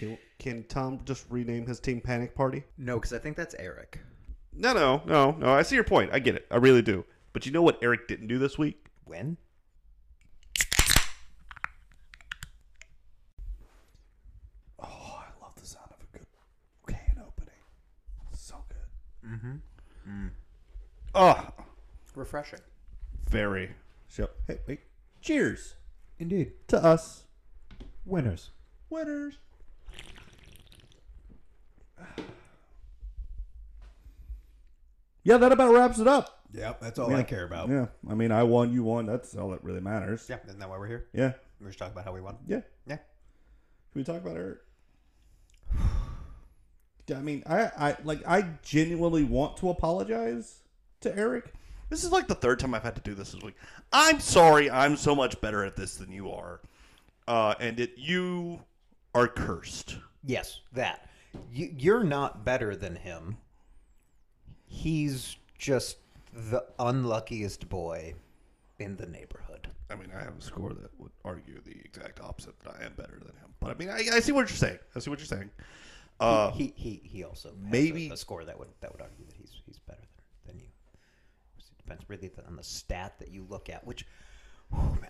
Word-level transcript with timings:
Can, 0.00 0.16
can 0.38 0.64
Tom 0.64 1.00
just 1.04 1.26
rename 1.28 1.66
his 1.66 1.78
team 1.78 2.00
Panic 2.00 2.34
Party? 2.34 2.64
No, 2.78 2.94
because 2.94 3.12
I 3.12 3.18
think 3.18 3.36
that's 3.36 3.54
Eric. 3.58 4.00
No, 4.54 4.72
no, 4.72 5.02
no, 5.04 5.32
no. 5.32 5.52
I 5.52 5.60
see 5.60 5.74
your 5.74 5.84
point. 5.84 6.10
I 6.12 6.18
get 6.18 6.34
it. 6.36 6.46
I 6.50 6.56
really 6.56 6.80
do. 6.80 7.04
But 7.34 7.44
you 7.44 7.52
know 7.52 7.60
what 7.60 7.78
Eric 7.82 8.08
didn't 8.08 8.26
do 8.28 8.38
this 8.38 8.56
week? 8.56 8.86
When? 9.04 9.36
Oh, 14.78 15.18
I 15.20 15.42
love 15.42 15.52
the 15.56 15.66
sound 15.66 15.86
of 15.90 15.96
a 16.02 16.16
good 16.18 16.26
can 16.86 17.22
opening. 17.26 17.54
So 18.32 18.56
good. 18.68 19.28
Mm-hmm. 19.30 20.26
Oh, 21.14 21.48
Refreshing. 22.14 22.60
very. 23.28 23.70
So, 24.08 24.30
hey, 24.46 24.58
wait. 24.66 24.80
Cheers 25.20 25.74
Indeed. 26.18 26.52
to 26.68 26.82
us 26.82 27.24
Winners. 28.06 28.50
winners. 28.88 29.38
Yeah, 35.22 35.36
that 35.36 35.52
about 35.52 35.72
wraps 35.72 35.98
it 35.98 36.08
up. 36.08 36.38
Yep, 36.52 36.80
that's 36.80 36.98
all 36.98 37.10
Yeah. 37.10 37.18
I 37.18 37.22
care 37.22 37.44
about. 37.44 37.68
Yeah, 37.68 37.86
I 38.08 38.14
mean, 38.14 38.32
I 38.32 38.42
won, 38.42 38.72
you 38.72 38.82
won. 38.82 39.06
That's 39.06 39.36
all 39.36 39.50
that 39.50 39.62
really 39.62 39.80
matters. 39.80 40.26
Yeah, 40.28 40.38
isn't 40.46 40.58
that 40.58 40.68
why 40.68 40.78
we're 40.78 40.86
here? 40.88 41.06
Yeah, 41.12 41.32
We're 41.60 41.68
just 41.68 41.78
talking 41.78 41.92
about 41.92 42.04
how 42.04 42.12
we 42.12 42.20
won. 42.20 42.38
yeah. 42.46 42.60
Yeah. 42.86 42.96
Can 42.96 43.04
we 44.00 44.04
talk 44.04 44.16
about 44.22 44.36
Eric? 44.36 44.58
Yeah, 47.06 47.16
I 47.18 47.20
mean, 47.22 47.42
I, 47.46 47.70
I 47.78 47.96
like, 48.04 48.26
I 48.26 48.42
genuinely 48.62 49.24
want 49.24 49.56
to 49.58 49.68
apologize 49.70 50.60
to 51.02 51.16
Eric. 51.16 51.52
This 51.90 52.02
is 52.04 52.10
like 52.12 52.26
the 52.28 52.34
third 52.36 52.58
time 52.60 52.72
I've 52.74 52.82
had 52.84 52.94
to 52.96 53.00
do 53.02 53.14
this 53.14 53.32
this 53.32 53.42
week. 53.42 53.56
I'm 53.92 54.20
sorry. 54.20 54.70
I'm 54.70 54.96
so 54.96 55.14
much 55.14 55.40
better 55.40 55.64
at 55.64 55.76
this 55.76 55.96
than 55.96 56.10
you 56.12 56.30
are, 56.30 56.60
uh, 57.28 57.54
and 57.60 57.78
it 57.80 57.92
you 57.96 58.60
are 59.14 59.26
cursed. 59.28 59.96
Yes, 60.24 60.60
that. 60.72 61.08
You, 61.52 61.74
you're 61.76 62.04
not 62.04 62.44
better 62.44 62.74
than 62.76 62.96
him. 62.96 63.36
He's 64.66 65.36
just 65.58 65.98
the 66.32 66.64
unluckiest 66.78 67.68
boy 67.68 68.14
in 68.78 68.96
the 68.96 69.06
neighborhood. 69.06 69.68
I 69.90 69.96
mean, 69.96 70.10
I 70.16 70.22
have 70.22 70.38
a 70.38 70.40
score 70.40 70.72
that 70.72 70.90
would 70.98 71.10
argue 71.24 71.60
the 71.64 71.78
exact 71.84 72.20
opposite. 72.20 72.58
That 72.60 72.76
I 72.80 72.84
am 72.84 72.92
better 72.96 73.18
than 73.18 73.36
him. 73.36 73.54
But 73.58 73.70
I 73.70 73.74
mean, 73.74 73.90
I, 73.90 74.16
I 74.16 74.20
see 74.20 74.32
what 74.32 74.48
you're 74.48 74.56
saying. 74.56 74.78
I 74.94 75.00
see 75.00 75.10
what 75.10 75.18
you're 75.18 75.26
saying. 75.26 75.50
Uh, 76.20 76.50
he, 76.52 76.72
he 76.76 77.00
he 77.02 77.24
also 77.24 77.52
maybe- 77.58 78.08
a, 78.10 78.12
a 78.12 78.16
score 78.16 78.44
that 78.44 78.58
would 78.58 78.68
that 78.80 78.92
would 78.92 79.00
argue 79.00 79.24
that 79.26 79.34
he's 79.36 79.52
he's 79.66 79.78
better 79.78 80.02
than, 80.46 80.54
than 80.54 80.60
you. 80.60 80.68
It 81.58 81.64
depends 81.78 82.04
really 82.08 82.30
on 82.46 82.56
the 82.56 82.62
stat 82.62 83.18
that 83.18 83.30
you 83.30 83.46
look 83.48 83.68
at. 83.70 83.84
Which, 83.86 84.06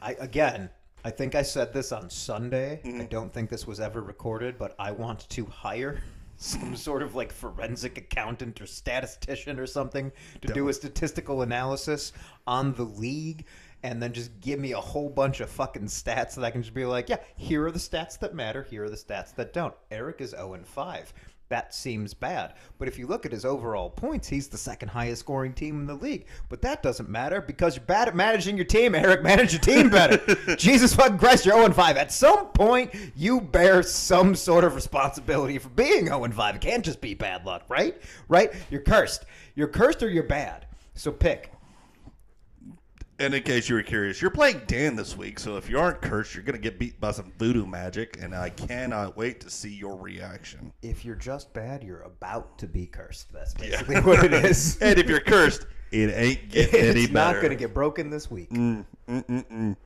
I 0.00 0.16
again, 0.20 0.70
I 1.04 1.10
think 1.10 1.34
I 1.34 1.42
said 1.42 1.72
this 1.72 1.92
on 1.92 2.10
Sunday. 2.10 2.80
I 2.84 2.88
mm-hmm. 2.88 3.04
don't 3.06 3.32
think 3.32 3.48
this 3.48 3.66
was 3.66 3.80
ever 3.80 4.02
recorded, 4.02 4.58
but 4.58 4.74
I 4.78 4.92
want 4.92 5.28
to 5.30 5.46
hire 5.46 6.02
some 6.36 6.76
sort 6.76 7.02
of 7.02 7.14
like 7.14 7.32
forensic 7.32 7.98
accountant 7.98 8.60
or 8.60 8.66
statistician 8.66 9.58
or 9.58 9.66
something 9.66 10.10
to 10.40 10.52
do 10.52 10.68
a 10.68 10.72
statistical 10.72 11.42
analysis 11.42 12.12
on 12.46 12.72
the 12.74 12.84
league. 12.84 13.44
And 13.82 14.02
then 14.02 14.12
just 14.12 14.38
give 14.42 14.60
me 14.60 14.72
a 14.72 14.80
whole 14.80 15.08
bunch 15.08 15.40
of 15.40 15.48
fucking 15.48 15.86
stats 15.86 16.34
that 16.34 16.44
I 16.44 16.50
can 16.50 16.60
just 16.62 16.74
be 16.74 16.84
like, 16.84 17.08
yeah, 17.08 17.16
here 17.36 17.64
are 17.64 17.70
the 17.70 17.78
stats 17.78 18.18
that 18.18 18.34
matter. 18.34 18.62
Here 18.62 18.84
are 18.84 18.90
the 18.90 18.96
stats 18.96 19.34
that 19.36 19.54
don't. 19.54 19.72
Eric 19.90 20.20
is 20.20 20.30
0 20.30 20.52
and 20.52 20.66
5. 20.66 21.14
That 21.50 21.74
seems 21.74 22.14
bad. 22.14 22.54
But 22.78 22.86
if 22.86 22.96
you 22.96 23.08
look 23.08 23.26
at 23.26 23.32
his 23.32 23.44
overall 23.44 23.90
points, 23.90 24.28
he's 24.28 24.46
the 24.46 24.56
second 24.56 24.88
highest 24.88 25.18
scoring 25.18 25.52
team 25.52 25.80
in 25.80 25.86
the 25.86 25.96
league. 25.96 26.26
But 26.48 26.62
that 26.62 26.80
doesn't 26.80 27.08
matter 27.08 27.40
because 27.40 27.74
you're 27.74 27.84
bad 27.84 28.06
at 28.06 28.14
managing 28.14 28.56
your 28.56 28.66
team, 28.66 28.94
Eric. 28.94 29.24
Manage 29.24 29.52
your 29.52 29.60
team 29.60 29.90
better. 29.90 30.16
Jesus 30.56 30.94
fucking 30.94 31.18
Christ, 31.18 31.44
you're 31.44 31.56
0 31.56 31.66
and 31.66 31.74
5. 31.74 31.96
At 31.96 32.12
some 32.12 32.46
point, 32.50 32.94
you 33.16 33.40
bear 33.40 33.82
some 33.82 34.36
sort 34.36 34.62
of 34.62 34.76
responsibility 34.76 35.58
for 35.58 35.70
being 35.70 36.06
0 36.06 36.22
and 36.22 36.32
5. 36.34 36.54
It 36.54 36.60
can't 36.60 36.84
just 36.84 37.00
be 37.00 37.14
bad 37.14 37.44
luck, 37.44 37.64
right? 37.68 38.00
Right? 38.28 38.52
You're 38.70 38.82
cursed. 38.82 39.24
You're 39.56 39.66
cursed 39.66 40.04
or 40.04 40.08
you're 40.08 40.22
bad. 40.22 40.66
So 40.94 41.10
pick. 41.10 41.50
And 43.20 43.34
in 43.34 43.42
case 43.42 43.68
you 43.68 43.74
were 43.74 43.82
curious, 43.82 44.22
you're 44.22 44.30
playing 44.30 44.62
Dan 44.66 44.96
this 44.96 45.14
week, 45.14 45.38
so 45.38 45.58
if 45.58 45.68
you 45.68 45.78
aren't 45.78 46.00
cursed, 46.00 46.34
you're 46.34 46.42
gonna 46.42 46.56
get 46.56 46.78
beat 46.78 46.98
by 46.98 47.10
some 47.10 47.30
voodoo 47.38 47.66
magic, 47.66 48.16
and 48.18 48.34
I 48.34 48.48
cannot 48.48 49.14
wait 49.14 49.40
to 49.40 49.50
see 49.50 49.68
your 49.68 49.94
reaction. 49.96 50.72
If 50.80 51.04
you're 51.04 51.16
just 51.16 51.52
bad, 51.52 51.84
you're 51.84 52.00
about 52.00 52.56
to 52.60 52.66
be 52.66 52.86
cursed. 52.86 53.30
That's 53.30 53.52
basically 53.52 54.00
what 54.00 54.24
it 54.24 54.32
is. 54.32 54.78
And 54.80 54.98
if 54.98 55.06
you're 55.06 55.20
cursed, 55.20 55.66
it 55.92 56.08
ain't 56.14 56.48
getting 56.50 56.80
any 56.80 57.02
it's 57.02 57.12
not 57.12 57.34
going 57.34 57.50
to 57.50 57.56
get 57.56 57.74
broken 57.74 58.08
this 58.08 58.30
week. 58.30 58.48
Mm, 58.50 58.86
mm, 59.06 59.24
mm, 59.26 59.76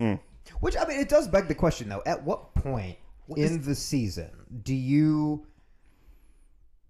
mm. 0.00 0.20
Which 0.60 0.76
I 0.76 0.86
mean, 0.86 1.00
it 1.00 1.08
does 1.08 1.26
beg 1.26 1.48
the 1.48 1.56
question 1.56 1.88
though: 1.88 2.02
At 2.06 2.22
what 2.22 2.54
point 2.54 2.98
in 3.36 3.62
the 3.62 3.74
season 3.74 4.30
do 4.62 4.74
you 4.74 5.44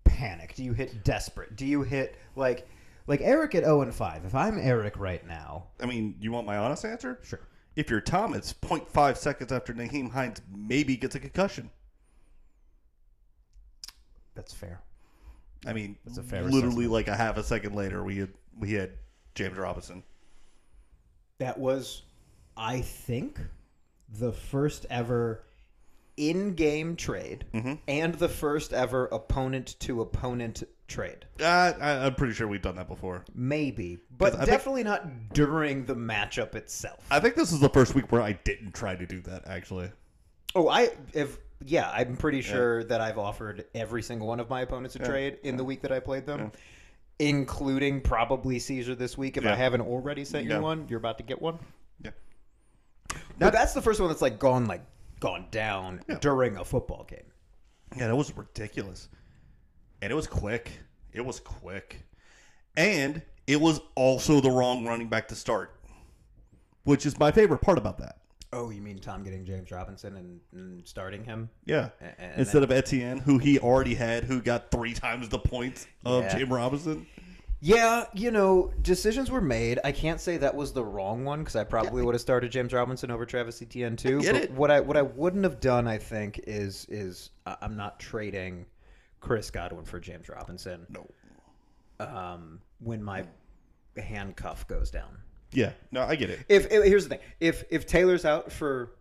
panic? 0.05 0.55
Do 0.55 0.63
you 0.63 0.75
hit 0.75 1.05
desperate? 1.05 1.57
Do 1.57 1.65
you 1.65 1.81
hit 1.81 2.17
like 2.37 2.69
like 3.09 3.21
Eric 3.23 3.55
at 3.55 3.65
zero 3.65 3.83
and 3.83 3.93
five? 3.95 4.25
If 4.25 4.35
I'm 4.35 4.59
Eric 4.59 4.99
right 4.99 5.27
now, 5.27 5.65
I 5.81 5.87
mean, 5.87 6.15
you 6.21 6.31
want 6.31 6.47
my 6.47 6.59
honest 6.59 6.85
answer? 6.85 7.19
Sure. 7.25 7.41
If 7.75 7.91
you're 7.91 8.01
Tom, 8.01 8.35
it's 8.35 8.53
0.5 8.53 9.17
seconds 9.17 9.53
after 9.53 9.73
Nyheim 9.73 10.11
Hines 10.11 10.41
maybe 10.53 10.97
gets 10.97 11.15
a 11.15 11.21
concussion. 11.21 11.71
that's 14.35 14.53
fair. 14.53 14.81
I 15.67 15.73
mean, 15.73 15.97
That's 16.05 16.19
a 16.19 16.23
fair 16.23 16.43
literally 16.43 16.85
assessment. 16.85 16.91
like 16.93 17.09
a 17.09 17.17
half 17.17 17.37
a 17.37 17.43
second 17.43 17.75
later, 17.75 18.05
we 18.05 18.19
had 18.19 18.31
we 18.59 18.73
had 18.73 18.93
James 19.35 19.57
Robinson. 19.59 20.03
That 21.39 21.59
was, 21.59 22.03
I 22.57 22.81
think, 22.81 23.41
the 24.09 24.33
first 24.33 24.87
ever 24.91 25.45
in-game 26.17 26.97
trade 26.97 27.45
mm-hmm. 27.55 27.75
and 27.87 28.15
the 28.15 28.29
first 28.29 28.73
ever 28.73 29.07
opponent-to-opponent 29.07 30.65
trade. 30.89 31.25
Uh, 31.41 31.73
I, 31.81 32.07
I'm 32.07 32.15
pretty 32.15 32.33
sure 32.35 32.49
we've 32.49 32.63
done 32.63 32.77
that 32.77 32.89
before. 32.89 33.25
Maybe, 33.35 33.99
but 34.17 34.35
I 34.35 34.39
think- 34.39 34.49
definitely 34.49 34.83
not 34.85 35.33
during 35.35 35.85
the 35.85 35.95
matchup 35.95 36.55
itself. 36.55 37.07
I 37.11 37.21
think 37.21 37.37
this 37.37 37.53
is 37.53 37.61
the 37.61 37.69
first 37.69 37.95
week 37.95 38.11
where 38.11 38.23
I 38.23 38.33
didn't 38.33 38.73
try 38.75 38.97
to 38.97 39.07
do 39.07 39.21
that. 39.23 39.47
Actually, 39.47 39.91
Oh, 40.55 40.69
I 40.69 40.91
if 41.13 41.39
yeah, 41.65 41.91
I'm 41.91 42.17
pretty 42.17 42.41
sure 42.41 42.83
that 42.85 43.01
I've 43.01 43.19
offered 43.19 43.67
every 43.75 44.03
single 44.03 44.27
one 44.27 44.41
of 44.41 44.49
my 44.49 44.63
opponents 44.63 44.97
a 44.97 45.01
trade 45.01 45.39
in 45.43 45.57
the 45.57 45.65
week 45.65 45.83
that 45.83 45.93
I 45.93 46.01
played 46.01 46.25
them, 46.25 46.53
including 47.19 48.01
probably 48.01 48.59
Caesar 48.59 48.95
this 48.95 49.19
week. 49.19 49.37
If 49.37 49.45
I 49.45 49.51
Yeah. 49.51 49.57
haven't 49.57 49.83
already 49.83 50.25
sent 50.25 50.47
Yeah. 50.47 50.57
you 50.57 50.63
one, 50.63 50.87
you're 50.89 50.99
about 50.99 51.19
to 51.19 51.25
get 51.25 51.41
one. 51.43 51.59
yeah. 52.03 52.11
Now 53.41 53.51
that's 53.51 53.75
the 53.75 53.83
first 53.83 54.01
one 54.01 54.09
that's 54.09 54.23
like 54.23 54.39
gone 54.39 54.67
like 54.67 54.83
gone 55.21 55.47
down 55.51 56.01
during 56.21 56.57
a 56.57 56.65
football 56.65 57.05
game. 57.05 57.25
Yeah, 57.97 58.07
that 58.09 58.17
was 58.17 58.35
ridiculous. 58.37 59.09
And 60.03 60.13
it 60.13 60.15
was 60.15 60.27
quick. 60.27 60.73
It 61.13 61.25
was 61.25 61.41
quick. 61.41 62.05
And 62.77 63.23
it 63.47 63.61
was 63.61 63.81
also 63.95 64.41
the 64.41 64.51
wrong 64.51 64.87
running 64.87 65.09
back 65.09 65.29
to 65.29 65.35
start, 65.35 65.75
which 66.85 67.07
is 67.07 67.19
my 67.19 67.33
favorite 67.33 67.61
part 67.61 67.79
about 67.79 67.99
that. 67.99 68.19
Oh, 68.53 68.71
you 68.71 68.81
mean 68.81 68.99
Tom 68.99 69.25
getting 69.25 69.45
James 69.45 69.71
Robinson 69.71 70.17
and, 70.17 70.41
and 70.53 70.87
starting 70.87 71.23
him? 71.25 71.51
Yeah. 71.67 71.91
And 72.19 72.41
Instead 72.41 72.63
of 72.63 72.71
Etienne, 72.71 73.19
who 73.19 73.39
he 73.39 73.59
already 73.59 73.95
had, 73.95 74.25
who 74.25 74.41
got 74.41 74.71
three 74.71 74.95
times 74.95 75.29
the 75.29 75.39
points 75.39 75.87
of 76.07 76.25
Yeah. 76.25 76.39
James 76.39 76.51
Robinson. 76.51 77.07
Yeah, 77.61 78.05
you 78.15 78.31
know, 78.31 78.73
decisions 78.83 79.31
were 79.31 79.41
made. 79.41 79.81
I 79.83 79.91
can't 79.91 80.21
say 80.21 80.37
that 80.37 80.55
was 80.55 80.73
the 80.73 80.85
wrong 80.85 81.25
one 81.25 81.41
because 81.41 81.57
I 81.57 81.65
probably 81.65 82.03
would 82.05 82.15
have 82.15 82.23
started 82.23 82.53
James 82.53 82.73
Robinson 82.73 83.11
over 83.11 83.27
Travis 83.27 83.61
Etienne 83.61 83.97
too. 83.97 84.21
get 84.23 84.33
but 84.33 84.43
it. 84.45 84.51
what 84.53 84.71
I 84.71 84.79
what 84.81 84.97
I 84.97 85.03
wouldn't 85.03 85.43
have 85.43 85.59
done, 85.59 85.89
I 85.89 85.99
think, 85.99 86.41
is 86.47 86.87
is 86.89 87.31
uh, 87.47 87.57
I'm 87.61 87.77
not 87.77 87.99
trading 87.99 88.65
Chris 89.21 89.51
Godwin 89.51 89.85
for 89.85 89.99
James 90.01 90.29
Robinson. 90.29 90.87
No. 90.89 91.07
Um, 92.01 92.61
when 92.81 93.03
my 93.03 93.25
handcuff 93.97 94.67
goes 94.69 94.91
down. 94.91 95.19
Yeah. 95.53 95.73
No, 95.91 96.03
I 96.03 96.15
get 96.15 96.31
it. 96.31 96.41
If, 96.49 96.71
if 96.71 96.85
here's 96.85 97.05
the 97.05 97.11
thing, 97.17 97.25
if 97.41 97.65
if 97.71 97.87
Taylor's 97.87 98.25
out 98.25 98.53
for 98.53 98.93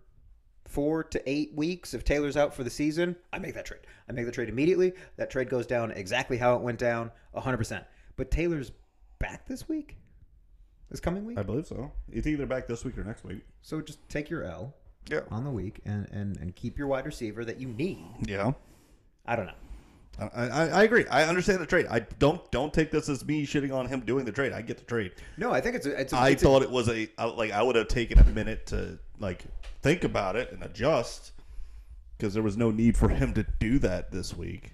four 0.65 1.03
to 1.03 1.29
eight 1.29 1.53
weeks, 1.55 1.93
if 1.93 2.03
Taylor's 2.03 2.35
out 2.37 2.53
for 2.53 2.63
the 2.63 2.69
season, 2.69 3.15
I 3.31 3.39
make 3.39 3.53
that 3.53 3.65
trade. 3.65 3.81
I 4.09 4.13
make 4.13 4.25
the 4.25 4.31
trade 4.31 4.49
immediately. 4.49 4.93
That 5.17 5.29
trade 5.29 5.49
goes 5.49 5.67
down 5.67 5.91
exactly 5.91 6.37
how 6.37 6.55
it 6.55 6.61
went 6.61 6.79
down, 6.79 7.11
hundred 7.35 7.57
percent. 7.57 7.83
But 8.15 8.31
Taylor's 8.31 8.71
back 9.19 9.45
this 9.47 9.69
week, 9.69 9.97
this 10.89 10.99
coming 10.99 11.25
week. 11.25 11.37
I 11.37 11.43
believe 11.43 11.67
so. 11.67 11.91
It's 12.11 12.25
either 12.25 12.45
back 12.47 12.67
this 12.67 12.83
week 12.83 12.97
or 12.97 13.03
next 13.03 13.23
week. 13.23 13.41
So 13.61 13.79
just 13.81 13.99
take 14.09 14.29
your 14.29 14.43
L 14.43 14.73
Yeah. 15.09 15.21
on 15.29 15.43
the 15.43 15.51
week 15.51 15.81
and 15.85 16.07
and 16.11 16.37
and 16.37 16.55
keep 16.55 16.77
your 16.79 16.87
wide 16.87 17.05
receiver 17.05 17.45
that 17.45 17.59
you 17.61 17.67
need. 17.67 18.03
Yeah. 18.25 18.53
I 19.25 19.35
don't 19.35 19.45
know. 19.45 19.53
I, 20.19 20.25
I, 20.47 20.67
I 20.67 20.83
agree. 20.83 21.05
I 21.07 21.23
understand 21.25 21.59
the 21.61 21.65
trade. 21.65 21.85
I 21.89 21.99
don't 21.99 22.49
don't 22.51 22.73
take 22.73 22.89
this 22.91 23.07
as 23.09 23.23
me 23.25 23.45
shitting 23.45 23.73
on 23.75 23.87
him 23.87 23.99
doing 24.01 24.25
the 24.25 24.31
trade. 24.31 24.51
I 24.51 24.61
get 24.61 24.77
the 24.77 24.83
trade. 24.85 25.11
No, 25.37 25.51
I 25.51 25.61
think 25.61 25.75
it's 25.75 25.85
a, 25.85 25.99
it's. 25.99 26.13
A, 26.13 26.17
I 26.17 26.29
it's 26.29 26.41
a- 26.41 26.45
thought 26.45 26.63
it 26.63 26.71
was 26.71 26.89
a 26.89 27.07
like 27.35 27.51
I 27.51 27.61
would 27.61 27.75
have 27.75 27.87
taken 27.87 28.17
a 28.19 28.23
minute 28.25 28.65
to 28.67 28.97
like 29.19 29.45
think 29.81 30.03
about 30.03 30.35
it 30.35 30.51
and 30.51 30.63
adjust 30.63 31.33
because 32.17 32.33
there 32.33 32.41
was 32.43 32.57
no 32.57 32.71
need 32.71 32.97
for 32.97 33.09
him 33.09 33.33
to 33.35 33.45
do 33.59 33.77
that 33.79 34.11
this 34.11 34.35
week. 34.35 34.71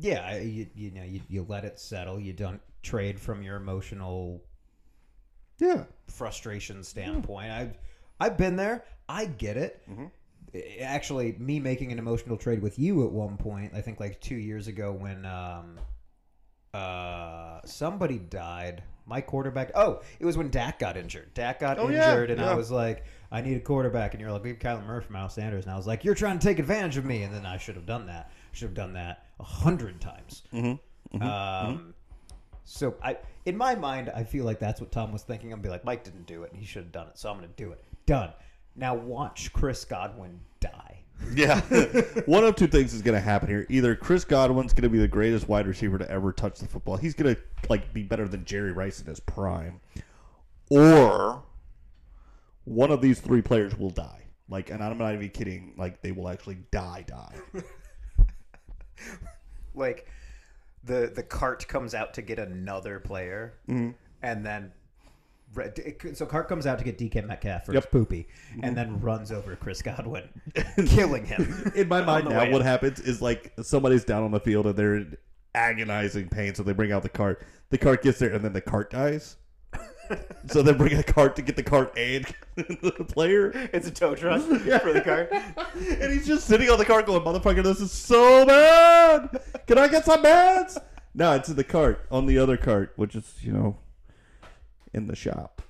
Yeah, 0.00 0.36
you, 0.38 0.66
you 0.76 0.92
know, 0.92 1.02
you, 1.02 1.20
you 1.28 1.44
let 1.48 1.64
it 1.64 1.80
settle. 1.80 2.20
You 2.20 2.32
don't 2.32 2.60
trade 2.84 3.18
from 3.18 3.42
your 3.42 3.56
emotional 3.56 4.40
Yeah, 5.58 5.84
frustration 6.06 6.84
standpoint. 6.84 7.50
I've 7.50 7.78
I've 8.20 8.36
been 8.36 8.54
there. 8.54 8.84
I 9.08 9.24
get 9.24 9.56
it. 9.56 9.82
i- 9.90 10.10
actually, 10.80 11.36
me 11.38 11.60
making 11.60 11.92
an 11.92 11.98
emotional 11.98 12.36
trade 12.36 12.62
with 12.62 12.78
you 12.78 13.04
at 13.04 13.12
one 13.12 13.36
point, 13.36 13.72
I 13.74 13.80
think 13.80 14.00
like 14.00 14.20
two 14.20 14.36
years 14.36 14.68
ago 14.68 14.92
when 14.92 15.24
um, 15.26 15.78
uh, 16.74 17.60
somebody 17.64 18.18
died. 18.18 18.82
My 19.06 19.22
quarterback. 19.22 19.70
Oh, 19.74 20.02
it 20.20 20.26
was 20.26 20.36
when 20.36 20.50
Dak 20.50 20.78
got 20.78 20.98
injured. 20.98 21.32
Dak 21.32 21.60
got 21.60 21.78
Oh, 21.78 21.88
yeah, 21.88 22.10
injured, 22.10 22.30
and 22.30 22.40
yeah. 22.42 22.50
I 22.50 22.54
was 22.54 22.70
like, 22.70 23.04
I 23.32 23.40
need 23.40 23.56
a 23.56 23.60
quarterback, 23.60 24.12
and 24.12 24.20
you're 24.20 24.30
like, 24.30 24.42
we 24.42 24.50
have 24.50 24.58
Kyler 24.58 24.86
Murray 24.86 25.00
from 25.00 25.14
Miles 25.14 25.32
Sanders, 25.32 25.64
and 25.64 25.72
I 25.72 25.78
was 25.78 25.86
like, 25.86 26.04
you're 26.04 26.14
trying 26.14 26.38
to 26.38 26.46
take 26.46 26.58
advantage 26.58 26.98
of 26.98 27.06
me, 27.06 27.22
and 27.22 27.34
then 27.34 27.46
I 27.46 27.56
should 27.56 27.76
have 27.76 27.86
done 27.86 28.04
that. 28.08 28.30
I 28.30 28.54
should 28.54 28.66
have 28.66 28.74
done 28.74 28.92
that 28.92 29.24
a 29.40 29.44
hundred 29.44 29.98
times. 29.98 30.42
Mm-hmm. 30.52 31.22
Um, 31.22 31.94
so 32.64 32.96
I, 33.02 33.16
in 33.46 33.56
my 33.56 33.74
mind, 33.74 34.12
I 34.14 34.24
feel 34.24 34.44
like 34.44 34.58
that's 34.58 34.78
what 34.78 34.92
Tom 34.92 35.10
was 35.10 35.22
thinking. 35.22 35.54
I'm 35.54 35.62
be 35.62 35.70
like, 35.70 35.86
Mike 35.86 36.04
didn't 36.04 36.26
do 36.26 36.42
it, 36.42 36.52
and 36.52 36.60
he 36.60 36.66
should 36.66 36.82
have 36.82 36.92
done 36.92 37.06
it, 37.06 37.16
so 37.18 37.30
I'm 37.30 37.38
going 37.38 37.48
to 37.48 37.54
do 37.56 37.72
it. 37.72 37.82
Done. 38.04 38.30
Now 38.78 38.94
watch 38.94 39.52
Chris 39.52 39.84
Godwin 39.84 40.40
die. 40.60 40.94
Yeah. 41.34 41.60
One 42.26 42.44
of 42.44 42.54
two 42.54 42.68
things 42.68 42.94
is 42.94 43.02
going 43.02 43.16
to 43.16 43.20
happen 43.20 43.48
here. 43.48 43.66
Either 43.68 43.96
Chris 43.96 44.24
Godwin's 44.24 44.72
going 44.72 44.84
to 44.84 44.88
be 44.88 44.98
the 45.00 45.08
greatest 45.08 45.48
wide 45.48 45.66
receiver 45.66 45.98
to 45.98 46.08
ever 46.08 46.32
touch 46.32 46.60
the 46.60 46.66
football. 46.68 46.96
He's 46.96 47.12
going 47.14 47.34
to 47.34 47.40
like 47.68 47.92
be 47.92 48.04
better 48.04 48.28
than 48.28 48.44
Jerry 48.44 48.70
Rice 48.72 49.00
in 49.00 49.06
his 49.08 49.18
prime. 49.18 49.80
Or 50.70 51.42
one 52.64 52.92
of 52.92 53.00
these 53.00 53.18
three 53.20 53.42
players 53.42 53.76
will 53.76 53.90
die. 53.90 54.22
Like 54.48 54.70
and 54.70 54.82
I'm 54.82 54.96
not 54.96 55.12
even 55.12 55.28
kidding, 55.30 55.74
like 55.76 56.00
they 56.02 56.12
will 56.12 56.28
actually 56.28 56.58
die 56.70 57.04
die. 57.06 57.34
Like 59.74 60.08
the 60.84 61.12
the 61.14 61.22
cart 61.22 61.66
comes 61.68 61.94
out 61.94 62.14
to 62.14 62.22
get 62.22 62.38
another 62.38 62.98
player, 63.00 63.54
Mm-hmm. 63.68 63.90
and 64.22 64.44
then. 64.46 64.72
So 66.14 66.26
Cart 66.26 66.48
comes 66.48 66.66
out 66.66 66.78
to 66.78 66.84
get 66.84 66.98
DK 66.98 67.26
Metcalf 67.26 67.64
for 67.66 67.72
Yep. 67.74 67.84
his 67.84 67.90
poopy, 67.90 68.28
and 68.62 68.76
then 68.76 69.00
runs 69.00 69.32
over 69.32 69.56
Chris 69.56 69.82
Godwin, 69.82 70.28
killing 70.86 71.24
him. 71.24 71.72
In 71.74 71.88
my 71.88 72.02
mind 72.02 72.28
now 72.28 72.50
what 72.50 72.62
happens 72.62 73.00
is 73.00 73.20
like 73.22 73.52
somebody's 73.62 74.04
down 74.04 74.22
on 74.22 74.30
the 74.30 74.40
field 74.40 74.66
and 74.66 74.76
they're 74.76 74.96
in 74.96 75.16
agonizing 75.54 76.28
pain 76.28 76.54
so 76.54 76.62
they 76.62 76.72
bring 76.72 76.92
out 76.92 77.02
the 77.02 77.08
cart. 77.08 77.44
The 77.70 77.78
cart 77.78 78.02
gets 78.02 78.18
there 78.18 78.32
and 78.32 78.44
then 78.44 78.52
the 78.52 78.60
cart 78.60 78.90
dies. 78.90 79.36
so 80.48 80.62
they 80.62 80.72
bring 80.72 80.94
a 80.96 81.02
cart 81.02 81.36
to 81.36 81.42
get 81.42 81.56
the 81.56 81.62
cart 81.62 81.92
and 81.96 82.24
the 82.56 83.04
player. 83.08 83.50
It's 83.72 83.86
a 83.86 83.90
tow 83.90 84.14
truck 84.14 84.40
for 84.42 84.92
the 84.92 85.02
cart. 85.04 85.30
and 85.32 86.12
he's 86.12 86.26
just 86.26 86.46
sitting 86.46 86.70
on 86.70 86.78
the 86.78 86.84
cart 86.84 87.06
going, 87.06 87.22
motherfucker, 87.22 87.62
this 87.62 87.80
is 87.80 87.90
so 87.92 88.46
bad. 88.46 89.40
Can 89.66 89.76
I 89.78 89.88
get 89.88 90.04
some 90.04 90.22
meds? 90.22 90.78
No, 91.14 91.32
it's 91.34 91.48
in 91.48 91.56
the 91.56 91.64
cart, 91.64 92.06
on 92.10 92.26
the 92.26 92.38
other 92.38 92.56
cart, 92.56 92.92
which 92.96 93.14
is, 93.16 93.34
you 93.42 93.52
know, 93.52 93.76
in 94.92 95.06
the 95.06 95.16
shop. 95.16 95.62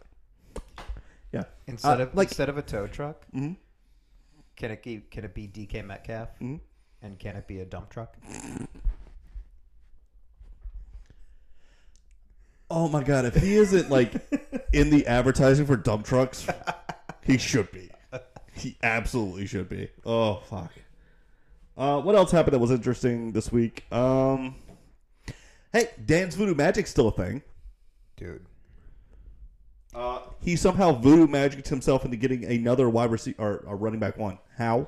Yeah. 1.32 1.44
Instead 1.66 2.00
Uh, 2.00 2.04
of 2.04 2.14
like, 2.14 2.28
instead 2.28 2.48
of 2.48 2.56
a 2.58 2.62
tow 2.62 2.86
truck, 2.86 3.24
Mhm. 3.34 3.56
can 4.56 4.70
it 4.70 4.82
be 4.82 5.00
can 5.10 5.24
it 5.24 5.34
be 5.34 5.46
DK 5.46 5.82
Metcalf? 5.82 6.30
Mhm. 6.40 6.60
And 7.02 7.18
can 7.18 7.36
it 7.36 7.46
be 7.46 7.60
a 7.60 7.64
dump 7.64 7.90
truck? 7.90 8.16
oh 12.70 12.88
my 12.88 13.02
God, 13.02 13.24
if 13.24 13.34
he 13.34 13.54
isn't 13.56 13.90
like 13.90 14.12
in 14.72 14.90
the 14.90 15.06
advertising 15.06 15.66
for 15.66 15.76
dump 15.76 16.04
trucks, 16.06 16.46
he 17.22 17.38
should 17.38 17.70
be. 17.72 17.90
He 18.52 18.76
absolutely 18.82 19.46
should 19.46 19.68
be. 19.68 19.88
Oh, 20.04 20.36
fuck. 20.48 20.72
Uh, 21.76 22.00
what 22.00 22.16
else 22.16 22.32
happened 22.32 22.54
that 22.54 22.58
was 22.58 22.72
interesting 22.72 23.30
this 23.32 23.52
week? 23.52 23.84
Um, 23.92 24.56
hey, 25.72 25.90
Dan's 26.04 26.34
Voodoo 26.34 26.54
Magic's 26.56 26.90
still 26.90 27.06
a 27.08 27.12
thing. 27.12 27.42
Dude. 28.16 28.44
Uh, 29.98 30.20
he 30.40 30.54
somehow 30.54 30.92
voodoo 30.92 31.26
magicked 31.26 31.66
himself 31.66 32.04
into 32.04 32.16
getting 32.16 32.44
another 32.44 32.88
wide 32.88 33.10
receiver 33.10 33.42
or 33.42 33.64
a 33.66 33.74
running 33.74 33.98
back 33.98 34.16
one. 34.16 34.38
How? 34.56 34.86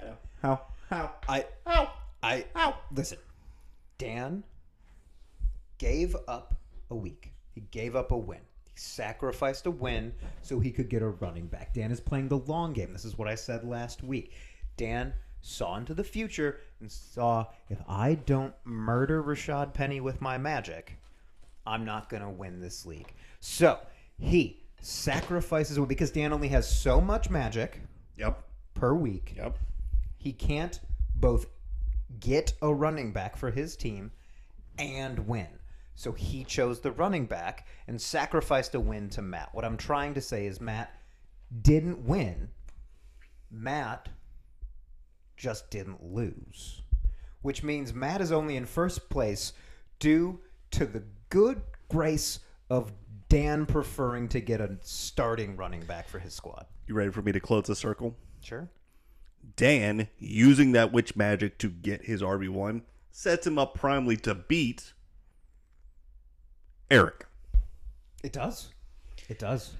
I 0.00 0.04
know. 0.04 0.16
How? 0.42 0.62
How? 0.90 1.12
I 1.28 1.46
How? 1.64 1.92
I 2.24 2.44
How? 2.56 2.78
listen. 2.92 3.18
Dan 3.98 4.42
gave 5.78 6.16
up 6.26 6.56
a 6.90 6.96
week. 6.96 7.32
He 7.54 7.60
gave 7.70 7.94
up 7.94 8.10
a 8.10 8.16
win. 8.16 8.40
He 8.64 8.72
sacrificed 8.74 9.66
a 9.66 9.70
win 9.70 10.12
so 10.40 10.58
he 10.58 10.72
could 10.72 10.88
get 10.88 11.02
a 11.02 11.10
running 11.10 11.46
back. 11.46 11.72
Dan 11.72 11.92
is 11.92 12.00
playing 12.00 12.28
the 12.28 12.38
long 12.38 12.72
game. 12.72 12.92
This 12.92 13.04
is 13.04 13.16
what 13.16 13.28
I 13.28 13.36
said 13.36 13.62
last 13.62 14.02
week. 14.02 14.32
Dan 14.76 15.12
saw 15.40 15.76
into 15.76 15.94
the 15.94 16.02
future 16.02 16.58
and 16.80 16.90
saw 16.90 17.46
if 17.68 17.78
I 17.86 18.14
don't 18.14 18.54
murder 18.64 19.22
Rashad 19.22 19.72
Penny 19.72 20.00
with 20.00 20.20
my 20.20 20.36
magic, 20.36 20.98
I'm 21.64 21.84
not 21.84 22.08
going 22.08 22.22
to 22.24 22.28
win 22.28 22.60
this 22.60 22.84
league. 22.84 23.12
So 23.44 23.76
he 24.18 24.62
sacrifices 24.80 25.76
one 25.78 25.88
because 25.88 26.12
Dan 26.12 26.32
only 26.32 26.46
has 26.48 26.68
so 26.80 27.00
much 27.00 27.28
magic 27.28 27.80
Yep. 28.16 28.40
per 28.74 28.94
week 28.94 29.34
Yep. 29.36 29.58
he 30.16 30.32
can't 30.32 30.78
both 31.16 31.46
get 32.20 32.52
a 32.62 32.72
running 32.72 33.12
back 33.12 33.36
for 33.36 33.50
his 33.50 33.74
team 33.76 34.12
and 34.78 35.26
win. 35.26 35.48
So 35.96 36.12
he 36.12 36.44
chose 36.44 36.80
the 36.80 36.92
running 36.92 37.26
back 37.26 37.66
and 37.88 38.00
sacrificed 38.00 38.76
a 38.76 38.80
win 38.80 39.10
to 39.10 39.22
Matt. 39.22 39.52
What 39.52 39.64
I'm 39.64 39.76
trying 39.76 40.14
to 40.14 40.20
say 40.20 40.46
is 40.46 40.60
Matt 40.60 40.94
didn't 41.62 42.04
win. 42.04 42.48
Matt 43.50 44.08
just 45.36 45.68
didn't 45.68 46.02
lose. 46.02 46.82
Which 47.42 47.64
means 47.64 47.92
Matt 47.92 48.20
is 48.20 48.30
only 48.30 48.54
in 48.56 48.66
first 48.66 49.10
place 49.10 49.52
due 49.98 50.40
to 50.70 50.86
the 50.86 51.02
good 51.28 51.60
grace 51.88 52.38
of 52.70 52.92
Dan 53.32 53.64
preferring 53.64 54.28
to 54.28 54.40
get 54.40 54.60
a 54.60 54.76
starting 54.82 55.56
running 55.56 55.80
back 55.86 56.06
for 56.06 56.18
his 56.18 56.34
squad. 56.34 56.66
You 56.86 56.94
ready 56.94 57.10
for 57.10 57.22
me 57.22 57.32
to 57.32 57.40
close 57.40 57.64
the 57.64 57.74
circle? 57.74 58.14
Sure. 58.42 58.68
Dan 59.56 60.08
using 60.18 60.72
that 60.72 60.92
witch 60.92 61.16
magic 61.16 61.56
to 61.60 61.70
get 61.70 62.04
his 62.04 62.20
RB 62.20 62.50
one 62.50 62.82
sets 63.10 63.46
him 63.46 63.58
up 63.58 63.72
primely 63.72 64.18
to 64.18 64.34
beat 64.34 64.92
Eric. 66.90 67.24
It 68.22 68.34
does. 68.34 68.68
It 69.30 69.38
does. 69.38 69.72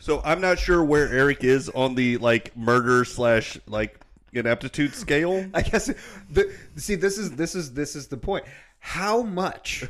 So 0.00 0.20
I'm 0.24 0.40
not 0.40 0.58
sure 0.58 0.82
where 0.82 1.08
Eric 1.08 1.44
is 1.44 1.68
on 1.68 1.94
the 1.94 2.16
like 2.16 2.56
murder 2.56 3.04
slash 3.04 3.56
like 3.68 4.00
ineptitude 4.32 4.96
scale. 4.96 5.48
I 5.54 5.62
guess 5.62 5.92
the 6.28 6.52
see 6.74 6.96
this 6.96 7.18
is 7.18 7.30
this 7.36 7.54
is 7.54 7.72
this 7.72 7.94
is 7.94 8.08
the 8.08 8.16
point. 8.16 8.46
How 8.80 9.22
much 9.22 9.84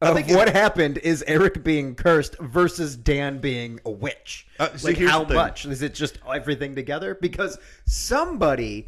of 0.00 0.14
think 0.14 0.28
what 0.28 0.48
happened 0.48 0.98
is 0.98 1.24
Eric 1.26 1.64
being 1.64 1.94
cursed 1.94 2.38
versus 2.38 2.96
Dan 2.96 3.38
being 3.38 3.80
a 3.84 3.90
witch? 3.90 4.46
Uh, 4.58 4.76
see, 4.76 4.88
like 4.88 4.98
how 4.98 5.24
much 5.24 5.66
is 5.66 5.82
it? 5.82 5.94
Just 5.94 6.18
everything 6.32 6.74
together? 6.74 7.16
Because 7.20 7.58
somebody 7.84 8.86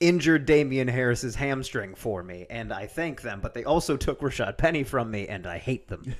injured 0.00 0.46
Damien 0.46 0.88
Harris's 0.88 1.34
hamstring 1.36 1.94
for 1.94 2.22
me, 2.22 2.46
and 2.50 2.72
I 2.72 2.86
thank 2.86 3.22
them. 3.22 3.40
But 3.40 3.54
they 3.54 3.64
also 3.64 3.96
took 3.96 4.20
Rashad 4.20 4.58
Penny 4.58 4.82
from 4.82 5.10
me, 5.10 5.28
and 5.28 5.46
I 5.46 5.58
hate 5.58 5.88
them. 5.88 6.14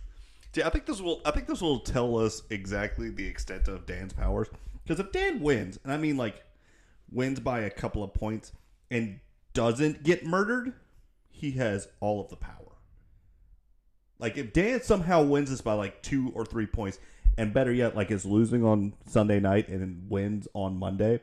See, 0.52 0.62
I 0.62 0.70
think 0.70 0.86
this 0.86 1.00
will. 1.00 1.20
I 1.24 1.30
think 1.30 1.46
this 1.46 1.60
will 1.60 1.80
tell 1.80 2.18
us 2.18 2.42
exactly 2.50 3.10
the 3.10 3.26
extent 3.26 3.68
of 3.68 3.86
Dan's 3.86 4.12
powers. 4.12 4.48
Because 4.82 4.98
if 4.98 5.12
Dan 5.12 5.40
wins, 5.40 5.78
and 5.84 5.92
I 5.92 5.96
mean 5.96 6.16
like 6.16 6.42
wins 7.12 7.38
by 7.40 7.60
a 7.60 7.70
couple 7.70 8.02
of 8.02 8.14
points, 8.14 8.52
and 8.90 9.20
doesn't 9.52 10.02
get 10.02 10.26
murdered, 10.26 10.72
he 11.28 11.52
has 11.52 11.88
all 12.00 12.20
of 12.20 12.30
the 12.30 12.36
power. 12.36 12.75
Like 14.18 14.36
if 14.36 14.52
Dan 14.52 14.82
somehow 14.82 15.22
wins 15.22 15.50
this 15.50 15.60
by 15.60 15.74
like 15.74 16.02
two 16.02 16.32
or 16.34 16.44
three 16.44 16.66
points, 16.66 16.98
and 17.38 17.52
better 17.52 17.72
yet, 17.72 17.94
like 17.94 18.10
is 18.10 18.24
losing 18.24 18.64
on 18.64 18.94
Sunday 19.06 19.40
night 19.40 19.68
and 19.68 20.08
wins 20.10 20.48
on 20.54 20.78
Monday, 20.78 21.20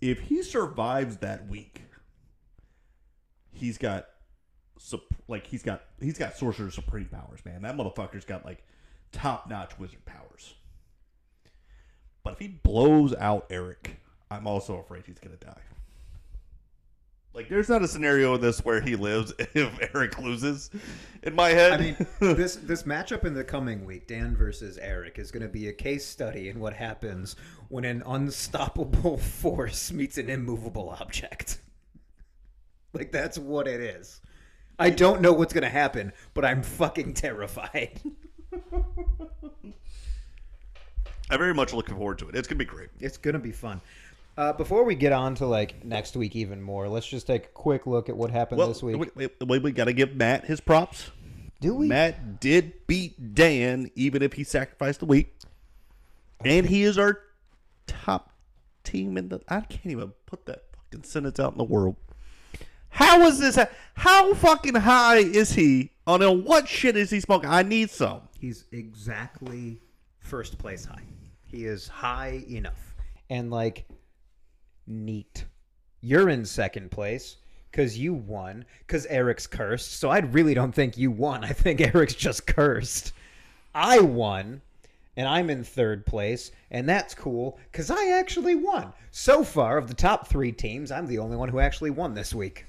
if 0.00 0.20
he 0.20 0.42
survives 0.42 1.18
that 1.18 1.48
week, 1.48 1.82
he's 3.50 3.78
got 3.78 4.08
like 5.26 5.46
he's 5.46 5.62
got 5.62 5.82
he's 6.00 6.18
got 6.18 6.36
sorcerer 6.36 6.70
supreme 6.70 7.06
powers, 7.06 7.40
man. 7.44 7.62
That 7.62 7.76
motherfucker's 7.76 8.24
got 8.24 8.44
like 8.44 8.62
top 9.10 9.48
notch 9.48 9.78
wizard 9.78 10.04
powers. 10.04 10.54
But 12.22 12.34
if 12.34 12.38
he 12.40 12.48
blows 12.48 13.14
out 13.14 13.46
Eric, 13.48 14.00
I'm 14.30 14.46
also 14.46 14.78
afraid 14.78 15.04
he's 15.06 15.18
gonna 15.18 15.36
die. 15.36 15.60
Like, 17.34 17.48
there's 17.48 17.68
not 17.68 17.82
a 17.82 17.88
scenario 17.88 18.34
in 18.34 18.40
this 18.40 18.64
where 18.64 18.80
he 18.80 18.96
lives 18.96 19.32
if 19.38 19.94
Eric 19.94 20.18
loses. 20.18 20.70
In 21.22 21.34
my 21.34 21.50
head, 21.50 21.72
I 21.72 21.76
mean, 21.78 22.06
this 22.36 22.56
this 22.56 22.82
matchup 22.84 23.24
in 23.24 23.34
the 23.34 23.44
coming 23.44 23.84
week, 23.84 24.06
Dan 24.06 24.36
versus 24.36 24.78
Eric, 24.78 25.18
is 25.18 25.30
going 25.30 25.42
to 25.42 25.48
be 25.48 25.68
a 25.68 25.72
case 25.72 26.06
study 26.06 26.48
in 26.48 26.58
what 26.58 26.72
happens 26.72 27.36
when 27.68 27.84
an 27.84 28.02
unstoppable 28.06 29.18
force 29.40 29.92
meets 29.92 30.18
an 30.18 30.28
immovable 30.28 30.90
object. 31.00 31.58
Like 32.92 33.12
that's 33.12 33.38
what 33.38 33.68
it 33.68 33.80
is. 33.80 34.20
I 34.78 34.90
don't 34.90 35.20
know 35.20 35.32
what's 35.32 35.52
going 35.52 35.62
to 35.62 35.68
happen, 35.68 36.12
but 36.34 36.44
I'm 36.44 36.62
fucking 36.62 37.14
terrified. 37.14 38.00
I'm 41.30 41.38
very 41.38 41.52
much 41.52 41.74
looking 41.74 41.96
forward 41.96 42.18
to 42.20 42.28
it. 42.28 42.34
It's 42.34 42.48
gonna 42.48 42.58
be 42.58 42.64
great. 42.64 42.88
It's 43.00 43.18
going 43.18 43.34
to 43.34 43.40
be 43.40 43.52
fun. 43.52 43.80
Uh, 44.38 44.52
before 44.52 44.84
we 44.84 44.94
get 44.94 45.12
on 45.12 45.34
to 45.34 45.44
like 45.44 45.84
next 45.84 46.14
week 46.14 46.36
even 46.36 46.62
more, 46.62 46.88
let's 46.88 47.08
just 47.08 47.26
take 47.26 47.46
a 47.46 47.48
quick 47.48 47.88
look 47.88 48.08
at 48.08 48.16
what 48.16 48.30
happened 48.30 48.56
Well, 48.60 48.68
this 48.68 48.80
week. 48.80 48.96
we, 48.96 49.26
we, 49.26 49.28
we, 49.44 49.58
we 49.58 49.72
got 49.72 49.86
to 49.86 49.92
give 49.92 50.14
Matt 50.14 50.44
his 50.44 50.60
props. 50.60 51.10
Do 51.60 51.74
we? 51.74 51.88
Matt 51.88 52.38
did 52.38 52.86
beat 52.86 53.34
Dan, 53.34 53.90
even 53.96 54.22
if 54.22 54.34
he 54.34 54.44
sacrificed 54.44 55.02
a 55.02 55.06
week, 55.06 55.34
and 56.44 56.64
he 56.64 56.84
is 56.84 56.98
our 56.98 57.18
top 57.88 58.30
team 58.84 59.18
in 59.18 59.28
the. 59.28 59.40
I 59.48 59.62
can't 59.62 59.86
even 59.86 60.12
put 60.26 60.46
that 60.46 60.66
fucking 60.72 61.02
sentence 61.02 61.40
out 61.40 61.50
in 61.50 61.58
the 61.58 61.64
world. 61.64 61.96
How 62.90 63.26
is 63.26 63.40
this? 63.40 63.58
How 63.94 64.34
fucking 64.34 64.76
high 64.76 65.18
is 65.18 65.50
he? 65.50 65.90
On 66.06 66.22
oh, 66.22 66.30
what 66.30 66.68
shit 66.68 66.96
is 66.96 67.10
he 67.10 67.18
smoking? 67.18 67.50
I 67.50 67.64
need 67.64 67.90
some. 67.90 68.20
He's 68.38 68.66
exactly 68.70 69.82
first 70.20 70.58
place 70.58 70.84
high. 70.84 71.02
He 71.44 71.64
is 71.64 71.88
high 71.88 72.44
enough. 72.48 72.94
And 73.30 73.50
like 73.50 73.84
neat. 74.88 75.44
You're 76.00 76.28
in 76.28 76.44
second 76.44 76.90
place 76.90 77.36
because 77.70 77.98
you 77.98 78.14
won 78.14 78.64
because 78.80 79.06
Eric's 79.06 79.46
cursed. 79.46 79.92
So 79.98 80.08
I 80.08 80.18
really 80.18 80.54
don't 80.54 80.74
think 80.74 80.96
you 80.96 81.10
won. 81.10 81.44
I 81.44 81.52
think 81.52 81.80
Eric's 81.80 82.14
just 82.14 82.46
cursed. 82.46 83.12
I 83.74 84.00
won 84.00 84.62
and 85.18 85.26
I'm 85.26 85.50
in 85.50 85.64
third 85.64 86.06
place, 86.06 86.52
and 86.70 86.88
that's 86.88 87.12
cool 87.12 87.58
because 87.72 87.90
I 87.90 88.18
actually 88.20 88.54
won. 88.54 88.92
So 89.10 89.42
far, 89.42 89.76
of 89.76 89.88
the 89.88 89.94
top 89.94 90.28
three 90.28 90.52
teams, 90.52 90.92
I'm 90.92 91.08
the 91.08 91.18
only 91.18 91.36
one 91.36 91.48
who 91.48 91.58
actually 91.58 91.90
won 91.90 92.14
this 92.14 92.32
week. 92.32 92.66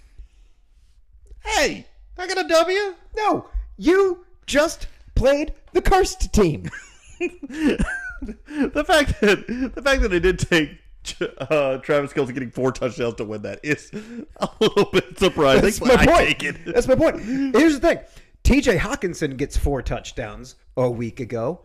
Hey, 1.46 1.86
I 2.18 2.28
got 2.28 2.44
a 2.44 2.48
W. 2.48 2.96
No, 3.16 3.48
you 3.78 4.26
just 4.48 4.88
played 5.14 5.54
the 5.74 5.82
cursed 5.84 6.34
team. 6.34 6.72
the 7.20 8.84
fact 8.84 9.22
that 9.22 9.46
the 9.76 9.82
fact 9.84 10.02
that 10.02 10.14
it 10.14 10.22
did 10.22 10.40
take 10.40 10.72
uh, 11.22 11.78
Travis 11.78 12.14
Kelce 12.14 12.34
getting 12.34 12.52
four 12.52 12.72
touchdowns 12.72 13.16
to 13.16 13.26
win 13.26 13.42
that 13.44 13.60
is 13.64 13.92
a 14.38 14.50
little 14.60 14.86
bit 14.92 15.18
surprising. 15.18 15.62
That's 15.62 15.82
my 15.82 16.06
point. 16.06 16.66
That's 16.66 16.88
my 16.88 16.96
point. 16.96 17.22
Here's 17.22 17.80
the 17.80 17.88
thing: 17.88 18.00
T.J. 18.44 18.78
Hockenson 18.78 19.38
gets 19.38 19.58
four 19.58 19.82
touchdowns 19.82 20.56
a 20.78 20.90
week 20.90 21.20
ago 21.20 21.62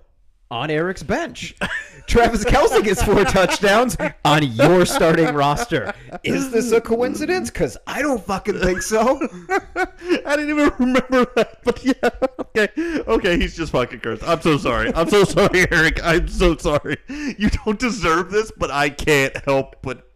on 0.50 0.70
Eric's 0.70 1.02
bench. 1.02 1.54
Travis 2.06 2.44
Kelce 2.44 2.82
gets 2.84 3.02
four 3.02 3.24
touchdowns 3.24 3.96
on 4.24 4.42
your 4.42 4.84
starting 4.84 5.34
roster. 5.34 5.94
Is 6.22 6.50
this 6.50 6.70
a 6.72 6.80
coincidence? 6.80 7.50
Because 7.50 7.76
I 7.86 8.02
don't 8.02 8.24
fucking 8.24 8.60
think 8.60 8.82
so. 8.82 9.20
I 9.48 10.36
didn't 10.36 10.50
even 10.50 10.72
remember 10.78 11.26
that, 11.36 11.60
but 11.64 11.84
yeah, 11.84 12.10
okay, 12.40 12.68
okay, 13.06 13.38
he's 13.38 13.56
just 13.56 13.72
fucking 13.72 14.00
cursed. 14.00 14.22
I'm 14.22 14.40
so 14.42 14.58
sorry. 14.58 14.94
I'm 14.94 15.08
so 15.08 15.24
sorry, 15.24 15.66
Eric. 15.70 16.04
I'm 16.04 16.28
so 16.28 16.56
sorry. 16.56 16.98
You 17.08 17.50
don't 17.64 17.78
deserve 17.78 18.30
this, 18.30 18.52
but 18.56 18.70
I 18.70 18.90
can't 18.90 19.36
help 19.44 19.76
but 19.82 20.08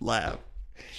laugh. 0.00 0.38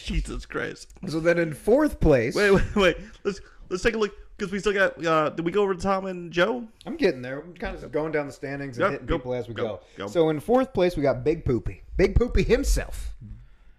Jesus 0.03 0.45
Christ. 0.45 0.89
So 1.07 1.19
then, 1.19 1.37
in 1.37 1.53
fourth 1.53 1.99
place, 1.99 2.35
wait, 2.35 2.51
wait, 2.51 2.75
wait. 2.75 2.97
Let's 3.23 3.41
let's 3.69 3.83
take 3.83 3.95
a 3.95 3.97
look 3.97 4.13
because 4.39 4.51
we 4.51 4.59
still 4.59 4.73
got. 4.73 5.05
Uh, 5.05 5.29
did 5.29 5.45
we 5.45 5.51
go 5.51 5.61
over 5.63 5.75
to 5.75 5.81
Tom 5.81 6.05
and 6.05 6.31
Joe? 6.31 6.67
I'm 6.85 6.95
getting 6.95 7.21
there. 7.21 7.39
I'm 7.41 7.53
kind 7.53 7.75
of 7.75 7.91
going 7.91 8.11
down 8.11 8.25
the 8.27 8.33
standings 8.33 8.77
and 8.77 8.83
Yep, 8.85 8.91
hitting 8.91 9.05
go, 9.07 9.17
people 9.17 9.33
as 9.33 9.47
we 9.47 9.53
go, 9.53 9.63
go, 9.63 9.79
go. 9.97 10.07
So 10.07 10.29
in 10.29 10.39
fourth 10.39 10.73
place, 10.73 10.95
we 10.95 11.03
got 11.03 11.23
Big 11.23 11.45
Poopy, 11.45 11.83
Big 11.97 12.15
Poopy 12.15 12.43
himself, 12.43 13.13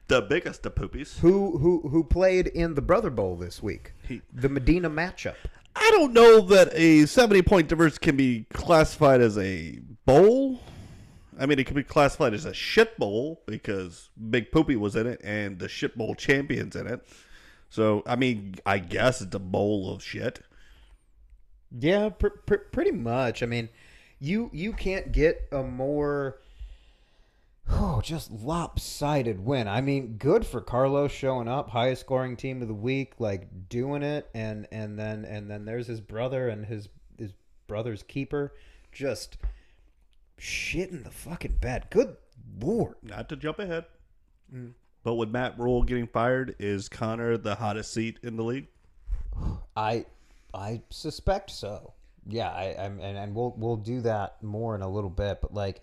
The 0.09 0.21
biggest 0.23 0.65
of 0.67 0.75
poopies. 0.75 1.19
who 1.21 1.59
who 1.59 1.89
who 1.89 2.05
played 2.05 2.47
in 2.49 2.75
the 2.75 2.83
Brother 2.83 3.11
Bowl 3.11 3.37
this 3.37 3.63
week, 3.63 3.93
He- 4.07 4.23
the 4.33 4.49
Medina 4.49 4.91
matchup. 4.91 5.35
I 5.75 5.89
don't 5.93 6.13
know 6.13 6.41
that 6.43 6.71
a 6.75 7.07
70 7.07 7.43
point 7.43 7.69
difference 7.69 7.97
can 7.97 8.17
be 8.17 8.45
classified 8.53 9.21
as 9.21 9.39
a 9.39 9.79
bowl. 10.05 10.61
I 11.39 11.47
mean, 11.47 11.59
it 11.59 11.67
can 11.67 11.77
be 11.77 11.85
classified 11.85 12.35
as 12.35 12.45
a 12.45 12.53
shit 12.53 12.99
bowl 12.99 13.41
because 13.47 14.11
Big 14.31 14.51
Poopy 14.53 14.77
was 14.77 14.95
in 14.97 15.07
it 15.07 15.21
and 15.25 15.59
the 15.59 15.69
shit 15.69 15.97
bowl 15.97 16.15
champion's 16.15 16.77
in 16.77 16.87
it. 16.87 17.07
So, 17.71 18.03
I 18.05 18.17
mean, 18.17 18.57
I 18.67 18.79
guess 18.79 19.21
it's 19.23 19.35
a 19.35 19.39
bowl 19.39 19.91
of 19.95 20.03
shit. 20.03 20.41
Yeah, 21.79 22.11
pr- 22.11 22.29
pr- 22.29 22.57
pretty 22.73 22.91
much. 22.91 23.43
I 23.43 23.47
mean, 23.47 23.69
you 24.19 24.51
you 24.53 24.73
can't 24.73 25.13
get 25.13 25.49
a 25.53 25.63
more 25.63 26.41
oh 27.69 28.01
just 28.03 28.31
lopsided 28.31 29.45
win. 29.45 29.69
I 29.69 29.81
mean, 29.81 30.17
good 30.17 30.47
for 30.47 30.61
Carlos 30.61 31.13
showing 31.13 31.49
up, 31.49 31.71
highest 31.71 32.03
scoring 32.03 32.37
team 32.37 32.63
of 32.63 32.69
the 32.69 32.75
week, 32.75 33.15
like 33.19 33.69
doing 33.69 34.03
it, 34.03 34.29
and 34.35 34.67
and 34.73 34.99
then 34.99 35.25
and 35.25 35.51
then 35.51 35.65
there's 35.65 35.87
his 35.87 36.01
brother 36.01 36.49
and 36.49 36.67
his 36.67 36.89
his 37.19 37.33
brother's 37.67 38.03
keeper, 38.03 38.55
just 38.93 39.39
shitting 40.39 41.05
the 41.05 41.11
fucking 41.11 41.59
bed. 41.61 41.87
Good 41.91 42.17
lord. 42.61 42.97
Not 43.03 43.29
to 43.29 43.37
jump 43.37 43.59
ahead. 43.59 43.85
Mm. 44.53 44.73
But 45.03 45.15
with 45.15 45.31
Matt 45.31 45.59
Rhule 45.59 45.83
getting 45.83 46.07
fired, 46.07 46.57
is 46.59 46.89
Connor 46.89 47.39
the 47.39 47.55
hottest 47.55 47.95
seat 47.95 48.19
in 48.23 48.37
the 48.37 48.45
league? 48.45 48.67
I 49.75 50.05
I 50.55 50.83
suspect 50.91 51.51
so. 51.51 51.95
Yeah, 52.27 52.51
I, 52.51 52.77
I'm 52.79 53.01
and, 53.01 53.17
and 53.17 53.35
we'll 53.35 53.55
we'll 53.57 53.77
do 53.77 54.01
that 54.03 54.43
more 54.43 54.75
in 54.75 54.83
a 54.83 54.89
little 54.89 55.11
bit. 55.11 55.41
But 55.41 55.55
like, 55.55 55.83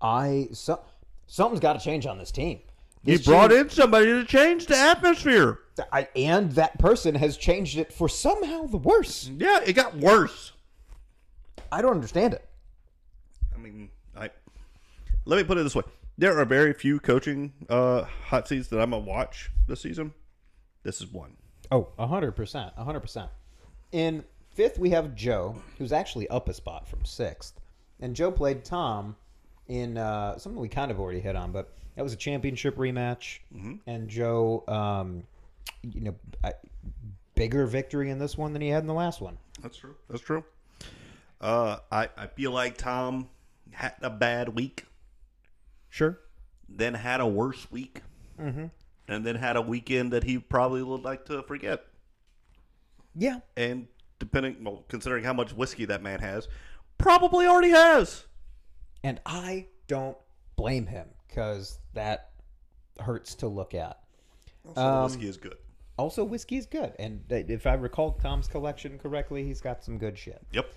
I 0.00 0.48
so 0.52 0.82
something's 1.26 1.60
got 1.60 1.74
to 1.74 1.84
change 1.84 2.06
on 2.06 2.18
this 2.18 2.30
team. 2.30 2.60
This 3.02 3.24
brought 3.24 3.48
team- 3.48 3.60
in 3.60 3.70
somebody 3.70 4.06
to 4.06 4.24
change 4.24 4.66
the 4.66 4.76
atmosphere. 4.76 5.60
I, 5.90 6.08
and 6.14 6.52
that 6.52 6.78
person 6.78 7.14
has 7.14 7.38
changed 7.38 7.78
it 7.78 7.92
for 7.92 8.08
somehow 8.08 8.66
the 8.66 8.76
worse. 8.76 9.30
Yeah, 9.34 9.60
it 9.64 9.72
got 9.72 9.96
worse. 9.96 10.52
I 11.72 11.80
don't 11.80 11.92
understand 11.92 12.34
it. 12.34 12.46
I 13.54 13.58
mean, 13.58 13.88
I 14.14 14.30
let 15.24 15.38
me 15.38 15.44
put 15.44 15.56
it 15.56 15.62
this 15.62 15.74
way: 15.74 15.84
there 16.18 16.38
are 16.38 16.44
very 16.44 16.74
few 16.74 17.00
coaching 17.00 17.52
uh, 17.68 18.02
hot 18.26 18.46
seats 18.48 18.68
that 18.68 18.80
I'm 18.80 18.90
gonna 18.90 19.02
watch 19.02 19.50
this 19.66 19.80
season. 19.80 20.12
This 20.82 21.00
is 21.00 21.06
one. 21.06 21.36
Oh, 21.70 21.88
hundred 21.98 22.32
percent, 22.32 22.74
hundred 22.74 23.00
percent. 23.00 23.30
In 23.92 24.24
fifth, 24.50 24.78
we 24.78 24.90
have 24.90 25.14
Joe, 25.14 25.56
who's 25.78 25.92
actually 25.92 26.28
up 26.28 26.48
a 26.48 26.54
spot 26.54 26.88
from 26.88 27.04
sixth, 27.04 27.60
and 28.00 28.14
Joe 28.14 28.30
played 28.30 28.64
Tom 28.64 29.16
in 29.68 29.96
uh, 29.98 30.38
something 30.38 30.60
we 30.60 30.68
kind 30.68 30.90
of 30.90 31.00
already 31.00 31.20
hit 31.20 31.36
on, 31.36 31.52
but 31.52 31.72
that 31.96 32.02
was 32.02 32.12
a 32.12 32.16
championship 32.16 32.76
rematch, 32.76 33.38
and 33.86 34.08
Joe, 34.08 34.64
um, 34.68 35.24
you 35.82 36.00
know, 36.02 36.14
I, 36.44 36.54
bigger 37.34 37.66
victory 37.66 38.10
in 38.10 38.18
this 38.18 38.36
one 38.38 38.52
than 38.52 38.62
he 38.62 38.68
had 38.68 38.82
in 38.82 38.86
the 38.86 38.94
last 38.94 39.20
one. 39.20 39.38
That's 39.60 39.76
true. 39.76 39.94
That's 40.08 40.22
true. 40.22 40.44
Uh, 41.40 41.78
I 41.90 42.08
I 42.16 42.26
feel 42.26 42.50
like 42.52 42.76
Tom 42.76 43.28
had 43.72 43.94
a 44.02 44.10
bad 44.10 44.50
week, 44.50 44.86
Sure. 45.88 46.18
then 46.68 46.94
had 46.94 47.20
a 47.20 47.26
worse 47.26 47.70
week, 47.70 48.02
mm-hmm. 48.38 48.66
and 49.08 49.26
then 49.26 49.36
had 49.36 49.56
a 49.56 49.62
weekend 49.62 50.12
that 50.12 50.24
he 50.24 50.38
probably 50.38 50.82
would 50.82 51.02
like 51.02 51.24
to 51.26 51.42
forget. 51.42 51.84
Yeah. 53.14 53.40
And 53.56 53.86
depending, 54.18 54.62
well, 54.62 54.84
considering 54.88 55.24
how 55.24 55.32
much 55.32 55.52
whiskey 55.52 55.84
that 55.86 56.02
man 56.02 56.20
has, 56.20 56.48
probably 56.98 57.46
already 57.46 57.70
has. 57.70 58.26
And 59.02 59.20
I 59.24 59.66
don't 59.86 60.16
blame 60.56 60.86
him 60.86 61.08
because 61.26 61.78
that 61.94 62.30
hurts 63.00 63.34
to 63.36 63.48
look 63.48 63.74
at. 63.74 63.98
So 64.74 64.80
Um, 64.80 65.04
whiskey 65.04 65.28
is 65.28 65.36
good. 65.36 65.56
Also, 65.96 66.24
whiskey 66.24 66.56
is 66.56 66.64
good, 66.64 66.94
and 66.98 67.22
if 67.28 67.66
I 67.66 67.74
recall 67.74 68.12
Tom's 68.12 68.48
collection 68.48 68.98
correctly, 68.98 69.44
he's 69.44 69.60
got 69.60 69.84
some 69.84 69.98
good 69.98 70.16
shit. 70.16 70.42
Yep. 70.52 70.72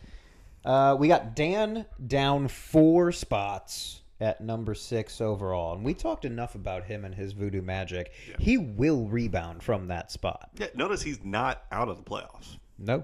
Uh, 0.66 0.98
we 1.00 1.08
got 1.08 1.34
Dan 1.34 1.86
down 2.08 2.50
four 2.50 3.12
spots 3.14 4.03
at 4.24 4.40
number 4.40 4.74
six 4.74 5.20
overall, 5.20 5.76
and 5.76 5.84
we 5.84 5.94
talked 5.94 6.24
enough 6.24 6.56
about 6.56 6.86
him 6.86 7.04
and 7.04 7.14
his 7.14 7.34
voodoo 7.34 7.62
magic. 7.62 8.14
He 8.40 8.58
will 8.58 9.06
rebound 9.06 9.62
from 9.62 9.88
that 9.90 10.12
spot. 10.12 10.50
Yeah. 10.58 10.68
Notice 10.76 11.02
he's 11.02 11.24
not 11.24 11.64
out 11.74 11.90
of 11.90 11.98
the 11.98 12.04
playoffs. 12.04 12.58
No, 12.80 13.04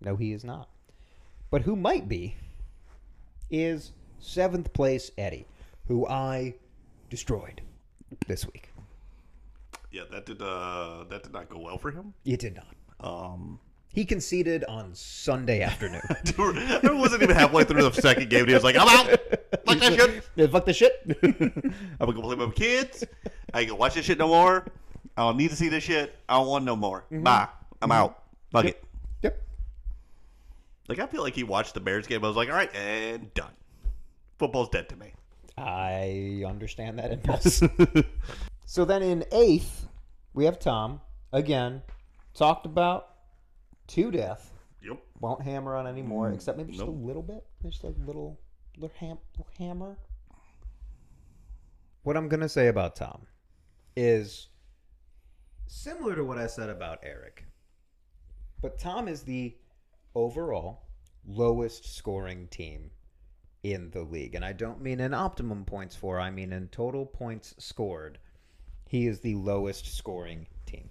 no, 0.00 0.16
he 0.16 0.32
is 0.32 0.42
not. 0.42 0.70
But 1.50 1.62
who 1.62 1.76
might 1.76 2.08
be 2.08 2.34
is 3.50 3.92
seventh 4.18 4.72
place 4.72 5.10
Eddie, 5.18 5.46
who 5.86 6.06
I 6.08 6.54
destroyed 7.10 7.60
this 8.26 8.46
week. 8.46 8.70
Yeah, 9.92 10.04
that 10.10 10.24
did 10.26 10.40
uh 10.40 11.04
that 11.10 11.22
did 11.22 11.32
not 11.32 11.50
go 11.50 11.58
well 11.58 11.76
for 11.78 11.90
him. 11.90 12.14
It 12.24 12.40
did 12.40 12.56
not. 12.56 12.74
Um, 13.00 13.60
He 13.92 14.04
conceded 14.04 14.64
on 14.64 14.94
Sunday 14.94 15.60
afternoon. 15.60 16.00
it 16.08 16.94
wasn't 16.94 17.22
even 17.22 17.36
halfway 17.36 17.64
through 17.64 17.82
the 17.82 17.92
second 17.92 18.30
game. 18.30 18.40
And 18.40 18.48
he 18.48 18.54
was 18.54 18.64
like, 18.64 18.76
"I'm 18.76 18.88
out. 18.88 19.18
Fuck 19.66 19.78
that 19.78 19.94
shit. 19.94 20.24
Yeah, 20.36 20.46
fuck 20.48 20.64
the 20.64 20.72
shit. 20.72 21.00
I'm 21.22 21.74
gonna 21.98 22.12
go 22.12 22.22
play 22.22 22.36
with 22.36 22.48
my 22.48 22.54
kids. 22.54 23.04
I 23.52 23.60
ain't 23.60 23.68
gonna 23.68 23.78
watch 23.78 23.94
this 23.94 24.04
shit 24.04 24.18
no 24.18 24.28
more. 24.28 24.66
I 25.16 25.22
don't 25.22 25.36
need 25.36 25.50
to 25.50 25.56
see 25.56 25.68
this 25.68 25.84
shit. 25.84 26.18
I 26.28 26.34
don't 26.34 26.48
want 26.48 26.64
no 26.64 26.76
more. 26.76 27.04
Mm-hmm. 27.12 27.22
Bye. 27.22 27.48
I'm 27.80 27.88
mm-hmm. 27.88 27.92
out. 27.92 28.22
Fuck 28.50 28.64
it. 28.66 28.84
yep. 29.22 29.42
Like 30.88 30.98
I 30.98 31.06
feel 31.06 31.22
like 31.22 31.34
he 31.34 31.44
watched 31.44 31.74
the 31.74 31.80
Bears 31.80 32.06
game. 32.06 32.24
I 32.24 32.28
was 32.28 32.36
like, 32.36 32.48
all 32.48 32.54
right, 32.54 32.74
and 32.74 33.32
done. 33.34 33.52
Football's 34.38 34.68
dead 34.70 34.88
to 34.88 34.96
me. 34.96 35.12
I 35.56 36.42
understand 36.46 36.98
that 36.98 37.12
impulse. 37.12 37.62
so 38.66 38.84
then 38.84 39.02
in 39.02 39.24
eighth, 39.30 39.86
we 40.32 40.44
have 40.46 40.58
Tom. 40.58 41.00
Again, 41.32 41.82
talked 42.34 42.66
about 42.66 43.10
to 43.88 44.10
death. 44.10 44.52
Yep. 44.82 44.98
Won't 45.20 45.42
hammer 45.42 45.76
on 45.76 45.86
anymore, 45.86 46.30
mm, 46.30 46.34
except 46.34 46.58
maybe 46.58 46.72
just 46.72 46.84
nope. 46.84 46.94
a 46.94 47.06
little 47.06 47.22
bit. 47.22 47.44
Just 47.62 47.84
a 47.84 47.94
little, 48.04 48.38
little, 48.76 48.96
ham, 48.98 49.18
hammer. 49.58 49.98
What 52.02 52.16
I'm 52.16 52.28
gonna 52.28 52.48
say 52.48 52.68
about 52.68 52.96
Tom 52.96 53.26
is 53.96 54.48
similar 55.66 56.14
to 56.16 56.24
what 56.24 56.38
I 56.38 56.46
said 56.46 56.68
about 56.68 56.98
Eric, 57.02 57.46
but 58.60 58.78
Tom 58.78 59.08
is 59.08 59.22
the 59.22 59.56
overall 60.14 60.82
lowest 61.26 61.96
scoring 61.96 62.48
team 62.48 62.90
in 63.62 63.90
the 63.90 64.02
league. 64.02 64.34
And 64.34 64.44
I 64.44 64.52
don't 64.52 64.82
mean 64.82 65.00
in 65.00 65.14
optimum 65.14 65.64
points 65.64 65.96
for, 65.96 66.20
I 66.20 66.30
mean 66.30 66.52
in 66.52 66.68
total 66.68 67.06
points 67.06 67.54
scored. 67.58 68.18
He 68.86 69.06
is 69.06 69.20
the 69.20 69.34
lowest 69.34 69.96
scoring 69.96 70.46
team. 70.66 70.90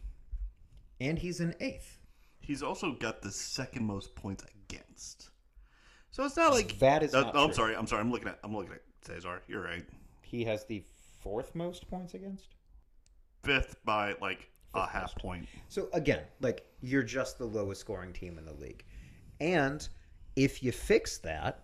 And 1.00 1.20
he's 1.20 1.40
an 1.40 1.54
eighth. 1.60 2.00
He's 2.40 2.63
also 2.63 2.94
got 2.94 3.22
the 3.22 3.32
second 3.32 3.86
most 3.86 4.16
points 4.16 4.44
against. 4.44 5.30
So 6.13 6.24
it's 6.25 6.38
not 6.38 6.53
like 6.53 6.77
That 6.77 7.01
is 7.01 7.15
Uh, 7.15 7.22
not 7.22 7.36
oh, 7.36 7.39
I'm 7.46 7.48
true. 7.48 7.55
sorry. 7.55 7.75
I'm 7.75 7.88
sorry. 7.88 8.01
I'm 8.01 8.12
looking 8.12 8.27
at. 8.27 8.38
I'm 8.43 8.55
looking 8.55 8.72
at 8.72 8.84
Cesar. 9.01 9.41
You're 9.48 9.63
right. 9.63 9.84
He 10.22 10.46
has 10.46 10.63
the 10.63 10.84
fourth 11.22 11.55
most 11.55 11.89
points 11.89 12.13
against. 12.13 12.53
Fifth 13.43 13.84
by 13.84 14.13
like 14.22 14.48
a 14.75 14.88
half 14.88 15.15
point. 15.15 15.48
So 15.70 15.89
again, 15.91 16.22
like 16.39 16.67
you're 16.82 17.01
just 17.01 17.39
the 17.39 17.46
lowest 17.46 17.82
scoring 17.82 18.13
team 18.13 18.38
in 18.38 18.46
the 18.46 18.53
league. 18.53 18.86
And 19.41 19.88
if 20.36 20.62
you 20.62 20.72
fix 20.72 21.17
that, 21.20 21.63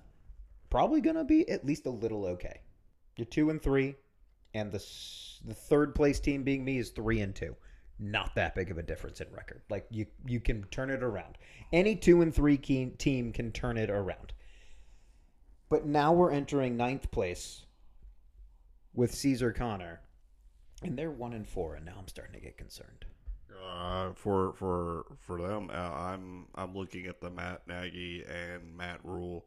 probably 0.72 1.00
going 1.00 1.16
to 1.16 1.24
be 1.24 1.48
at 1.48 1.64
least 1.64 1.86
a 1.86 1.92
little 1.92 2.26
okay. 2.26 2.62
You're 3.18 3.26
2 3.26 3.52
and 3.52 3.62
3 3.62 3.96
and 4.56 4.72
the 4.72 4.84
the 5.46 5.54
third 5.54 5.94
place 5.94 6.20
team 6.20 6.44
being 6.44 6.66
me 6.66 6.80
is 6.80 6.90
3 6.90 7.22
and 7.22 7.36
2. 7.36 7.56
Not 8.00 8.34
that 8.34 8.56
big 8.56 8.72
of 8.72 8.80
a 8.80 8.84
difference 8.84 9.22
in 9.22 9.28
record. 9.32 9.62
Like 9.70 9.86
you 9.92 10.08
you 10.26 10.40
can 10.40 10.64
turn 10.72 10.90
it 10.90 11.04
around. 11.04 11.38
Any 11.72 11.96
2 11.96 12.24
and 12.24 12.34
3 12.34 12.58
key, 12.58 12.88
team 12.98 13.32
can 13.32 13.52
turn 13.52 13.78
it 13.78 13.92
around. 13.92 14.34
But 15.70 15.86
now 15.86 16.14
we're 16.14 16.32
entering 16.32 16.78
ninth 16.78 17.12
place 17.12 17.66
with 18.94 19.14
Caesar 19.14 19.52
Connor. 19.52 20.02
And 20.82 20.98
they're 20.98 21.12
1 21.12 21.34
and 21.34 21.48
4 21.48 21.76
and 21.76 21.86
now 21.86 21.96
I'm 22.00 22.08
starting 22.08 22.34
to 22.34 22.40
get 22.40 22.58
concerned. 22.58 23.06
Uh, 23.68 24.14
for 24.14 24.54
for 24.54 25.06
for 25.20 25.42
them, 25.42 25.70
uh, 25.70 25.74
I'm 25.74 26.48
I'm 26.56 26.74
looking 26.74 27.08
at 27.08 27.20
the 27.20 27.30
Matt 27.30 27.68
Nagy 27.68 28.24
and 28.24 28.76
Matt 28.76 29.00
Rhule 29.04 29.46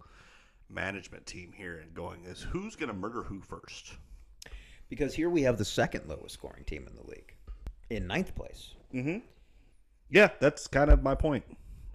management 0.69 1.27
team 1.27 1.53
here 1.57 1.79
and 1.79 1.95
going, 1.95 2.25
is 2.25 2.43
who's 2.43 2.77
going 2.77 2.89
to 2.89 2.95
murder 2.95 3.23
who 3.23 3.41
first? 3.41 3.95
Because 4.89 5.15
here 5.15 5.31
we 5.31 5.43
have 5.43 5.59
the 5.59 5.65
second 5.65 6.09
lowest 6.09 6.35
scoring 6.35 6.65
team 6.65 6.87
in 6.89 6.95
the 6.95 7.09
league, 7.09 7.35
in 7.91 8.07
ninth 8.07 8.35
place. 8.35 8.75
Yeah, 10.11 10.29
that's 10.41 10.67
kind 10.67 10.91
of 10.91 11.03
my 11.03 11.15
point. 11.15 11.45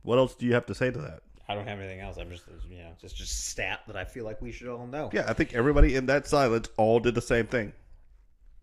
What 0.01 0.17
else 0.17 0.35
do 0.35 0.45
you 0.45 0.53
have 0.53 0.65
to 0.67 0.75
say 0.75 0.89
to 0.89 0.99
that? 0.99 1.21
I 1.49 1.55
don't 1.55 1.67
have 1.67 1.79
anything 1.79 2.01
else. 2.01 2.17
I'm 2.17 2.29
just, 2.29 2.43
you 2.69 2.79
know, 2.79 2.91
just 2.99 3.15
just 3.15 3.47
stat 3.47 3.81
that 3.87 3.95
I 3.95 4.03
feel 4.03 4.25
like 4.25 4.41
we 4.41 4.51
should 4.51 4.67
all 4.67 4.85
know. 4.85 5.09
Yeah, 5.13 5.25
I 5.27 5.33
think 5.33 5.53
everybody 5.53 5.95
in 5.95 6.05
that 6.07 6.27
silence 6.27 6.69
all 6.77 6.99
did 6.99 7.15
the 7.15 7.21
same 7.21 7.47
thing. 7.47 7.73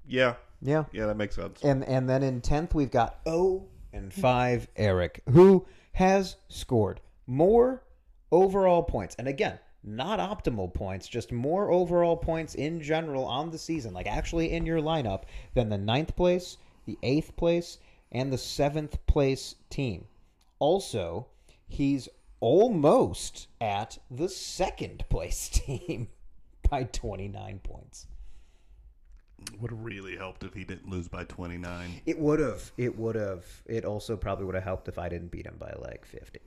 Yeah, 0.07 0.35
yeah. 0.61 0.85
yeah, 0.93 1.07
that 1.07 1.17
makes 1.17 1.37
sense. 1.37 1.62
And 1.62 1.85
and 1.85 2.09
then 2.09 2.23
in 2.23 2.41
tenth 2.41 2.75
we've 2.75 2.91
got 2.91 3.21
O 3.26 3.64
and 3.93 4.12
five 4.12 4.69
Eric, 4.76 5.23
who 5.31 5.67
has 5.93 6.37
scored 6.49 7.00
more 7.26 7.83
overall 8.31 8.83
points, 8.83 9.14
and 9.19 9.29
again, 9.29 9.59
not 9.83 10.19
optimal 10.19 10.73
points, 10.73 11.09
just 11.09 11.33
more 11.33 11.71
overall 11.71 12.17
points 12.17 12.55
in 12.55 12.83
general 12.83 13.25
on 13.25 13.50
the 13.50 13.59
season, 13.59 13.95
like 13.95 14.07
actually 14.07 14.53
in 14.53 14.67
your 14.67 14.81
lineup, 14.81 15.23
than 15.55 15.69
the 15.69 15.79
ninth 15.79 16.17
place, 16.17 16.59
the 16.87 16.99
eighth 17.03 17.37
place, 17.37 17.79
and 18.12 18.33
the 18.33 18.38
seventh 18.38 19.05
place 19.07 19.55
team. 19.71 20.07
Also, 20.59 21.26
he's 21.67 22.09
almost 22.44 23.48
at 23.58 23.96
the 24.10 24.28
second 24.28 25.02
place 25.08 25.48
team 25.52 26.08
by 26.68 26.84
29 26.84 27.60
points. 27.62 28.06
Would 29.60 29.70
have 29.70 29.80
really 29.82 30.14
helped 30.16 30.44
if 30.44 30.52
he 30.52 30.62
didn't 30.64 30.88
lose 30.90 31.08
by 31.08 31.24
29. 31.24 32.02
It 32.04 32.18
would 32.18 32.40
have. 32.40 32.70
It 32.76 32.98
would 32.98 33.14
have. 33.14 33.44
It 33.66 33.84
also 33.86 34.16
probably 34.16 34.44
would 34.44 34.54
have 34.54 34.64
helped 34.64 34.88
if 34.88 34.98
I 34.98 35.08
didn't 35.08 35.30
beat 35.30 35.46
him 35.46 35.56
by 35.58 35.72
like 35.78 36.04
50. 36.04 36.38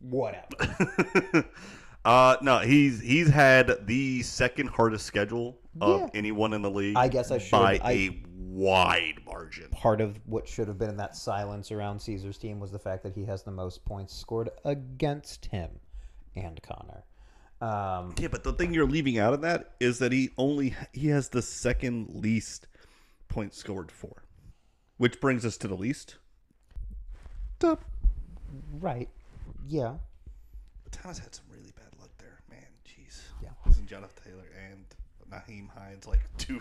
Whatever. 0.00 0.46
uh, 2.04 2.36
no, 2.42 2.58
he's 2.58 3.00
he's 3.00 3.28
had 3.28 3.86
the 3.86 4.22
second 4.22 4.68
hardest 4.68 5.06
schedule 5.06 5.58
of 5.80 6.02
Yeah. 6.02 6.08
anyone 6.14 6.52
in 6.52 6.60
the 6.62 6.70
league. 6.70 6.96
I 6.96 7.08
guess 7.08 7.30
I 7.30 7.38
should- 7.38 7.50
by 7.50 7.80
I- 7.82 7.92
a 7.92 8.22
wide 8.46 9.20
margin. 9.26 9.68
Part 9.70 10.00
of 10.00 10.18
what 10.26 10.46
should 10.46 10.68
have 10.68 10.78
been 10.78 10.90
in 10.90 10.96
that 10.98 11.16
silence 11.16 11.72
around 11.72 12.00
Caesar's 12.00 12.38
team 12.38 12.60
was 12.60 12.70
the 12.70 12.78
fact 12.78 13.02
that 13.02 13.14
he 13.14 13.24
has 13.24 13.42
the 13.42 13.50
most 13.50 13.84
points 13.84 14.14
scored 14.14 14.50
against 14.64 15.46
him 15.46 15.70
and 16.36 16.60
Connor. 16.62 17.04
Um, 17.60 18.14
Yeah, 18.18 18.28
but 18.28 18.44
the 18.44 18.52
thing 18.52 18.74
you're 18.74 18.86
leaving 18.86 19.18
out 19.18 19.32
of 19.32 19.40
that 19.40 19.74
is 19.80 19.98
that 19.98 20.12
he 20.12 20.30
only 20.36 20.74
he 20.92 21.08
has 21.08 21.30
the 21.30 21.42
second 21.42 22.10
least 22.14 22.68
points 23.28 23.56
scored 23.56 23.90
for, 23.90 24.22
which 24.98 25.20
brings 25.20 25.44
us 25.44 25.56
to 25.58 25.68
the 25.68 25.74
least. 25.74 26.16
Top. 27.58 27.84
right. 28.80 29.08
Yeah. 29.66 29.94
But 30.84 30.92
Thomas 30.92 31.18
had 31.18 31.34
some 31.34 31.46
really 31.50 31.72
bad 31.74 31.98
luck 31.98 32.10
there, 32.18 32.42
man. 32.50 32.66
Jeez. 32.86 33.22
Yeah. 33.42 33.48
Wasn't 33.64 33.88
Jonathan 33.88 34.22
Taylor 34.22 34.44
and 34.54 34.55
Nyheim 35.32 35.68
Hines 35.70 36.06
like 36.06 36.20
two, 36.38 36.60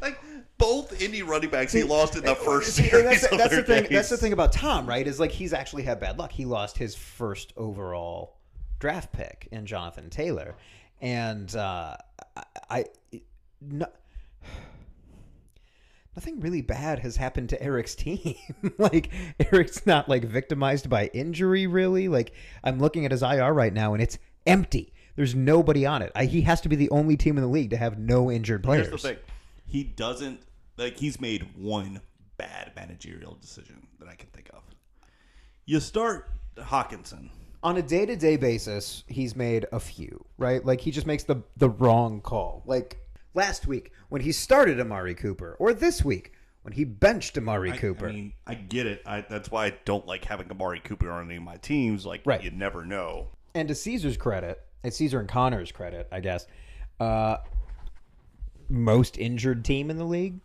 like 0.00 0.20
both 0.58 0.98
indie 0.98 1.26
running 1.26 1.50
backs 1.50 1.72
he 1.72 1.82
lost 1.82 2.16
in 2.16 2.24
the 2.24 2.34
first 2.34 2.74
series. 2.74 3.20
that's, 3.20 3.24
of 3.24 3.38
that's 3.38 3.56
the 3.56 3.62
thing. 3.62 3.82
days. 3.84 3.92
That's 3.92 4.08
the 4.08 4.16
thing 4.16 4.32
about 4.32 4.52
Tom, 4.52 4.86
right? 4.86 5.06
Is 5.06 5.20
like 5.20 5.30
he's 5.30 5.52
actually 5.52 5.82
had 5.84 6.00
bad 6.00 6.18
luck. 6.18 6.32
He 6.32 6.44
lost 6.44 6.78
his 6.78 6.94
first 6.94 7.52
overall 7.56 8.36
draft 8.78 9.12
pick 9.12 9.48
in 9.52 9.66
Jonathan 9.66 10.10
Taylor, 10.10 10.56
and 11.00 11.54
uh, 11.54 11.96
I, 12.36 12.44
I 12.70 12.84
no, 13.60 13.86
nothing 16.16 16.40
really 16.40 16.62
bad 16.62 16.98
has 17.00 17.16
happened 17.16 17.48
to 17.50 17.62
Eric's 17.62 17.94
team. 17.96 18.34
like 18.78 19.10
Eric's 19.52 19.86
not 19.86 20.08
like 20.08 20.24
victimized 20.24 20.90
by 20.90 21.06
injury, 21.08 21.66
really. 21.66 22.08
Like 22.08 22.32
I'm 22.64 22.78
looking 22.78 23.04
at 23.04 23.12
his 23.12 23.22
IR 23.22 23.52
right 23.52 23.72
now, 23.72 23.94
and 23.94 24.02
it's 24.02 24.18
empty. 24.46 24.91
There's 25.16 25.34
nobody 25.34 25.84
on 25.86 26.02
it. 26.02 26.10
I, 26.14 26.24
he 26.24 26.40
has 26.42 26.60
to 26.62 26.68
be 26.68 26.76
the 26.76 26.90
only 26.90 27.16
team 27.16 27.36
in 27.36 27.42
the 27.42 27.48
league 27.48 27.70
to 27.70 27.76
have 27.76 27.98
no 27.98 28.30
injured 28.30 28.62
players. 28.62 28.88
Here's 28.88 29.02
the 29.02 29.08
thing: 29.08 29.18
he 29.66 29.84
doesn't 29.84 30.40
like 30.78 30.96
he's 30.98 31.20
made 31.20 31.46
one 31.56 32.00
bad 32.38 32.72
managerial 32.74 33.36
decision 33.40 33.86
that 34.00 34.08
I 34.08 34.14
can 34.14 34.28
think 34.30 34.48
of. 34.54 34.62
You 35.66 35.80
start 35.80 36.28
Hockenson. 36.56 37.28
on 37.62 37.76
a 37.76 37.82
day-to-day 37.82 38.36
basis 38.36 39.04
he's 39.06 39.36
made 39.36 39.64
a 39.72 39.78
few 39.80 40.24
right 40.36 40.64
like 40.66 40.80
he 40.80 40.90
just 40.90 41.06
makes 41.06 41.22
the 41.24 41.36
the 41.56 41.68
wrong 41.70 42.20
call 42.20 42.62
like 42.66 42.98
last 43.34 43.66
week 43.68 43.92
when 44.08 44.20
he 44.20 44.32
started 44.32 44.80
amari 44.80 45.14
cooper 45.14 45.56
or 45.60 45.72
this 45.72 46.04
week 46.04 46.32
when 46.62 46.72
he 46.72 46.84
benched 46.84 47.38
amari 47.38 47.70
I- 47.72 47.76
cooper 47.76 48.08
I 48.08 48.12
mean, 48.12 48.32
I 48.46 48.54
get 48.54 48.86
it. 48.86 49.02
I, 49.06 49.20
that's 49.22 49.50
why 49.50 49.66
I 49.66 49.74
don't 49.84 50.06
like 50.06 50.24
having 50.24 50.50
Amari 50.50 50.80
Cooper 50.80 51.10
on 51.10 51.26
any 51.26 51.36
of 51.36 51.42
my 51.42 51.56
teams. 51.56 52.04
Like, 52.06 52.22
Right. 52.24 52.42
you 52.42 52.50
never 52.50 52.84
know. 52.84 53.28
and 53.54 53.68
to 53.68 53.74
caesar's 53.74 54.16
credit 54.16 54.60
and 54.84 54.92
caesar 54.92 55.20
and 55.20 55.28
connor's 55.28 55.72
credit 55.72 56.08
i 56.12 56.20
guess 56.20 56.46
uh 57.00 57.36
most 58.68 59.18
injured 59.18 59.64
team 59.64 59.90
in 59.90 59.98
the 59.98 60.04
league 60.04 60.40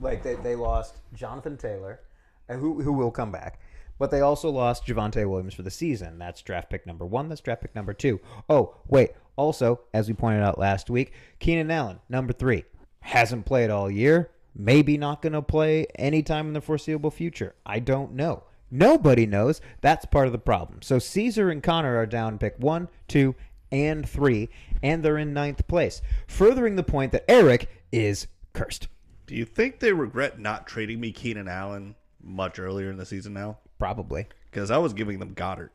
like 0.00 0.22
they, 0.22 0.34
they 0.36 0.54
lost 0.54 0.96
jonathan 1.14 1.56
taylor 1.56 2.00
uh, 2.48 2.54
who, 2.54 2.80
who 2.82 2.92
will 2.92 3.10
come 3.10 3.32
back 3.32 3.60
but 3.98 4.10
they 4.10 4.20
also 4.20 4.50
lost 4.50 4.86
Javonte 4.86 5.28
Williams 5.28 5.54
for 5.54 5.62
the 5.62 5.70
season. 5.70 6.18
That's 6.18 6.42
draft 6.42 6.70
pick 6.70 6.86
number 6.86 7.06
one. 7.06 7.28
That's 7.28 7.40
draft 7.40 7.62
pick 7.62 7.74
number 7.74 7.94
two. 7.94 8.20
Oh, 8.48 8.74
wait. 8.86 9.12
Also, 9.36 9.80
as 9.92 10.08
we 10.08 10.14
pointed 10.14 10.42
out 10.42 10.58
last 10.58 10.90
week, 10.90 11.12
Keenan 11.38 11.70
Allen, 11.70 12.00
number 12.08 12.32
three, 12.32 12.64
hasn't 13.00 13.46
played 13.46 13.70
all 13.70 13.90
year. 13.90 14.30
Maybe 14.54 14.96
not 14.96 15.20
going 15.20 15.34
to 15.34 15.42
play 15.42 15.86
anytime 15.96 16.48
in 16.48 16.52
the 16.54 16.60
foreseeable 16.60 17.10
future. 17.10 17.54
I 17.64 17.78
don't 17.78 18.12
know. 18.14 18.44
Nobody 18.70 19.26
knows. 19.26 19.60
That's 19.80 20.04
part 20.04 20.26
of 20.26 20.32
the 20.32 20.38
problem. 20.38 20.82
So 20.82 20.98
Caesar 20.98 21.50
and 21.50 21.62
Connor 21.62 21.96
are 21.96 22.06
down 22.06 22.38
pick 22.38 22.56
one, 22.58 22.88
two, 23.08 23.34
and 23.70 24.08
three, 24.08 24.48
and 24.82 25.02
they're 25.02 25.18
in 25.18 25.32
ninth 25.32 25.66
place, 25.66 26.02
furthering 26.26 26.76
the 26.76 26.82
point 26.82 27.12
that 27.12 27.30
Eric 27.30 27.68
is 27.92 28.26
cursed. 28.52 28.88
Do 29.26 29.34
you 29.34 29.44
think 29.44 29.80
they 29.80 29.92
regret 29.92 30.38
not 30.38 30.66
trading 30.66 31.00
me 31.00 31.12
Keenan 31.12 31.48
Allen 31.48 31.96
much 32.22 32.58
earlier 32.58 32.90
in 32.90 32.96
the 32.96 33.06
season 33.06 33.32
now? 33.32 33.58
Probably. 33.78 34.26
Because 34.50 34.70
I 34.70 34.78
was 34.78 34.92
giving 34.92 35.18
them 35.18 35.34
Goddard. 35.34 35.70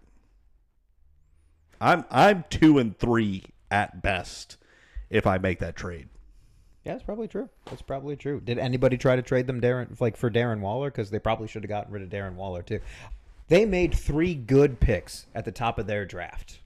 I'm 1.80 2.06
I'm 2.10 2.46
two 2.50 2.78
and 2.78 2.98
three 2.98 3.44
at 3.70 4.02
best 4.02 4.58
if 5.10 5.26
I 5.26 5.38
make 5.38 5.60
that 5.60 5.76
trade. 5.76 6.08
Yeah, 6.84 6.94
that's 6.94 7.04
probably 7.04 7.28
true. 7.28 7.48
That's 7.66 7.82
probably 7.82 8.16
true. 8.16 8.42
Did 8.42 8.58
anybody 8.58 8.98
try 8.98 9.16
to 9.16 9.22
trade 9.22 9.46
them 9.46 9.62
Darren 9.62 10.00
like 10.02 10.18
for 10.18 10.32
Darren 10.32 10.62
Waller? 10.62 10.90
Because 10.90 11.12
they 11.12 11.20
probably 11.20 11.48
should 11.48 11.64
have 11.64 11.70
gotten 11.70 11.94
rid 11.94 12.02
of 12.02 12.10
Darren 12.10 12.36
Waller 12.36 12.64
too. 12.64 12.80
They 13.50 13.66
made 13.66 13.94
three 13.94 14.34
good 14.34 14.80
picks 14.80 15.28
at 15.36 15.46
the 15.46 15.52
top 15.52 15.78
of 15.78 15.86
their 15.86 16.06
draft, 16.06 16.62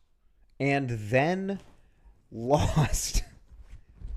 and 0.60 0.90
then 0.90 1.60
lost 2.32 3.24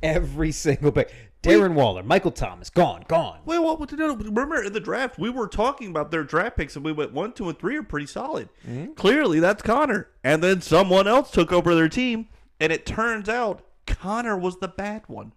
every 0.03 0.53
single 0.53 0.93
pick. 0.93 1.13
Darren 1.43 1.75
Waller, 1.75 2.03
Michael 2.03 2.33
Thomas, 2.33 2.69
gone, 2.69 3.05
gone. 3.07 3.41
Wait, 3.45 3.61
what? 3.61 3.79
what 3.79 3.93
no, 3.93 4.15
remember 4.17 4.63
in 4.63 4.73
the 4.73 4.81
draft 4.81 5.21
we 5.21 5.31
were 5.31 5.47
talking 5.47 5.89
about 5.89 6.11
their 6.11 6.25
draft 6.25 6.57
picks 6.57 6.75
and 6.75 6.85
we 6.85 6.91
went 6.93 7.13
one, 7.13 7.33
two, 7.33 7.49
and 7.49 7.59
three 7.59 7.77
are 7.77 7.83
pretty 7.83 8.07
solid. 8.07 8.49
Mm-hmm. 8.69 8.95
Clearly, 8.95 9.39
that's 9.39 9.63
Connor. 9.63 10.09
And 10.25 10.43
then 10.43 10.61
someone 10.61 11.07
else 11.07 11.31
took 11.31 11.53
over 11.53 11.75
their 11.77 11.89
team, 11.89 12.29
and 12.59 12.73
it 12.73 12.85
turns 12.85 13.29
out 13.29 13.63
Connor 13.87 14.37
was 14.37 14.59
the 14.59 14.69
bad 14.69 15.03
one. 15.07 15.33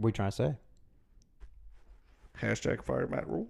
What 0.00 0.06
are 0.06 0.08
you 0.08 0.12
trying 0.12 0.30
to 0.30 0.36
say? 0.36 0.54
Hashtag 2.40 2.82
fire 2.82 3.06
Matt 3.06 3.28
Rhule. 3.28 3.46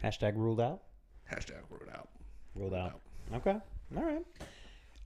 Hashtag 0.00 0.36
ruled 0.36 0.60
out. 0.60 0.82
Hashtag 1.28 1.62
ruled 1.68 1.90
out. 1.92 2.08
Ruled 2.54 2.74
out. 2.74 3.00
Okay. 3.34 3.56
All 3.96 4.04
right. 4.04 4.24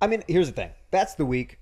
I 0.03 0.07
mean, 0.07 0.23
here's 0.29 0.49
the 0.49 0.53
thing. 0.53 0.71
That's 0.91 1.15
the 1.15 1.25
week. 1.25 1.59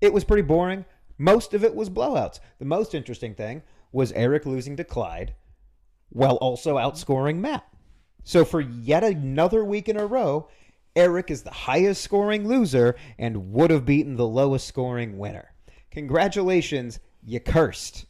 It 0.00 0.12
was 0.12 0.24
pretty 0.24 0.42
boring. 0.42 0.84
Most 1.16 1.54
of 1.54 1.62
it 1.62 1.72
was 1.72 1.88
blowouts. 1.88 2.40
The 2.58 2.64
most 2.64 2.92
interesting 2.92 3.36
thing 3.36 3.62
was 3.92 4.10
Eric 4.12 4.46
losing 4.46 4.76
to 4.76 4.84
Clyde 4.84 5.34
while 6.10 6.34
also 6.36 6.76
outscoring 6.76 7.36
Matt. 7.36 7.64
So 8.24 8.44
for 8.44 8.60
yet 8.60 9.04
another 9.04 9.64
week 9.64 9.88
in 9.88 9.96
a 9.96 10.06
row, 10.06 10.48
Eric 10.96 11.30
is 11.30 11.44
the 11.44 11.52
highest 11.52 12.02
scoring 12.02 12.48
loser 12.48 12.96
and 13.16 13.52
would 13.52 13.70
have 13.70 13.84
beaten 13.84 14.16
the 14.16 14.26
lowest 14.26 14.66
scoring 14.66 15.18
winner. 15.18 15.52
Congratulations, 15.92 16.98
you 17.26 17.40
cursed. 17.40 18.06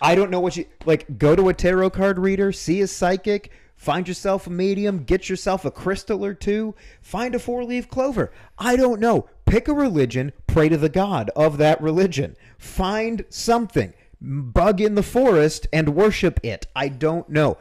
I 0.00 0.14
don't 0.14 0.30
know 0.30 0.40
what 0.40 0.56
you 0.56 0.66
like. 0.84 1.18
Go 1.18 1.34
to 1.34 1.48
a 1.48 1.54
tarot 1.54 1.90
card 1.90 2.18
reader, 2.18 2.52
see 2.52 2.80
a 2.82 2.86
psychic, 2.86 3.50
find 3.76 4.06
yourself 4.06 4.46
a 4.46 4.50
medium, 4.50 5.04
get 5.04 5.28
yourself 5.28 5.64
a 5.64 5.70
crystal 5.70 6.24
or 6.24 6.34
two, 6.34 6.74
find 7.00 7.34
a 7.34 7.38
four 7.38 7.64
leaf 7.64 7.88
clover. 7.88 8.32
I 8.58 8.76
don't 8.76 9.00
know. 9.00 9.28
Pick 9.46 9.68
a 9.68 9.74
religion, 9.74 10.32
pray 10.46 10.68
to 10.68 10.76
the 10.76 10.88
god 10.88 11.30
of 11.36 11.58
that 11.58 11.80
religion. 11.80 12.36
Find 12.58 13.24
something, 13.28 13.92
bug 14.20 14.80
in 14.80 14.94
the 14.94 15.02
forest 15.02 15.66
and 15.72 15.94
worship 15.94 16.40
it. 16.42 16.66
I 16.76 16.88
don't 16.88 17.28
know. 17.28 17.58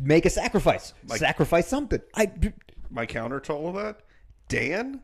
Make 0.00 0.24
a 0.24 0.30
sacrifice. 0.30 0.94
Sacrifice 1.06 1.68
something. 1.68 2.00
I 2.14 2.30
My 2.90 3.06
counter 3.06 3.40
to 3.40 3.52
all 3.52 3.68
of 3.68 3.74
that, 3.74 4.00
Dan, 4.48 5.02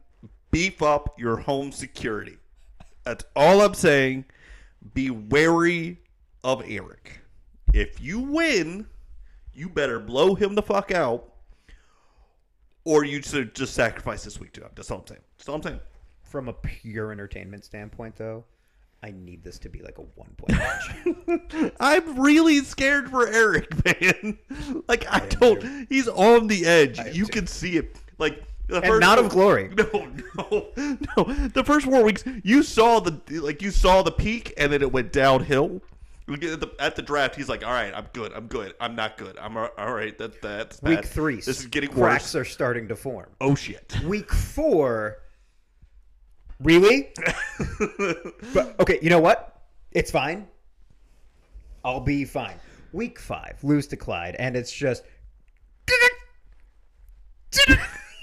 beef 0.51 0.83
up 0.83 1.19
your 1.19 1.37
home 1.37 1.73
security. 1.73 2.39
That's 3.05 3.25
all 3.37 3.61
I'm 3.61 3.75
saying. 3.75 4.25
Be 4.95 5.11
wary 5.11 5.99
of 6.45 6.63
Eric. 6.67 7.21
If 7.73 8.01
you 8.01 8.21
win, 8.21 8.87
you 9.53 9.69
better 9.69 9.99
blow 9.99 10.35
him 10.35 10.55
the 10.55 10.63
fuck 10.63 10.93
out, 10.93 11.33
or 12.85 13.05
you 13.05 13.23
should 13.23 13.55
just 13.55 13.75
sacrifice 13.75 14.23
this 14.25 14.39
week 14.39 14.53
to 14.53 14.63
him. 14.63 14.71
That's 14.75 14.91
all 14.91 15.01
I'm 15.01 15.07
saying. 15.07 15.21
That's 15.39 15.49
all 15.49 15.55
I'm 15.57 15.63
saying. 15.63 15.81
from 16.23 16.49
a 16.49 16.53
pure 16.53 17.13
entertainment 17.13 17.65
standpoint 17.65 18.17
though, 18.17 18.45
I 19.03 19.13
need 19.13 19.43
this 19.45 19.59
to 19.61 19.69
be 19.69 19.81
like 19.81 19.99
a 19.99 20.03
one 20.03 20.35
point 20.37 20.59
match. 20.59 21.73
I'm 21.81 22.19
really 22.21 22.61
scared 22.61 23.11
for 23.11 23.29
Eric, 23.29 23.71
man. 23.85 24.39
Like 24.89 25.07
I 25.11 25.21
don't. 25.27 25.87
He's 25.89 26.09
on 26.09 26.47
the 26.47 26.65
edge. 26.65 27.01
You 27.15 27.27
can 27.27 27.47
see 27.47 27.77
it. 27.77 27.97
Like 28.19 28.43
And 28.69 29.01
not 29.01 29.19
of 29.19 29.29
glory. 29.29 29.71
No, 29.77 30.09
no, 30.51 30.67
no. 31.17 31.25
The 31.49 31.63
first 31.65 31.87
four 31.87 32.03
weeks, 32.03 32.25
you 32.43 32.63
saw 32.63 33.01
the 33.01 33.21
like 33.41 33.63
you 33.63 33.71
saw 33.71 34.03
the 34.03 34.13
peak, 34.13 34.53
and 34.59 34.73
then 34.73 34.83
it 34.83 34.93
went 34.93 35.13
downhill. 35.13 35.81
At 36.29 36.41
the, 36.41 36.71
at 36.81 36.97
the 36.97 37.03
draft, 37.03 37.37
he's 37.37 37.49
like, 37.49 37.65
"All 37.65 37.73
right, 37.73 37.95
I'm 37.95 38.09
good. 38.13 38.33
I'm 38.33 38.49
good. 38.49 38.75
I'm 38.81 38.97
not 38.97 39.17
good. 39.17 39.39
I'm 39.39 39.57
all 39.57 39.71
right. 39.79 40.17
That 40.19 40.43
that's 40.43 40.81
bad. 40.81 40.91
Week 40.91 41.05
three, 41.05 41.37
This 41.37 41.61
is 41.61 41.67
getting 41.67 41.91
cracks 41.91 42.25
worse. 42.25 42.35
are 42.35 42.45
starting 42.45 42.89
to 42.89 42.97
form. 42.97 43.29
Oh 43.41 43.55
shit. 43.55 43.97
Week 44.05 44.31
four, 44.33 45.19
really? 46.61 47.11
but 48.53 48.75
okay, 48.81 48.99
you 49.01 49.09
know 49.09 49.21
what? 49.21 49.63
It's 49.93 50.11
fine. 50.11 50.49
I'll 51.85 52.01
be 52.01 52.25
fine. 52.25 52.57
Week 52.93 53.19
five, 53.21 53.63
lose 53.63 53.87
to 53.89 53.97
Clyde, 53.97 54.35
and 54.35 54.57
it's 54.57 54.73
just 54.73 55.05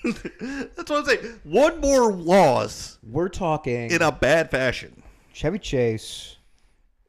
That's 0.41 0.89
what 0.89 0.91
I'm 0.91 1.05
saying. 1.05 1.39
One 1.43 1.79
more 1.79 2.11
loss 2.11 2.97
we're 3.03 3.29
talking 3.29 3.89
in 3.89 4.01
a 4.01 4.11
bad 4.11 4.51
fashion. 4.51 5.01
Chevy 5.31 5.59
Chase 5.59 6.37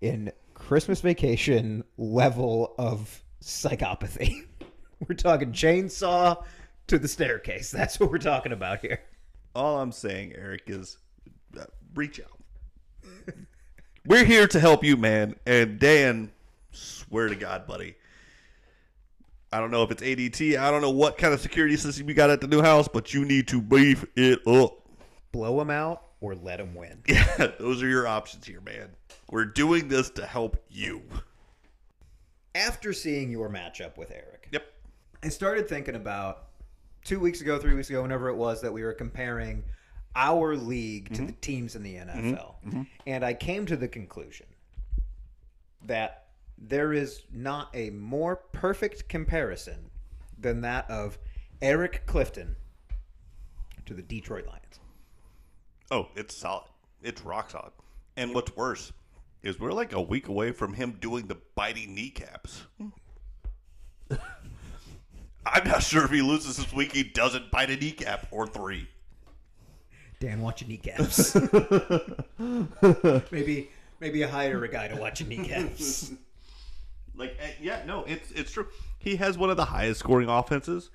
in 0.00 0.30
Christmas 0.54 1.00
Vacation 1.00 1.82
level 1.98 2.74
of 2.78 3.22
psychopathy. 3.42 4.46
we're 5.08 5.16
talking 5.16 5.52
chainsaw 5.52 6.44
to 6.86 6.98
the 6.98 7.08
staircase. 7.08 7.70
That's 7.70 7.98
what 7.98 8.10
we're 8.10 8.18
talking 8.18 8.52
about 8.52 8.80
here. 8.80 9.00
All 9.54 9.80
I'm 9.80 9.92
saying, 9.92 10.32
Eric, 10.36 10.62
is 10.66 10.98
uh, 11.58 11.64
reach 11.94 12.20
out. 12.20 13.34
We're 14.06 14.24
here 14.24 14.46
to 14.48 14.60
help 14.60 14.84
you, 14.84 14.96
man. 14.96 15.36
And 15.46 15.78
Dan, 15.78 16.30
swear 16.72 17.28
to 17.28 17.36
God, 17.36 17.66
buddy. 17.66 17.94
I 19.54 19.60
don't 19.60 19.70
know 19.70 19.84
if 19.84 19.92
it's 19.92 20.02
ADT. 20.02 20.58
I 20.58 20.68
don't 20.72 20.82
know 20.82 20.90
what 20.90 21.16
kind 21.16 21.32
of 21.32 21.38
security 21.38 21.76
system 21.76 22.08
you 22.08 22.14
got 22.14 22.28
at 22.28 22.40
the 22.40 22.48
new 22.48 22.60
house, 22.60 22.88
but 22.88 23.14
you 23.14 23.24
need 23.24 23.46
to 23.48 23.62
beef 23.62 24.04
it 24.16 24.44
up. 24.48 24.80
Blow 25.30 25.58
them 25.58 25.70
out 25.70 26.02
or 26.20 26.34
let 26.34 26.58
them 26.58 26.74
win. 26.74 27.04
Yeah, 27.08 27.52
those 27.60 27.80
are 27.80 27.86
your 27.86 28.08
options 28.08 28.44
here, 28.46 28.60
man. 28.60 28.88
We're 29.30 29.44
doing 29.44 29.86
this 29.86 30.10
to 30.10 30.26
help 30.26 30.56
you. 30.68 31.02
After 32.56 32.92
seeing 32.92 33.30
your 33.30 33.48
matchup 33.48 33.96
with 33.96 34.10
Eric, 34.10 34.48
Yep. 34.50 34.64
I 35.22 35.28
started 35.28 35.68
thinking 35.68 35.94
about 35.94 36.46
two 37.04 37.20
weeks 37.20 37.40
ago, 37.40 37.56
three 37.56 37.74
weeks 37.74 37.90
ago, 37.90 38.02
whenever 38.02 38.30
it 38.30 38.36
was 38.36 38.60
that 38.62 38.72
we 38.72 38.82
were 38.82 38.92
comparing 38.92 39.62
our 40.16 40.56
league 40.56 41.10
to 41.10 41.14
mm-hmm. 41.14 41.26
the 41.26 41.32
teams 41.34 41.76
in 41.76 41.84
the 41.84 41.94
NFL. 41.94 42.10
Mm-hmm. 42.10 42.68
Mm-hmm. 42.70 42.82
And 43.06 43.24
I 43.24 43.34
came 43.34 43.66
to 43.66 43.76
the 43.76 43.86
conclusion 43.86 44.46
that 45.86 46.23
there 46.58 46.92
is 46.92 47.22
not 47.32 47.68
a 47.74 47.90
more 47.90 48.36
perfect 48.36 49.08
comparison 49.08 49.90
than 50.38 50.60
that 50.62 50.90
of 50.90 51.18
Eric 51.60 52.06
Clifton 52.06 52.56
to 53.86 53.94
the 53.94 54.02
Detroit 54.02 54.46
Lions. 54.46 54.80
Oh, 55.90 56.08
it's 56.16 56.36
solid. 56.36 56.68
It's 57.02 57.22
rock 57.22 57.50
solid. 57.50 57.72
And 58.16 58.34
what's 58.34 58.56
worse 58.56 58.92
is 59.42 59.60
we're 59.60 59.72
like 59.72 59.92
a 59.92 60.00
week 60.00 60.28
away 60.28 60.52
from 60.52 60.74
him 60.74 60.96
doing 61.00 61.26
the 61.26 61.36
biting 61.54 61.94
kneecaps. 61.94 62.62
I'm 65.46 65.68
not 65.68 65.82
sure 65.82 66.04
if 66.04 66.10
he 66.10 66.22
loses 66.22 66.56
this 66.56 66.72
week, 66.72 66.92
he 66.92 67.02
doesn't 67.02 67.50
bite 67.50 67.70
a 67.70 67.76
kneecap 67.76 68.26
or 68.30 68.46
three. 68.46 68.88
Dan, 70.20 70.40
watch 70.40 70.62
your 70.62 70.68
kneecaps. 70.68 71.34
maybe 73.30 73.70
maybe 74.00 74.22
hire 74.22 74.64
a 74.64 74.68
guy 74.68 74.88
to 74.88 74.96
watch 74.96 75.20
your 75.20 75.28
kneecaps. 75.28 76.12
Like, 77.16 77.36
eh, 77.40 77.52
yeah, 77.60 77.82
no, 77.86 78.04
it's 78.04 78.30
it's 78.32 78.52
true. 78.52 78.66
He 78.98 79.16
has 79.16 79.38
one 79.38 79.50
of 79.50 79.56
the 79.56 79.64
highest 79.64 80.00
scoring 80.00 80.28
offenses. 80.28 80.90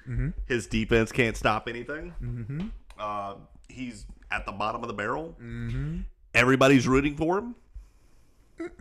His 0.48 0.68
defense 0.68 1.12
can't 1.12 1.38
stop 1.38 1.68
anything. 1.68 2.14
Mm-hmm. 2.22 2.68
Uh, 3.00 3.36
he's 3.68 4.06
at 4.32 4.46
the 4.46 4.52
bottom 4.52 4.82
of 4.82 4.88
the 4.88 4.94
barrel. 4.94 5.36
Mm-hmm. 5.42 6.00
Everybody's 6.34 6.88
rooting 6.88 7.16
for 7.16 7.38
him. 7.38 7.56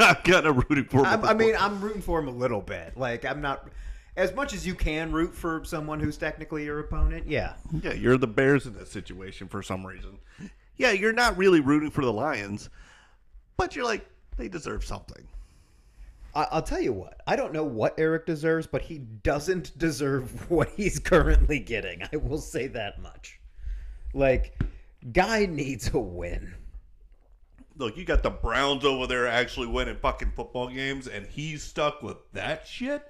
I'm 0.00 0.14
kind 0.16 0.46
of 0.46 0.56
rooting 0.68 0.84
for 0.84 0.98
him. 0.98 1.24
I, 1.24 1.30
I 1.30 1.34
mean. 1.34 1.54
I'm 1.58 1.80
rooting 1.80 2.02
for 2.02 2.18
him 2.18 2.28
a 2.28 2.32
little 2.32 2.60
bit. 2.60 2.96
Like, 2.96 3.24
I'm 3.24 3.40
not 3.40 3.68
as 4.16 4.34
much 4.34 4.52
as 4.52 4.66
you 4.66 4.74
can 4.74 5.12
root 5.12 5.32
for 5.34 5.62
someone 5.64 6.00
who's 6.00 6.16
technically 6.16 6.64
your 6.64 6.80
opponent. 6.80 7.26
Yeah, 7.28 7.54
yeah, 7.82 7.92
you're 7.92 8.18
the 8.18 8.26
Bears 8.26 8.66
in 8.66 8.74
this 8.74 8.90
situation 8.90 9.48
for 9.48 9.62
some 9.62 9.86
reason. 9.86 10.18
Yeah, 10.76 10.92
you're 10.92 11.12
not 11.12 11.36
really 11.38 11.60
rooting 11.60 11.90
for 11.90 12.04
the 12.04 12.12
Lions, 12.12 12.68
but 13.56 13.74
you're 13.74 13.84
like 13.84 14.06
they 14.36 14.48
deserve 14.48 14.84
something. 14.84 15.26
I, 16.34 16.46
I'll 16.50 16.62
tell 16.62 16.80
you 16.80 16.92
what. 16.92 17.20
I 17.26 17.36
don't 17.36 17.52
know 17.52 17.64
what 17.64 17.98
Eric 17.98 18.26
deserves, 18.26 18.66
but 18.66 18.82
he 18.82 18.98
doesn't 18.98 19.78
deserve 19.78 20.50
what 20.50 20.70
he's 20.76 20.98
currently 20.98 21.58
getting. 21.58 22.02
I 22.12 22.16
will 22.16 22.40
say 22.40 22.66
that 22.68 23.00
much. 23.00 23.40
Like, 24.14 24.58
guy 25.12 25.46
needs 25.46 25.92
a 25.92 25.98
win. 25.98 26.54
Look, 27.76 27.96
you 27.96 28.04
got 28.04 28.22
the 28.22 28.30
Browns 28.30 28.84
over 28.84 29.06
there 29.06 29.28
actually 29.28 29.68
winning 29.68 29.96
fucking 29.96 30.32
football 30.34 30.68
games, 30.68 31.06
and 31.06 31.26
he's 31.26 31.62
stuck 31.62 32.02
with 32.02 32.16
that 32.32 32.66
shit. 32.66 33.04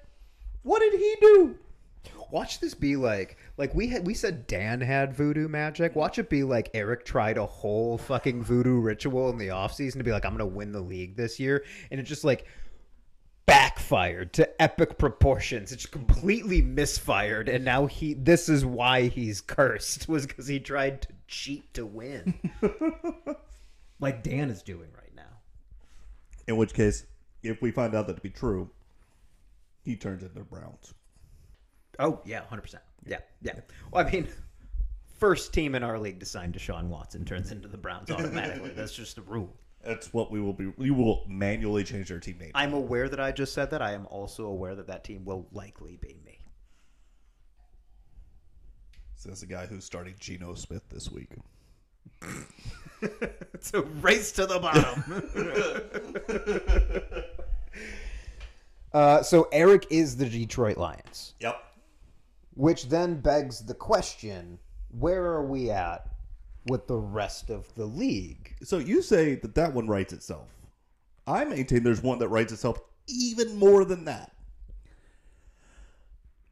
What 0.62 0.80
did 0.80 0.92
he 0.92 1.16
do? 1.20 1.58
Watch 2.30 2.60
this 2.60 2.74
be 2.74 2.94
like 2.96 3.38
like 3.56 3.74
we 3.74 3.88
had 3.88 4.06
we 4.06 4.12
said 4.12 4.46
Dan 4.46 4.82
had 4.82 5.14
voodoo 5.14 5.48
magic. 5.48 5.96
Watch 5.96 6.18
it 6.18 6.28
be 6.28 6.42
like 6.42 6.70
Eric 6.74 7.06
tried 7.06 7.38
a 7.38 7.46
whole 7.46 7.96
fucking 7.96 8.42
voodoo 8.42 8.80
ritual 8.80 9.30
in 9.30 9.38
the 9.38 9.48
offseason 9.48 9.96
to 9.96 10.04
be 10.04 10.12
like, 10.12 10.26
I'm 10.26 10.32
gonna 10.32 10.46
win 10.46 10.72
the 10.72 10.80
league 10.80 11.16
this 11.16 11.40
year. 11.40 11.64
And 11.90 11.98
it 11.98 12.02
just 12.02 12.24
like 12.24 12.44
backfired 13.48 14.34
to 14.34 14.62
epic 14.62 14.98
proportions. 14.98 15.72
It's 15.72 15.86
completely 15.86 16.60
misfired, 16.60 17.48
and 17.48 17.64
now 17.64 17.86
he 17.86 18.12
this 18.14 18.48
is 18.48 18.64
why 18.64 19.08
he's 19.08 19.40
cursed, 19.40 20.08
was 20.08 20.26
because 20.26 20.46
he 20.46 20.60
tried 20.60 21.02
to 21.02 21.08
cheat 21.26 21.72
to 21.74 21.86
win. 21.86 22.38
like 24.00 24.22
Dan 24.22 24.50
is 24.50 24.62
doing 24.62 24.90
right 24.94 25.14
now. 25.16 25.22
In 26.46 26.56
which 26.56 26.74
case, 26.74 27.06
if 27.42 27.62
we 27.62 27.70
find 27.70 27.94
out 27.94 28.06
that 28.06 28.16
to 28.16 28.22
be 28.22 28.30
true, 28.30 28.70
he 29.82 29.96
turns 29.96 30.22
into 30.22 30.34
the 30.34 30.44
Browns. 30.44 30.92
Oh 31.98 32.20
yeah, 32.26 32.42
hundred 32.44 32.62
percent. 32.62 32.82
Yeah, 33.06 33.20
yeah. 33.40 33.54
Well, 33.90 34.06
I 34.06 34.10
mean, 34.10 34.28
first 35.18 35.54
team 35.54 35.74
in 35.74 35.82
our 35.82 35.98
league 35.98 36.20
to 36.20 36.26
sign 36.26 36.52
Deshaun 36.52 36.88
Watson 36.88 37.24
turns 37.24 37.50
into 37.50 37.66
the 37.66 37.78
Browns 37.78 38.10
automatically. 38.10 38.72
That's 38.76 38.94
just 38.94 39.16
the 39.16 39.22
rule. 39.22 39.56
That's 39.84 40.12
what 40.12 40.30
we 40.30 40.40
will 40.40 40.52
be. 40.52 40.66
We 40.76 40.90
will 40.90 41.24
manually 41.28 41.84
change 41.84 42.10
our 42.10 42.18
team 42.18 42.38
name. 42.38 42.50
I'm 42.54 42.74
aware 42.74 43.08
that 43.08 43.20
I 43.20 43.32
just 43.32 43.54
said 43.54 43.70
that. 43.70 43.80
I 43.80 43.92
am 43.92 44.06
also 44.06 44.46
aware 44.46 44.74
that 44.74 44.86
that 44.88 45.04
team 45.04 45.24
will 45.24 45.46
likely 45.52 45.96
be 46.00 46.20
me. 46.24 46.38
Says 49.14 49.40
the 49.40 49.46
guy 49.46 49.66
who's 49.66 49.84
starting 49.84 50.14
Geno 50.18 50.54
Smith 50.54 50.82
this 50.88 51.10
week. 51.10 51.30
It's 53.54 53.72
a 53.74 53.82
race 53.82 54.32
to 54.32 54.46
the 54.46 54.58
bottom. 54.58 55.04
uh, 58.92 59.22
so 59.22 59.48
Eric 59.52 59.86
is 59.90 60.16
the 60.16 60.28
Detroit 60.28 60.76
Lions, 60.78 61.34
Yep. 61.40 61.62
which 62.54 62.88
then 62.88 63.20
begs 63.20 63.60
the 63.60 63.74
question: 63.74 64.58
where 64.90 65.24
are 65.24 65.44
we 65.44 65.70
at 65.70 66.08
with 66.68 66.86
the 66.86 66.96
rest 66.96 67.50
of 67.50 67.74
the 67.74 67.84
league? 67.86 68.54
So 68.62 68.78
you 68.78 69.02
say 69.02 69.34
that 69.36 69.54
that 69.54 69.72
one 69.74 69.86
writes 69.86 70.12
itself. 70.12 70.48
I 71.26 71.44
maintain 71.44 71.82
there's 71.82 72.02
one 72.02 72.18
that 72.20 72.28
writes 72.28 72.52
itself 72.52 72.80
even 73.08 73.56
more 73.56 73.84
than 73.84 74.04
that. 74.04 74.32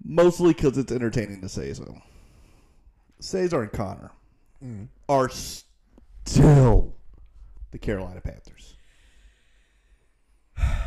Mostly 0.04 0.52
because 0.52 0.78
it's 0.78 0.92
entertaining 0.92 1.40
to 1.40 1.48
say 1.48 1.72
so. 1.72 2.00
Cesar 3.20 3.62
and 3.62 3.72
Connor 3.72 4.10
mm. 4.64 4.88
are 5.08 5.28
still 6.24 6.94
the 7.70 7.78
Carolina 7.78 8.20
Panthers. 8.20 8.76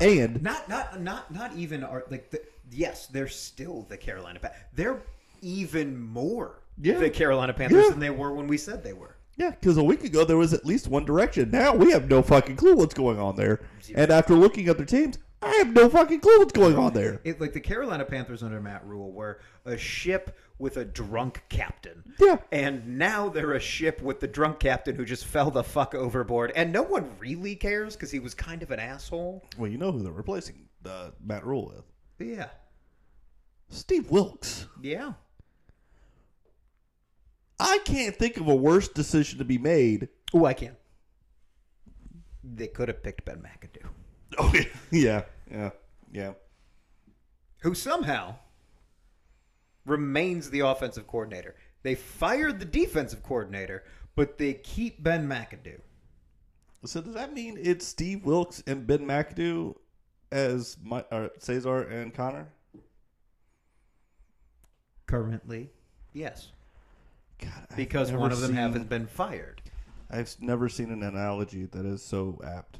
And 0.01 0.41
Not 0.41 0.69
not 0.69 1.01
not 1.01 1.31
not 1.31 1.55
even 1.55 1.83
are 1.83 2.05
like 2.09 2.31
the, 2.31 2.41
yes, 2.71 3.07
they're 3.07 3.27
still 3.27 3.85
the 3.89 3.97
Carolina 3.97 4.39
Panthers. 4.39 4.61
They're 4.73 5.01
even 5.41 5.99
more 5.99 6.61
Yeah. 6.77 6.99
the 6.99 7.09
Carolina 7.09 7.53
Panthers 7.53 7.83
Yeah. 7.83 7.89
than 7.91 7.99
they 7.99 8.09
were 8.09 8.33
when 8.33 8.47
we 8.47 8.57
said 8.57 8.83
they 8.83 8.93
were. 8.93 9.15
Yeah, 9.39 9.51
because 9.51 9.77
a 9.77 9.83
week 9.83 10.03
ago 10.03 10.25
there 10.25 10.35
was 10.37 10.53
at 10.53 10.65
least 10.65 10.89
one 10.89 11.05
direction. 11.05 11.49
Now 11.49 11.73
we 11.73 11.91
have 11.91 12.09
no 12.09 12.21
fucking 12.21 12.57
clue 12.57 12.75
what's 12.75 12.93
going 12.93 13.17
on 13.17 13.37
there. 13.37 13.61
And 13.95 14.11
after 14.11 14.35
looking 14.35 14.67
at 14.67 14.75
their 14.75 14.85
teams, 14.85 15.17
I 15.41 15.55
have 15.55 15.73
no 15.73 15.87
fucking 15.87 16.19
clue 16.19 16.39
what's 16.39 16.51
going 16.51 16.75
on 16.77 16.93
there. 16.93 17.21
It, 17.23 17.39
like 17.39 17.53
the 17.53 17.61
Carolina 17.61 18.03
Panthers 18.03 18.43
under 18.43 18.59
Matt 18.59 18.85
Rhule 18.85 19.13
were 19.13 19.39
a 19.63 19.77
ship 19.77 20.37
with 20.57 20.75
a 20.75 20.83
drunk 20.83 21.41
captain. 21.47 22.03
Yeah. 22.19 22.39
And 22.51 22.97
now 22.97 23.29
they're 23.29 23.53
a 23.53 23.61
ship 23.61 24.01
with 24.01 24.19
the 24.19 24.27
drunk 24.27 24.59
captain 24.59 24.95
who 24.97 25.05
just 25.05 25.23
fell 25.23 25.49
the 25.49 25.63
fuck 25.63 25.95
overboard. 25.95 26.51
And 26.53 26.73
no 26.73 26.83
one 26.83 27.09
really 27.17 27.55
cares 27.55 27.95
because 27.95 28.11
he 28.11 28.19
was 28.19 28.33
kind 28.33 28.61
of 28.61 28.71
an 28.71 28.81
asshole. 28.81 29.45
Well, 29.57 29.71
you 29.71 29.77
know 29.77 29.93
who 29.93 30.03
they're 30.03 30.11
replacing 30.11 30.67
uh, 30.85 31.11
Matt 31.25 31.45
Rhule 31.45 31.67
with. 31.67 32.27
Yeah. 32.27 32.47
Steve 33.69 34.11
Wilks. 34.11 34.67
Yeah. 34.81 35.13
I 37.59 37.79
can't 37.85 38.15
think 38.15 38.37
of 38.37 38.47
a 38.47 38.55
worse 38.55 38.87
decision 38.87 39.39
to 39.39 39.45
be 39.45 39.57
made. 39.57 40.07
Oh, 40.33 40.45
I 40.45 40.53
can. 40.53 40.75
They 42.43 42.67
could 42.67 42.87
have 42.87 43.03
picked 43.03 43.25
Ben 43.25 43.41
McAdoo, 43.43 43.87
Oh 44.39 44.53
yeah, 44.91 45.23
yeah, 45.51 45.71
yeah. 46.11 46.33
who 47.61 47.75
somehow 47.75 48.35
remains 49.85 50.49
the 50.49 50.61
offensive 50.61 51.05
coordinator. 51.07 51.55
They 51.83 51.95
fired 51.95 52.59
the 52.59 52.65
defensive 52.65 53.23
coordinator, 53.23 53.83
but 54.15 54.37
they 54.37 54.53
keep 54.53 55.03
Ben 55.03 55.27
McAdoo. 55.27 55.79
So 56.85 57.01
does 57.01 57.13
that 57.13 57.33
mean 57.33 57.57
it's 57.61 57.85
Steve 57.85 58.23
Wilks 58.23 58.63
and 58.65 58.87
Ben 58.87 58.99
McAdoo 59.05 59.75
as 60.31 60.77
my, 60.81 61.03
or 61.11 61.31
Cesar 61.39 61.81
and 61.81 62.13
Connor? 62.13 62.47
Currently, 65.07 65.71
yes. 66.13 66.51
God, 67.39 67.67
Because 67.75 68.11
one 68.11 68.31
of 68.31 68.39
them 68.41 68.49
seen- 68.49 68.55
haven't 68.57 68.89
been 68.89 69.07
fired. 69.07 69.61
I've 70.09 70.35
never 70.39 70.69
seen 70.69 70.91
an 70.91 71.03
analogy 71.03 71.65
that 71.67 71.85
is 71.85 72.01
so 72.03 72.39
apt. 72.43 72.79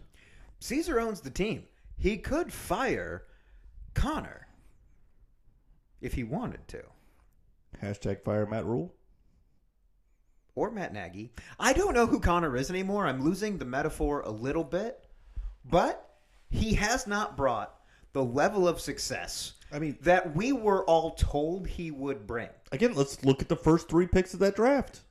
Caesar 0.60 1.00
owns 1.00 1.22
the 1.22 1.30
team. 1.30 1.64
He 1.98 2.18
could 2.18 2.52
fire 2.52 3.24
Connor 3.94 4.48
if 6.02 6.14
he 6.14 6.24
wanted 6.24 6.68
to. 6.70 6.84
Hashtag 7.82 8.24
fire 8.24 8.46
Matt 8.46 8.66
Rhule. 8.66 8.94
Or 10.56 10.72
Matt 10.72 10.92
Nagy. 10.94 11.32
I 11.60 11.74
don't 11.74 11.94
know 11.94 12.08
who 12.08 12.20
Connor 12.20 12.58
is 12.58 12.70
anymore. 12.70 13.06
I'm 13.06 13.24
losing 13.24 13.58
the 13.58 13.66
metaphor 13.66 14.22
a 14.22 14.32
little 14.32 14.64
bit. 14.64 15.06
But 15.64 16.10
he 16.50 16.74
has 16.74 17.06
not 17.06 17.38
brought 17.38 17.76
the 18.14 18.24
level 18.24 18.68
of 18.68 18.82
success 18.82 19.54
I 19.72 19.80
mean, 19.80 19.98
that 20.02 20.36
we 20.36 20.52
were 20.52 20.84
all 20.86 21.12
told 21.12 21.68
he 21.68 21.92
would 21.92 22.26
bring. 22.26 22.50
again, 22.72 22.94
let's 22.96 23.24
look 23.24 23.42
at 23.42 23.50
the 23.50 23.56
first 23.56 23.88
three 23.88 24.08
picks 24.08 24.34
of 24.34 24.40
that 24.40 24.56
draft. 24.56 25.02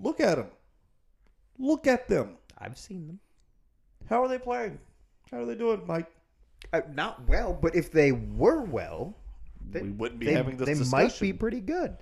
Look 0.00 0.20
at 0.20 0.36
them. 0.36 0.48
Look 1.58 1.86
at 1.86 2.08
them. 2.08 2.36
I've 2.58 2.78
seen 2.78 3.06
them. 3.06 3.20
How 4.08 4.22
are 4.22 4.28
they 4.28 4.38
playing? 4.38 4.78
How 5.30 5.40
are 5.40 5.46
they 5.46 5.54
doing, 5.54 5.82
Mike? 5.86 6.10
Uh, 6.72 6.80
not 6.94 7.26
well, 7.28 7.52
but 7.52 7.74
if 7.74 7.92
they 7.92 8.12
were 8.12 8.62
well, 8.62 9.14
they, 9.70 9.82
We 9.82 9.90
wouldn't 9.90 10.20
be 10.20 10.26
they, 10.26 10.32
having 10.32 10.56
this 10.56 10.78
they 10.78 10.84
might 10.90 11.18
be 11.20 11.32
pretty 11.32 11.60
good. 11.60 11.96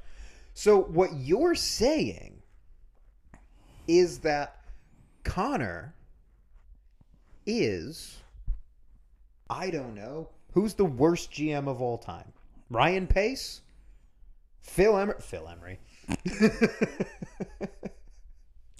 So 0.54 0.82
what 0.82 1.10
you're 1.14 1.54
saying 1.54 2.42
is 3.88 4.18
that 4.20 4.64
Connor 5.24 5.94
is 7.46 8.18
I 9.50 9.70
don't 9.70 9.94
know 9.94 10.28
who's 10.54 10.74
the 10.74 10.84
worst 10.84 11.30
GM 11.32 11.68
of 11.68 11.82
all 11.82 11.98
time. 11.98 12.32
Ryan 12.70 13.06
Pace, 13.06 13.60
Phil 14.60 14.96
Emery, 14.96 15.16
Phil 15.20 15.46
Emery. 15.48 15.78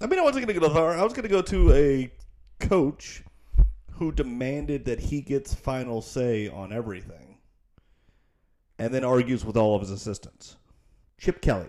I 0.00 0.06
mean, 0.06 0.18
I 0.18 0.22
wasn't 0.22 0.46
going 0.46 0.54
to 0.54 0.60
go 0.60 0.68
to 0.68 0.80
I 0.80 1.02
was 1.02 1.12
going 1.12 1.24
to 1.24 1.28
go 1.28 1.42
to 1.42 1.72
a 1.72 2.10
coach 2.60 3.22
who 3.92 4.10
demanded 4.10 4.84
that 4.86 4.98
he 4.98 5.20
gets 5.20 5.54
final 5.54 6.00
say 6.00 6.48
on 6.48 6.72
everything, 6.72 7.38
and 8.78 8.92
then 8.92 9.04
argues 9.04 9.44
with 9.44 9.56
all 9.56 9.74
of 9.74 9.82
his 9.82 9.90
assistants. 9.90 10.56
Chip 11.18 11.40
Kelly. 11.40 11.68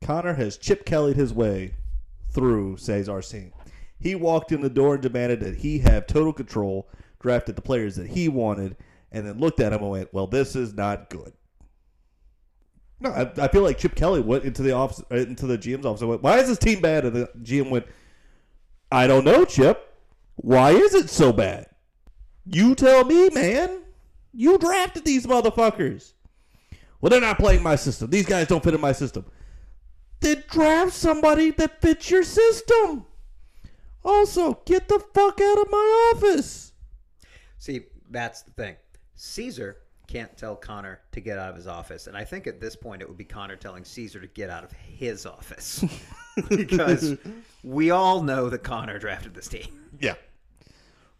Connor 0.00 0.34
has 0.34 0.56
Chip 0.56 0.86
Kellyed 0.86 1.16
his 1.16 1.34
way 1.34 1.74
through 2.30 2.76
Cesar's 2.76 3.28
team. 3.28 3.52
He 4.00 4.14
walked 4.14 4.52
in 4.52 4.60
the 4.60 4.70
door 4.70 4.94
and 4.94 5.02
demanded 5.02 5.40
that 5.40 5.56
he 5.56 5.80
have 5.80 6.06
total 6.06 6.32
control, 6.32 6.88
drafted 7.20 7.56
the 7.56 7.62
players 7.62 7.96
that 7.96 8.08
he 8.08 8.28
wanted, 8.28 8.76
and 9.10 9.26
then 9.26 9.38
looked 9.38 9.60
at 9.60 9.72
him 9.72 9.82
and 9.82 9.90
went, 9.90 10.14
"Well, 10.14 10.26
this 10.26 10.54
is 10.56 10.74
not 10.74 11.10
good." 11.10 11.32
No, 13.00 13.10
I, 13.10 13.30
I 13.38 13.48
feel 13.48 13.62
like 13.62 13.78
Chip 13.78 13.94
Kelly 13.94 14.20
went 14.20 14.44
into 14.44 14.62
the 14.62 14.72
office, 14.72 15.02
uh, 15.10 15.16
into 15.16 15.46
the 15.46 15.58
GM's 15.58 15.86
office, 15.86 16.00
and 16.00 16.10
went, 16.10 16.22
"Why 16.22 16.38
is 16.38 16.48
this 16.48 16.58
team 16.58 16.80
bad?" 16.80 17.04
And 17.04 17.14
the 17.14 17.28
GM 17.42 17.70
went, 17.70 17.86
"I 18.90 19.06
don't 19.06 19.24
know, 19.24 19.44
Chip. 19.44 19.84
Why 20.36 20.70
is 20.70 20.94
it 20.94 21.10
so 21.10 21.32
bad? 21.32 21.66
You 22.44 22.74
tell 22.74 23.04
me, 23.04 23.28
man. 23.30 23.82
You 24.32 24.58
drafted 24.58 25.04
these 25.04 25.26
motherfuckers. 25.26 26.12
Well, 27.00 27.10
they're 27.10 27.20
not 27.20 27.38
playing 27.38 27.62
my 27.62 27.76
system. 27.76 28.10
These 28.10 28.26
guys 28.26 28.46
don't 28.46 28.62
fit 28.62 28.74
in 28.74 28.80
my 28.80 28.92
system. 28.92 29.24
Then 30.20 30.42
draft 30.48 30.92
somebody 30.92 31.50
that 31.52 31.80
fits 31.80 32.10
your 32.10 32.24
system. 32.24 33.06
Also, 34.04 34.60
get 34.64 34.88
the 34.88 34.98
fuck 34.98 35.40
out 35.40 35.58
of 35.58 35.70
my 35.70 36.12
office." 36.14 36.67
See, 37.58 37.86
that's 38.10 38.42
the 38.42 38.52
thing. 38.52 38.76
Caesar 39.16 39.78
can't 40.06 40.34
tell 40.36 40.56
Connor 40.56 41.00
to 41.12 41.20
get 41.20 41.38
out 41.38 41.50
of 41.50 41.56
his 41.56 41.66
office. 41.66 42.06
And 42.06 42.16
I 42.16 42.24
think 42.24 42.46
at 42.46 42.60
this 42.60 42.74
point 42.74 43.02
it 43.02 43.08
would 43.08 43.18
be 43.18 43.24
Connor 43.24 43.56
telling 43.56 43.84
Caesar 43.84 44.20
to 44.20 44.26
get 44.26 44.48
out 44.48 44.64
of 44.64 44.72
his 44.72 45.26
office. 45.26 45.84
because 46.48 47.16
we 47.62 47.90
all 47.90 48.22
know 48.22 48.48
that 48.48 48.62
Connor 48.62 48.98
drafted 48.98 49.34
this 49.34 49.48
team. 49.48 49.66
Yeah. 50.00 50.14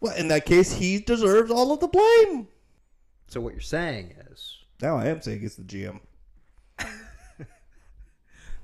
Well, 0.01 0.17
in 0.17 0.29
that 0.29 0.47
case, 0.47 0.73
he 0.73 1.01
deserves 1.01 1.51
all 1.51 1.73
of 1.73 1.81
the 1.81 1.89
blame. 1.89 2.49
So 3.29 3.41
what 3.41 3.53
you're 3.53 3.61
saying 3.61 4.15
is 4.31 4.57
Now 4.81 4.97
I 4.97 5.07
am 5.07 5.21
saying 5.21 5.45
it's 5.45 5.57
the 5.57 5.65
GM. 5.65 6.01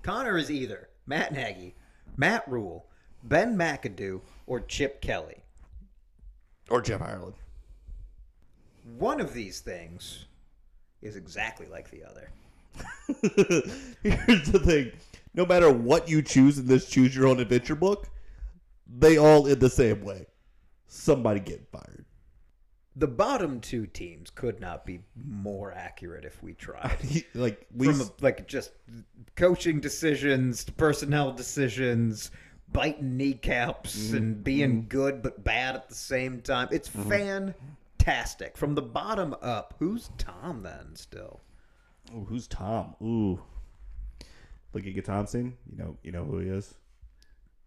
Connor 0.02 0.38
is 0.38 0.50
either 0.50 0.88
Matt 1.06 1.32
Nagy, 1.32 1.74
Matt 2.16 2.48
Rhule, 2.48 2.87
Ben 3.24 3.56
McAdoo, 3.56 4.22
or 4.46 4.60
Chip 4.60 5.02
Kelly. 5.02 5.42
Or 6.70 6.80
Jeff 6.80 7.02
Ireland. 7.02 7.34
One 8.85 9.20
of 9.20 9.33
these 9.33 9.61
things 9.61 10.27
is 11.03 11.16
exactly 11.16 11.66
like 11.66 11.90
the 11.90 12.05
other. 12.05 12.31
Here's 14.03 14.51
the 14.51 14.61
thing. 14.64 14.92
No 15.35 15.44
matter 15.47 15.70
what 15.70 16.09
you 16.09 16.23
choose 16.23 16.59
in 16.59 16.66
this 16.66 16.88
choose 16.88 17.14
your 17.14 17.27
own 17.27 17.40
adventure 17.40 17.75
book, 17.75 18.09
they 18.87 19.16
all 19.16 19.47
end 19.49 19.61
the 19.61 19.70
same 19.70 20.03
way. 20.05 20.27
Somebody 20.87 21.40
getting 21.40 21.66
fired. 21.73 22.05
The 22.97 23.09
bottom 23.09 23.61
two 23.61 23.87
teams 23.87 24.31
could 24.31 24.61
not 24.61 24.87
be 24.87 25.01
more 25.16 25.73
accurate 25.73 26.25
if 26.25 26.40
we 26.42 26.55
tried. 26.55 27.25
like 27.35 27.66
we 27.75 27.87
From 27.87 28.11
like 28.20 28.47
just 28.47 28.70
coaching 29.35 29.81
decisions, 29.81 30.62
to 30.64 30.73
personnel 30.73 31.33
decisions, 31.33 32.31
biting 32.73 33.16
kneecaps, 33.16 33.97
mm-hmm. 33.97 34.16
and 34.16 34.44
being 34.44 34.70
mm-hmm. 34.70 34.88
good 34.88 35.23
but 35.23 35.42
bad 35.42 35.75
at 35.75 35.88
the 35.88 35.94
same 35.94 36.40
time. 36.40 36.68
It's 36.70 36.88
mm-hmm. 36.88 37.09
Fantastic. 38.05 38.57
From 38.57 38.75
the 38.75 38.83
bottom 38.83 39.35
up, 39.43 39.75
who's 39.79 40.11
Tom 40.19 40.62
then 40.62 40.95
still? 40.95 41.40
Ooh, 42.14 42.25
who's 42.29 42.47
Tom? 42.47 42.95
Ooh. 43.03 43.40
Look 44.73 44.87
at 44.87 45.05
Thompson. 45.05 45.57
You 45.71 45.79
know, 45.79 45.97
you 46.03 46.12
know 46.12 46.25
who 46.25 46.38
he 46.38 46.49
is. 46.49 46.75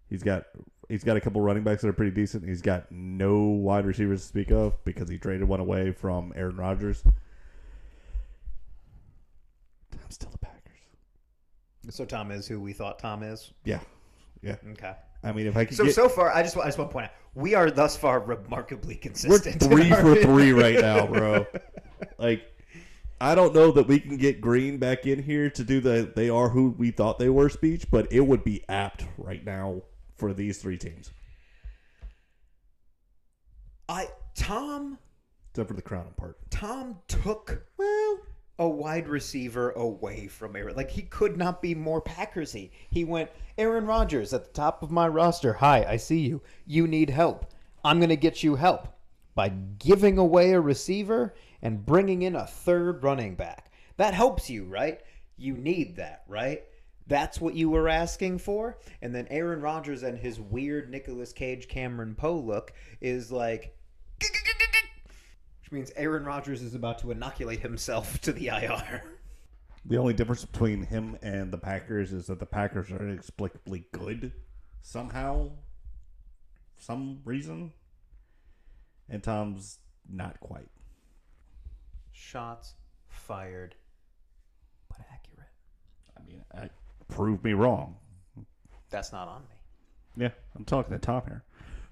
He's 0.10 0.24
got 0.24 0.46
he's 0.90 1.04
got 1.04 1.18
a 1.18 1.22
couple 1.22 1.42
running 1.42 1.64
backs 1.64 1.82
that 1.82 1.88
are 1.88 1.94
pretty 1.94 2.12
decent. 2.12 2.48
He's 2.48 2.62
got 2.62 2.92
no 2.92 3.40
wide 3.40 3.86
receivers 3.86 4.22
to 4.22 4.28
speak 4.28 4.52
of 4.52 4.84
because 4.86 5.10
he 5.10 5.18
traded 5.18 5.48
one 5.48 5.60
away 5.60 5.92
from 5.92 6.34
Aaron 6.36 6.58
Rodgers. 6.58 7.04
Tom's 9.92 10.16
still 10.16 10.30
the 10.30 10.38
Packers. 10.38 10.62
So 11.90 12.06
Tom 12.06 12.32
is 12.32 12.48
who 12.48 12.60
we 12.60 12.74
thought 12.74 13.00
Tom 13.00 13.24
is. 13.24 13.52
Yeah, 13.64 13.80
yeah. 14.42 14.56
Okay. 14.74 14.94
I 15.24 15.32
mean, 15.32 15.48
if 15.48 15.58
I 15.58 15.66
could 15.66 15.76
So 15.76 15.86
get, 15.86 15.96
so 15.96 16.08
far, 16.08 16.32
I 16.32 16.44
just 16.44 16.58
I 16.58 16.66
just 16.66 16.78
want 16.78 16.90
to 16.90 16.94
point 16.94 17.06
out 17.06 17.12
we 17.38 17.54
are 17.54 17.70
thus 17.70 17.96
far 17.96 18.20
remarkably 18.20 18.96
consistent. 18.96 19.62
we're 19.62 19.70
three 19.86 19.92
for 19.92 20.16
three 20.16 20.52
right 20.52 20.80
now, 20.80 21.06
bro. 21.06 21.46
Like 22.18 22.52
I 23.22 23.36
don't 23.36 23.54
know 23.54 23.72
that 23.72 23.88
we 23.88 24.00
can 24.00 24.18
get 24.18 24.42
Green 24.42 24.78
back 24.80 25.06
in 25.06 25.22
here 25.22 25.50
to 25.52 25.64
do 25.64 25.80
the 25.80 26.12
"they 26.16 26.30
are 26.30 26.50
who 26.50 26.72
we 26.78 26.90
thought 26.90 27.20
they 27.20 27.30
were" 27.30 27.50
speech, 27.50 27.90
but 27.92 28.12
it 28.12 28.22
would 28.22 28.44
be 28.44 28.64
apt 28.68 29.06
right 29.18 29.46
now 29.46 29.84
for 30.16 30.34
these 30.34 30.58
three 30.58 30.78
teams, 30.78 31.12
I 33.88 34.08
Tom 34.36 34.98
except 35.52 35.70
for 35.70 35.76
the 35.76 35.82
crown 35.82 36.14
part. 36.18 36.38
Tom 36.50 36.98
took 37.08 37.68
well 37.78 38.20
a 38.60 38.68
wide 38.68 39.08
receiver 39.08 39.72
away 39.72 40.28
from 40.28 40.56
Aaron. 40.56 40.76
Like 40.76 40.92
he 40.92 41.04
could 41.04 41.38
not 41.38 41.62
be 41.62 41.76
more 41.76 42.02
Packersy. 42.02 42.72
He 42.90 43.04
went 43.04 43.30
Aaron 43.58 43.86
Rodgers 43.86 44.34
at 44.34 44.46
the 44.46 44.52
top 44.52 44.82
of 44.82 44.92
my 44.92 45.08
roster. 45.08 45.54
Hi, 45.54 45.86
I 45.88 45.98
see 45.98 46.20
you. 46.20 46.42
You 46.66 46.88
need 46.88 47.10
help. 47.10 47.52
I'm 47.84 48.00
going 48.00 48.10
to 48.10 48.16
get 48.16 48.44
you 48.44 48.56
help 48.56 48.88
by 49.36 49.50
giving 49.50 50.18
away 50.18 50.52
a 50.52 50.60
receiver 50.60 51.36
and 51.62 51.86
bringing 51.86 52.24
in 52.24 52.36
a 52.36 52.48
third 52.48 53.04
running 53.04 53.36
back. 53.36 53.72
That 53.98 54.14
helps 54.14 54.50
you, 54.50 54.66
right? 54.66 55.02
You 55.38 55.56
need 55.56 55.96
that, 55.98 56.24
right? 56.28 56.64
That's 57.06 57.40
what 57.40 57.54
you 57.54 57.70
were 57.70 57.88
asking 57.88 58.40
for. 58.40 58.80
And 59.02 59.14
then 59.14 59.28
Aaron 59.30 59.62
Rodgers 59.62 60.04
and 60.04 60.18
his 60.18 60.40
weird 60.40 60.90
Nicolas 60.90 61.32
Cage 61.32 61.68
Cameron 61.68 62.16
Poe 62.16 62.40
look 62.40 62.74
is 63.00 63.32
like 63.32 63.78
which 65.68 65.74
means 65.74 65.92
Aaron 65.98 66.24
Rodgers 66.24 66.62
is 66.62 66.76
about 66.76 67.00
to 67.00 67.12
inoculate 67.12 67.60
himself 67.60 68.22
to 68.22 68.32
the 68.32 68.48
IR. 68.48 69.04
The 69.84 69.98
only 69.98 70.14
difference 70.14 70.46
between 70.46 70.84
him 70.84 71.18
and 71.22 71.52
the 71.52 71.58
Packers 71.58 72.14
is 72.14 72.28
that 72.28 72.40
the 72.40 72.46
Packers 72.46 72.90
are 72.90 73.04
inexplicably 73.04 73.86
good 73.92 74.32
somehow, 74.82 75.52
some 76.78 77.20
reason, 77.26 77.74
and 79.10 79.22
Tom's 79.22 79.80
not 80.10 80.40
quite. 80.40 80.70
Shots 82.14 82.74
fired, 83.10 83.76
but 84.88 85.00
accurate. 85.12 85.50
I 86.18 86.26
mean, 86.26 86.44
I, 86.54 86.70
prove 87.10 87.44
me 87.44 87.52
wrong. 87.52 87.98
That's 88.90 89.12
not 89.12 89.28
on 89.28 89.42
me. 89.42 90.24
Yeah, 90.24 90.32
I'm 90.56 90.64
talking 90.64 90.94
to 90.94 91.00
Tom 91.00 91.24
here, 91.28 91.44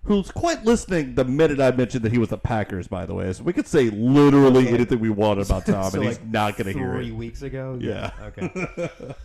who's 0.06 0.32
quite 0.32 0.64
listening 0.66 1.16
the 1.16 1.26
minute 1.26 1.60
I 1.60 1.72
mentioned 1.72 2.04
that 2.06 2.12
he 2.12 2.18
was 2.18 2.30
the 2.30 2.38
Packers. 2.38 2.88
By 2.88 3.06
the 3.06 3.14
way, 3.14 3.32
so 3.34 3.44
we 3.44 3.54
could 3.54 3.68
say 3.68 3.90
literally 3.90 4.66
Okay. 4.68 4.74
anything 4.76 5.00
we 5.00 5.10
want 5.10 5.42
about 5.42 5.66
Tom, 5.66 5.92
So, 5.92 5.98
and 6.00 6.08
he's 6.08 6.18
like, 6.20 6.28
not 6.28 6.58
going 6.58 6.72
to 6.72 6.78
hear 6.80 6.94
it. 6.94 6.98
Three 6.98 7.10
it. 7.10 7.16
weeks 7.16 7.42
ago. 7.42 7.78
Yeah. 7.82 8.12
Okay. 8.22 8.90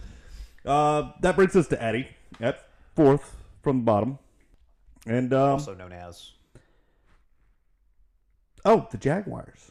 Uh, 0.62 1.12
that 1.22 1.36
brings 1.36 1.56
us 1.56 1.66
to 1.68 1.82
Eddie 1.82 2.06
at 2.38 2.66
fourth 2.94 3.34
from 3.62 3.78
the 3.78 3.82
bottom, 3.82 4.18
and 5.06 5.32
um, 5.32 5.52
Also 5.52 5.74
known 5.74 5.90
as 5.90 6.32
oh, 8.66 8.86
the 8.90 8.98
Jaguars. 8.98 9.70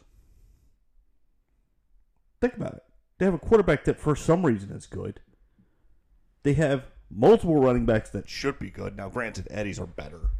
Think 2.41 2.55
about 2.55 2.73
it. 2.73 2.83
They 3.19 3.25
have 3.25 3.35
a 3.35 3.37
quarterback 3.39 3.83
that, 3.83 3.99
for 3.99 4.15
some 4.15 4.43
reason, 4.45 4.71
is 4.71 4.87
good. 4.87 5.19
They 6.41 6.53
have 6.53 6.85
multiple 7.11 7.57
running 7.61 7.85
backs 7.85 8.09
that 8.09 8.27
should 8.27 8.57
be 8.57 8.71
good. 8.71 8.97
Now, 8.97 9.09
granted, 9.09 9.47
Eddie's 9.51 9.77
are 9.79 9.85
better. 9.85 10.31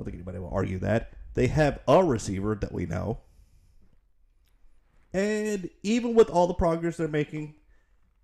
I 0.00 0.02
don't 0.02 0.12
think 0.12 0.16
anybody 0.16 0.38
will 0.38 0.50
argue 0.50 0.78
that. 0.78 1.12
They 1.34 1.48
have 1.48 1.80
a 1.86 2.02
receiver 2.02 2.54
that 2.54 2.72
we 2.72 2.86
know. 2.86 3.18
And 5.12 5.68
even 5.82 6.14
with 6.14 6.30
all 6.30 6.46
the 6.46 6.54
progress 6.54 6.96
they're 6.96 7.06
making, 7.06 7.56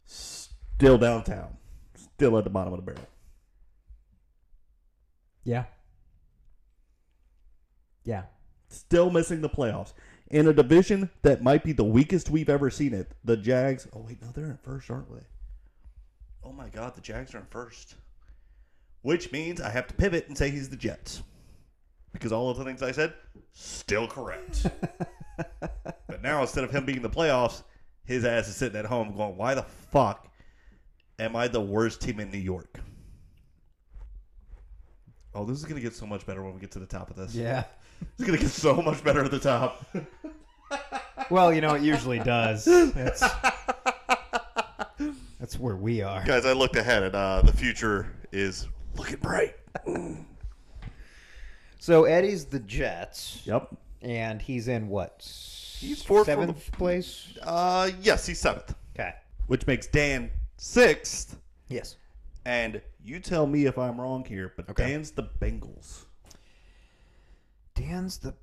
still 0.06 0.96
downtown. 0.96 1.58
Still 1.94 2.38
at 2.38 2.44
the 2.44 2.50
bottom 2.50 2.72
of 2.72 2.78
the 2.78 2.92
barrel. 2.92 3.06
yeah. 5.44 5.64
Yeah. 8.04 8.22
Still 8.70 9.10
missing 9.10 9.42
the 9.42 9.50
playoffs. 9.50 9.92
In 10.28 10.48
a 10.48 10.54
division 10.54 11.10
that 11.22 11.42
might 11.42 11.62
be 11.62 11.72
the 11.72 11.84
weakest 11.84 12.30
we've 12.30 12.48
ever 12.48 12.70
seen 12.70 12.94
it. 12.94 13.12
The 13.22 13.36
Jags. 13.36 13.86
Oh, 13.92 14.00
wait, 14.06 14.22
no, 14.22 14.28
they're 14.32 14.46
in 14.46 14.56
first, 14.62 14.90
aren't 14.90 15.14
they? 15.14 15.26
Oh, 16.42 16.52
my 16.52 16.70
God, 16.70 16.94
the 16.94 17.02
Jags 17.02 17.34
are 17.34 17.38
in 17.38 17.46
first. 17.50 17.96
Which 19.02 19.30
means 19.30 19.60
I 19.60 19.68
have 19.68 19.86
to 19.88 19.94
pivot 19.94 20.28
and 20.28 20.38
say 20.38 20.50
he's 20.50 20.70
the 20.70 20.76
Jets. 20.76 21.22
Because 22.16 22.32
all 22.32 22.50
of 22.50 22.56
the 22.56 22.64
things 22.64 22.82
I 22.82 22.92
said, 22.92 23.12
still 23.52 24.08
correct. 24.08 24.66
but 25.60 26.22
now 26.22 26.40
instead 26.40 26.64
of 26.64 26.70
him 26.70 26.86
being 26.86 26.96
in 26.96 27.02
the 27.02 27.10
playoffs, 27.10 27.62
his 28.04 28.24
ass 28.24 28.48
is 28.48 28.56
sitting 28.56 28.78
at 28.78 28.86
home 28.86 29.14
going, 29.14 29.36
why 29.36 29.54
the 29.54 29.62
fuck 29.62 30.28
am 31.18 31.36
I 31.36 31.48
the 31.48 31.60
worst 31.60 32.00
team 32.00 32.20
in 32.20 32.30
New 32.30 32.38
York? 32.38 32.80
Oh, 35.34 35.44
this 35.44 35.58
is 35.58 35.64
going 35.64 35.76
to 35.76 35.82
get 35.82 35.94
so 35.94 36.06
much 36.06 36.24
better 36.24 36.42
when 36.42 36.54
we 36.54 36.60
get 36.60 36.70
to 36.72 36.78
the 36.78 36.86
top 36.86 37.10
of 37.10 37.16
this. 37.16 37.34
Yeah. 37.34 37.64
It's 38.00 38.24
going 38.24 38.38
to 38.38 38.42
get 38.42 38.50
so 38.50 38.80
much 38.80 39.04
better 39.04 39.24
at 39.24 39.30
the 39.30 39.38
top. 39.38 39.84
Well, 41.30 41.52
you 41.52 41.60
know, 41.60 41.74
it 41.74 41.82
usually 41.82 42.20
does. 42.20 42.64
That's 42.66 43.20
that's 45.40 45.58
where 45.58 45.74
we 45.76 46.02
are. 46.02 46.24
Guys, 46.24 46.46
I 46.46 46.52
looked 46.52 46.76
ahead 46.76 47.02
and 47.02 47.14
uh, 47.14 47.42
the 47.42 47.52
future 47.52 48.12
is 48.32 48.68
looking 48.96 49.16
bright. 49.16 49.56
so 51.86 52.02
Eddie's 52.04 52.46
the 52.46 52.58
Jets, 52.58 53.42
Yep. 53.44 53.76
and 54.02 54.42
he's 54.42 54.66
in 54.66 54.88
what? 54.88 55.22
He's 55.78 56.02
fourth 56.02 56.26
from 56.26 56.40
seventh 56.40 56.72
place. 56.72 57.28
Uh, 57.42 57.90
yes, 58.02 58.26
he's 58.26 58.40
seventh, 58.40 58.74
Okay. 58.94 59.14
which 59.46 59.68
makes 59.68 59.86
Dan 59.86 60.32
sixth. 60.56 61.38
Yes. 61.68 61.96
And 62.44 62.80
you 63.04 63.20
tell 63.20 63.46
me 63.46 63.66
if 63.66 63.78
I'm 63.78 64.00
wrong 64.00 64.24
here, 64.24 64.52
but 64.56 64.68
Okay. 64.68 64.88
Dan's 64.90 65.12
the 65.12 65.22
Bengals. 65.40 66.06
Dan's 67.76 68.18
the 68.18 68.34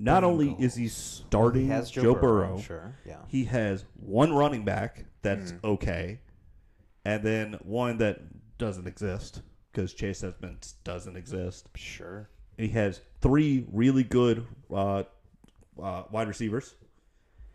Not 0.00 0.24
only 0.24 0.56
is 0.58 0.74
he 0.74 0.88
starting 0.88 1.62
he 1.62 1.68
has 1.68 1.90
Joe, 1.90 2.14
Burrow, 2.14 2.58
Sure. 2.60 2.94
Yeah. 3.04 3.22
he 3.28 3.44
has 3.44 3.84
one 3.94 4.32
running 4.32 4.64
back 4.64 5.04
that's 5.22 5.50
Hmm. 5.52 5.56
okay, 5.64 6.20
and 7.04 7.22
then 7.22 7.54
one 7.62 7.98
that 7.98 8.20
doesn't 8.58 8.86
exist 8.88 9.42
because 9.70 9.94
Chase 9.94 10.24
Edmonds 10.24 10.74
doesn't 10.84 11.16
exist. 11.16 11.68
Sure. 11.76 12.28
He 12.58 12.68
has 12.68 13.00
three 13.20 13.66
really 13.72 14.02
good 14.02 14.46
uh, 14.70 15.04
uh, 15.82 16.02
wide 16.10 16.28
receivers. 16.28 16.74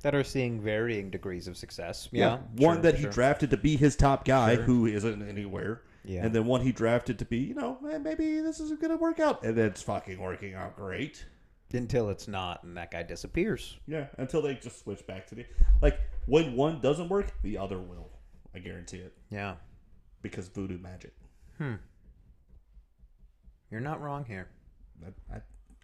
That 0.02 0.16
are 0.16 0.24
seeing 0.24 0.60
varying 0.60 1.10
degrees 1.12 1.48
of 1.48 1.56
success. 1.56 2.10
Yeah. 2.12 2.40
one 2.58 2.78
sure, 2.78 2.82
that 2.84 2.96
he 2.96 3.04
sure. 3.04 3.12
drafted 3.12 3.52
to 3.52 3.58
be 3.58 3.78
his 3.78 3.96
top 3.96 4.26
guy, 4.26 4.56
Sure. 4.56 4.64
who 4.64 4.86
isn't 4.86 5.28
anywhere. 5.28 5.82
Yeah. 6.04 6.26
And 6.26 6.36
then 6.36 6.46
one 6.46 6.62
he 6.62 6.74
drafted 6.74 7.20
to 7.20 7.26
be, 7.26 7.38
you 7.38 7.54
know, 7.54 7.78
man, 7.82 8.04
maybe 8.04 8.42
this 8.42 8.60
isn't 8.60 8.82
going 8.82 8.92
to 8.92 8.98
work 8.98 9.20
out. 9.22 9.44
And 9.46 9.58
it's 9.58 9.82
fucking 9.82 10.20
working 10.20 10.56
out 10.56 10.76
great. 10.76 11.26
until 11.72 12.10
it's 12.10 12.28
not, 12.28 12.64
and 12.64 12.76
that 12.78 12.92
guy 12.92 13.02
disappears. 13.04 13.78
Yeah, 13.88 14.08
until 14.18 14.42
they 14.42 14.54
just 14.56 14.84
switch 14.84 15.08
back 15.08 15.26
to 15.28 15.36
the. 15.36 15.46
Like, 15.82 16.00
when 16.28 16.56
one 16.56 16.82
doesn't 16.82 17.08
work, 17.10 17.32
the 17.42 17.58
other 17.58 17.80
will. 17.80 18.10
I 18.54 18.60
guarantee 18.60 18.98
it. 18.98 19.14
Yeah. 19.30 19.56
Because 20.22 20.50
voodoo 20.50 20.78
magic. 20.78 21.14
Hmm. 21.58 21.76
You're 23.72 23.82
not 23.82 24.02
wrong 24.02 24.26
here. 24.26 24.50
I, 25.32 25.36
I, 25.36 25.42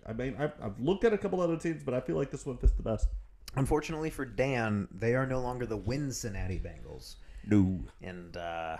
I 0.08 0.14
mean, 0.14 0.36
I've, 0.40 0.54
I've 0.62 0.80
looked 0.80 1.04
at 1.04 1.14
a 1.14 1.18
couple 1.18 1.42
other 1.42 1.58
teams, 1.58 1.84
but 1.84 1.94
I 1.94 2.00
feel 2.00 2.16
like 2.16 2.32
this 2.32 2.46
one 2.46 2.58
fits 2.58 2.74
the 2.74 2.84
best. 2.84 3.10
Unfortunately 3.56 4.10
for 4.10 4.26
Dan, 4.26 4.88
they 4.92 5.16
are 5.16 5.26
no 5.26 5.40
longer 5.40 5.66
the 5.66 5.78
Cincinnati 5.78 6.60
Bengals. 6.60 7.16
No. 7.46 7.80
And 8.02 8.38
uh 8.38 8.78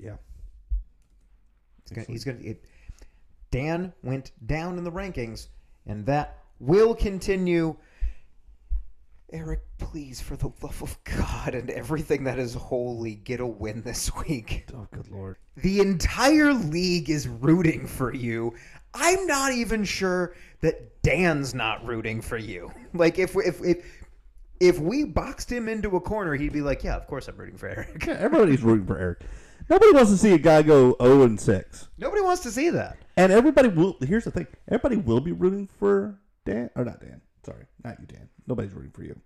Yeah. 0.00 0.16
he's 1.82 1.92
gonna, 1.92 2.06
he's 2.06 2.24
gonna 2.24 2.38
it, 2.40 2.64
Dan 3.50 3.92
went 4.02 4.32
down 4.46 4.78
in 4.78 4.84
the 4.84 4.92
rankings, 4.92 5.48
and 5.86 6.06
that 6.06 6.38
will 6.60 6.94
continue. 6.94 7.74
Eric, 9.30 9.60
please, 9.76 10.22
for 10.22 10.36
the 10.36 10.50
love 10.62 10.82
of 10.82 10.96
God 11.04 11.54
and 11.54 11.68
everything 11.70 12.24
that 12.24 12.38
is 12.38 12.54
holy, 12.54 13.14
get 13.14 13.40
a 13.40 13.46
win 13.46 13.82
this 13.82 14.10
week. 14.14 14.66
Oh, 14.74 14.86
good 14.90 15.10
lord. 15.10 15.36
The 15.56 15.80
entire 15.80 16.54
league 16.54 17.10
is 17.10 17.26
rooting 17.28 17.86
for 17.86 18.14
you. 18.14 18.54
I'm 18.94 19.26
not 19.26 19.52
even 19.52 19.84
sure 19.84 20.34
that 20.60 21.02
Dan's 21.02 21.54
not 21.54 21.84
rooting 21.84 22.22
for 22.22 22.38
you. 22.38 22.70
Like 22.94 23.18
if 23.18 23.36
if 23.36 23.62
if 23.62 23.84
if 24.60 24.78
we 24.78 25.04
boxed 25.04 25.52
him 25.52 25.68
into 25.68 25.96
a 25.96 26.00
corner, 26.00 26.34
he'd 26.34 26.52
be 26.52 26.62
like, 26.62 26.82
"Yeah, 26.82 26.96
of 26.96 27.06
course 27.06 27.28
I'm 27.28 27.36
rooting 27.36 27.58
for 27.58 27.68
Eric." 27.68 28.06
Yeah, 28.06 28.14
everybody's 28.14 28.62
rooting 28.62 28.86
for 28.86 28.98
Eric. 28.98 29.20
Nobody 29.68 29.92
wants 29.92 30.10
to 30.10 30.16
see 30.16 30.32
a 30.32 30.38
guy 30.38 30.62
go 30.62 30.96
0 31.02 31.22
and 31.22 31.38
6. 31.38 31.88
Nobody 31.98 32.22
wants 32.22 32.42
to 32.44 32.50
see 32.50 32.70
that. 32.70 32.96
And 33.16 33.30
everybody 33.30 33.68
will. 33.68 33.96
Here's 34.00 34.24
the 34.24 34.30
thing: 34.30 34.46
everybody 34.68 34.96
will 34.96 35.20
be 35.20 35.32
rooting 35.32 35.68
for 35.78 36.18
Dan, 36.46 36.70
or 36.74 36.84
not 36.84 37.00
Dan. 37.00 37.20
Sorry, 37.44 37.66
not 37.84 38.00
you, 38.00 38.06
Dan. 38.06 38.28
Nobody's 38.46 38.72
rooting 38.72 38.92
for 38.92 39.02
you. 39.02 39.18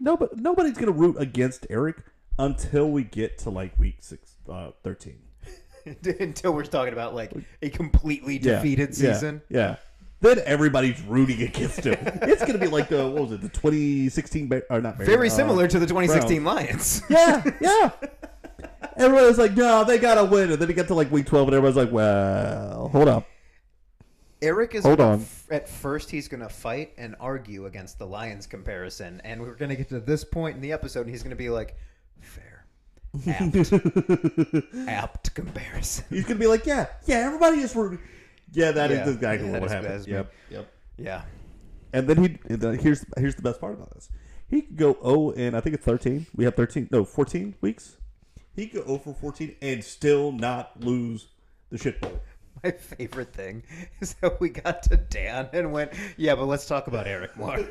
No, 0.00 0.16
but 0.16 0.36
nobody's 0.36 0.76
gonna 0.76 0.92
root 0.92 1.16
against 1.18 1.66
Eric 1.70 1.96
until 2.38 2.90
we 2.90 3.04
get 3.04 3.38
to 3.38 3.50
like 3.50 3.78
week 3.78 3.96
six, 4.00 4.34
uh, 4.50 4.70
thirteen. 4.82 5.18
Until 6.20 6.52
we're 6.52 6.62
talking 6.62 6.92
about 6.92 7.12
like 7.12 7.32
a 7.60 7.68
completely 7.68 8.34
Yeah, 8.34 8.56
defeated 8.56 8.90
yeah, 8.90 9.12
season. 9.14 9.42
Yeah. 9.48 9.76
Then 10.20 10.40
everybody's 10.44 11.02
rooting 11.02 11.42
against 11.42 11.82
him. 11.84 11.96
it's 12.22 12.44
gonna 12.44 12.58
be 12.58 12.68
like 12.68 12.88
the 12.88 13.08
what 13.08 13.22
was 13.22 13.32
it? 13.32 13.40
The 13.40 13.48
2016 13.48 14.46
Bear, 14.46 14.62
or 14.70 14.80
not 14.80 14.96
Very 14.98 15.26
uh, 15.26 15.32
similar 15.32 15.66
to 15.66 15.80
the 15.80 15.86
2016 15.86 16.44
Lions. 16.44 17.02
Yeah, 17.10 17.42
yeah. 17.60 17.90
Everybody's 18.96 19.38
like, 19.38 19.54
no, 19.56 19.82
they 19.84 19.98
gotta 19.98 20.24
win. 20.24 20.52
And 20.52 20.62
then 20.62 20.68
you 20.68 20.74
get 20.74 20.86
to 20.88 20.94
like 20.94 21.10
week 21.10 21.26
12, 21.26 21.48
and 21.48 21.56
everybody's 21.56 21.76
like, 21.76 21.92
well, 21.92 22.88
hold 22.88 23.08
up. 23.08 23.26
Eric 24.42 24.74
is 24.74 24.84
Hold 24.84 24.98
gonna 24.98 25.12
on. 25.14 25.26
at 25.50 25.68
first 25.68 26.10
he's 26.10 26.28
gonna 26.28 26.48
fight 26.48 26.92
and 26.98 27.14
argue 27.20 27.66
against 27.66 27.98
the 27.98 28.06
Lions 28.06 28.46
comparison, 28.46 29.20
and 29.24 29.40
we're 29.40 29.54
gonna 29.54 29.76
get 29.76 29.88
to 29.90 30.00
this 30.00 30.24
point 30.24 30.56
in 30.56 30.60
the 30.62 30.72
episode, 30.72 31.02
and 31.02 31.10
he's 31.10 31.22
gonna 31.22 31.36
be 31.36 31.48
like, 31.48 31.76
"Fair, 32.20 32.66
apt, 33.28 33.72
apt 34.88 35.34
comparison." 35.34 36.04
He's 36.10 36.24
gonna 36.24 36.40
be 36.40 36.46
like, 36.46 36.66
yeah, 36.66 36.86
yeah, 37.06 37.18
everybody 37.18 37.58
is 37.60 37.74
rooting. 37.76 38.00
Yeah, 38.52 38.72
that 38.72 38.90
is 38.90 38.98
Yeah, 39.06 39.12
exactly 39.14 39.46
yeah, 39.46 39.52
that 39.52 39.60
what 39.62 39.66
is- 39.66 39.72
that 39.72 39.82
happened. 39.84 40.00
is 40.00 40.06
me. 40.06 40.12
Yep, 40.14 40.32
yep. 40.50 40.72
Yeah, 40.98 41.22
And 41.94 42.06
then 42.08 42.16
he 42.22 42.38
and 42.50 42.60
then 42.60 42.78
here's 42.78 43.04
here's 43.16 43.34
the 43.34 43.42
best 43.42 43.60
part 43.60 43.74
about 43.74 43.94
this. 43.94 44.10
He 44.48 44.60
could 44.62 44.76
go 44.76 44.98
oh 45.02 45.32
and 45.32 45.56
I 45.56 45.60
think 45.60 45.74
it's 45.74 45.84
13. 45.84 46.26
We 46.36 46.44
have 46.44 46.54
13, 46.54 46.88
no, 46.90 47.04
14 47.04 47.54
weeks. 47.62 47.96
He 48.54 48.66
could 48.66 48.80
go 48.82 48.86
0 48.86 48.98
for 48.98 49.14
14 49.14 49.56
and 49.62 49.82
still 49.82 50.30
not 50.32 50.78
lose 50.80 51.28
the 51.70 51.78
shit 51.78 51.98
bowl. 52.00 52.20
my 52.64 52.70
favorite 52.70 53.32
thing 53.32 53.62
is 54.00 54.14
that 54.20 54.40
we 54.40 54.48
got 54.50 54.82
to 54.84 54.96
Dan 54.96 55.48
and 55.52 55.72
went, 55.72 55.92
"Yeah, 56.16 56.34
but 56.34 56.46
let's 56.46 56.66
talk 56.66 56.86
about 56.86 57.06
Eric 57.06 57.36
more." 57.36 57.58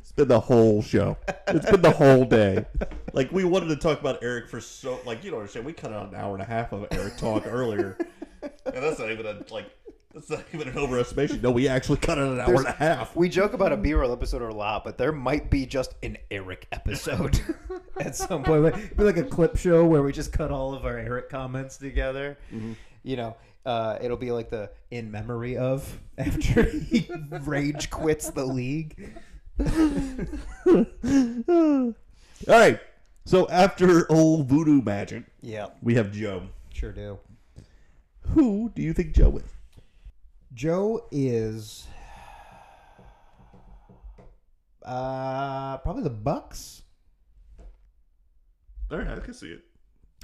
It's 0.00 0.12
been 0.12 0.28
the 0.28 0.40
whole 0.40 0.80
show. 0.80 1.18
It's 1.48 1.70
been 1.70 1.82
the 1.82 1.90
whole 1.90 2.24
day. 2.24 2.64
Like 3.12 3.30
we 3.32 3.44
wanted 3.44 3.68
to 3.68 3.76
talk 3.76 4.00
about 4.00 4.22
Eric 4.22 4.48
for 4.48 4.60
so 4.60 5.00
like 5.04 5.22
you 5.24 5.30
don't 5.30 5.40
understand. 5.40 5.66
We 5.66 5.72
cut 5.72 5.92
out 5.92 6.08
an 6.08 6.14
hour 6.14 6.34
and 6.34 6.42
a 6.42 6.46
half 6.46 6.72
of 6.72 6.86
Eric 6.92 7.16
talk 7.18 7.46
earlier, 7.46 7.98
and 8.42 8.52
that's 8.64 8.98
not 8.98 9.10
even 9.10 9.26
a 9.26 9.42
like 9.52 9.70
that's 10.14 10.30
not 10.30 10.44
even 10.54 10.68
an 10.68 10.74
overestimation. 10.74 11.42
No, 11.42 11.50
we 11.50 11.68
actually 11.68 11.98
cut 11.98 12.18
out 12.18 12.28
an 12.28 12.40
hour 12.40 12.54
and 12.54 12.66
a 12.66 12.72
half. 12.72 13.14
We 13.14 13.28
joke 13.28 13.52
about 13.52 13.72
a 13.72 13.76
B-roll 13.76 14.12
episode 14.12 14.42
a 14.42 14.54
lot, 14.54 14.82
but 14.82 14.98
there 14.98 15.12
might 15.12 15.50
be 15.50 15.66
just 15.66 15.94
an 16.02 16.16
Eric 16.30 16.66
episode 16.72 17.40
at 18.00 18.16
some 18.16 18.42
point. 18.42 18.62
Like, 18.62 18.96
be 18.96 19.04
like 19.04 19.18
a 19.18 19.22
clip 19.22 19.56
show 19.56 19.84
where 19.84 20.02
we 20.02 20.12
just 20.12 20.32
cut 20.32 20.50
all 20.50 20.74
of 20.74 20.84
our 20.84 20.96
Eric 20.96 21.28
comments 21.28 21.76
together. 21.76 22.38
Mm-hmm. 22.52 22.72
You 23.08 23.16
know, 23.16 23.36
uh, 23.64 23.96
it'll 24.02 24.18
be 24.18 24.32
like 24.32 24.50
the 24.50 24.70
in 24.90 25.10
memory 25.10 25.56
of 25.56 25.98
after 26.18 26.64
he 26.64 27.08
rage 27.40 27.88
quits 27.88 28.28
the 28.28 28.44
league. 28.44 29.14
All 31.48 31.94
right. 32.46 32.78
So 33.24 33.48
after 33.48 34.10
old 34.12 34.46
voodoo 34.46 34.82
magic, 34.82 35.24
Yeah, 35.40 35.68
we 35.80 35.94
have 35.94 36.12
Joe. 36.12 36.42
sure 36.70 36.92
do. 36.92 37.18
Who 38.34 38.70
do 38.74 38.82
you 38.82 38.92
think 38.92 39.14
Joe 39.14 39.38
is? 39.38 39.50
Joe 40.52 41.06
is 41.10 41.86
uh, 44.84 45.78
probably 45.78 46.02
the 46.02 46.10
Bucks. 46.10 46.82
All 48.90 48.98
right, 48.98 49.08
I 49.08 49.20
can 49.20 49.32
see 49.32 49.48
it. 49.48 49.62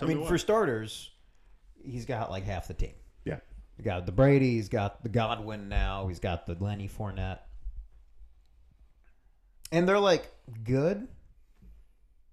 I 0.03 0.05
mean, 0.05 0.23
for 0.27 0.37
starters, 0.37 1.11
he's 1.85 2.05
got 2.07 2.31
like 2.31 2.45
half 2.45 2.67
the 2.69 2.75
team. 2.75 2.95
yeah, 3.25 3.39
He 3.77 3.83
got 3.83 4.07
the 4.07 4.13
Brady. 4.13 4.55
He's 4.55 4.69
got 4.69 5.03
the 5.03 5.09
Godwin 5.09 5.69
now. 5.69 6.07
He's 6.09 6.21
got 6.21 6.47
the 6.47 6.57
Lenny 6.59 6.89
Fournette, 6.89 7.41
and 9.73 9.89
they're 9.89 9.99
like 9.99 10.31
good, 10.65 11.09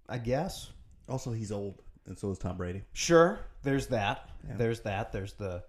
I 0.07 0.17
guess. 0.17 0.69
also 1.09 1.31
he's 1.31 1.51
old, 1.51 1.81
and 2.05 2.17
so 2.17 2.31
is 2.31 2.37
Tom 2.37 2.57
Brady. 2.57 2.83
Sure, 2.93 3.39
there's 3.63 3.87
that. 3.87 4.29
Yeah. 4.47 4.55
There's 4.57 4.79
that. 4.81 5.11
There's 5.11 5.33
the 5.33 5.63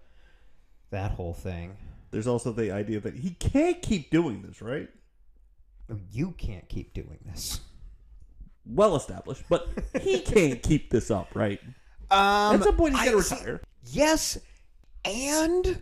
that 0.91 1.11
whole 1.11 1.33
thing. 1.33 1.75
There's 2.11 2.27
also 2.27 2.51
the 2.51 2.71
idea 2.71 2.99
that 2.99 3.15
he 3.15 3.31
can't 3.31 3.81
keep 3.81 4.11
doing 4.11 4.43
this, 4.43 4.61
right? 4.61 4.87
You 6.11 6.31
can't 6.37 6.67
keep 6.69 6.93
doing 6.93 7.17
this. 7.25 7.59
Well 8.65 8.95
established, 8.95 9.43
but 9.49 9.67
he 10.01 10.19
can't 10.21 10.61
keep 10.61 10.89
this 10.91 11.09
up, 11.11 11.29
right? 11.33 11.59
Um, 12.11 12.55
At 12.55 12.63
some 12.63 12.75
point, 12.75 12.97
he's 12.97 13.09
to 13.09 13.17
retire. 13.35 13.61
Yes, 13.85 14.37
and 15.05 15.81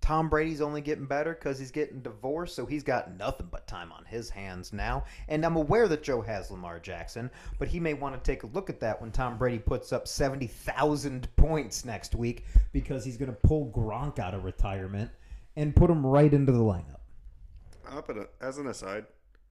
Tom 0.00 0.28
Brady's 0.28 0.60
only 0.60 0.80
getting 0.80 1.06
better 1.06 1.34
because 1.34 1.58
he's 1.58 1.70
getting 1.70 2.00
divorced, 2.00 2.56
so 2.56 2.66
he's 2.66 2.82
got 2.82 3.16
nothing 3.16 3.48
but 3.50 3.66
time 3.66 3.92
on 3.92 4.04
his 4.04 4.30
hands 4.30 4.72
now. 4.72 5.04
And 5.28 5.44
I'm 5.44 5.56
aware 5.56 5.86
that 5.88 6.02
Joe 6.02 6.20
has 6.22 6.50
Lamar 6.50 6.80
Jackson, 6.80 7.30
but 7.58 7.68
he 7.68 7.78
may 7.78 7.94
want 7.94 8.14
to 8.14 8.20
take 8.20 8.42
a 8.42 8.48
look 8.48 8.70
at 8.70 8.80
that 8.80 9.00
when 9.00 9.12
Tom 9.12 9.38
Brady 9.38 9.58
puts 9.58 9.92
up 9.92 10.08
70,000 10.08 11.28
points 11.36 11.84
next 11.84 12.14
week 12.14 12.46
because 12.72 13.04
he's 13.04 13.16
going 13.16 13.30
to 13.30 13.38
pull 13.46 13.70
Gronk 13.74 14.18
out 14.18 14.34
of 14.34 14.44
retirement 14.44 15.10
and 15.56 15.76
put 15.76 15.90
him 15.90 16.04
right 16.04 16.32
into 16.32 16.52
the 16.52 16.58
lineup. 16.58 16.96
As 18.40 18.58
an 18.58 18.68
aside, 18.68 19.06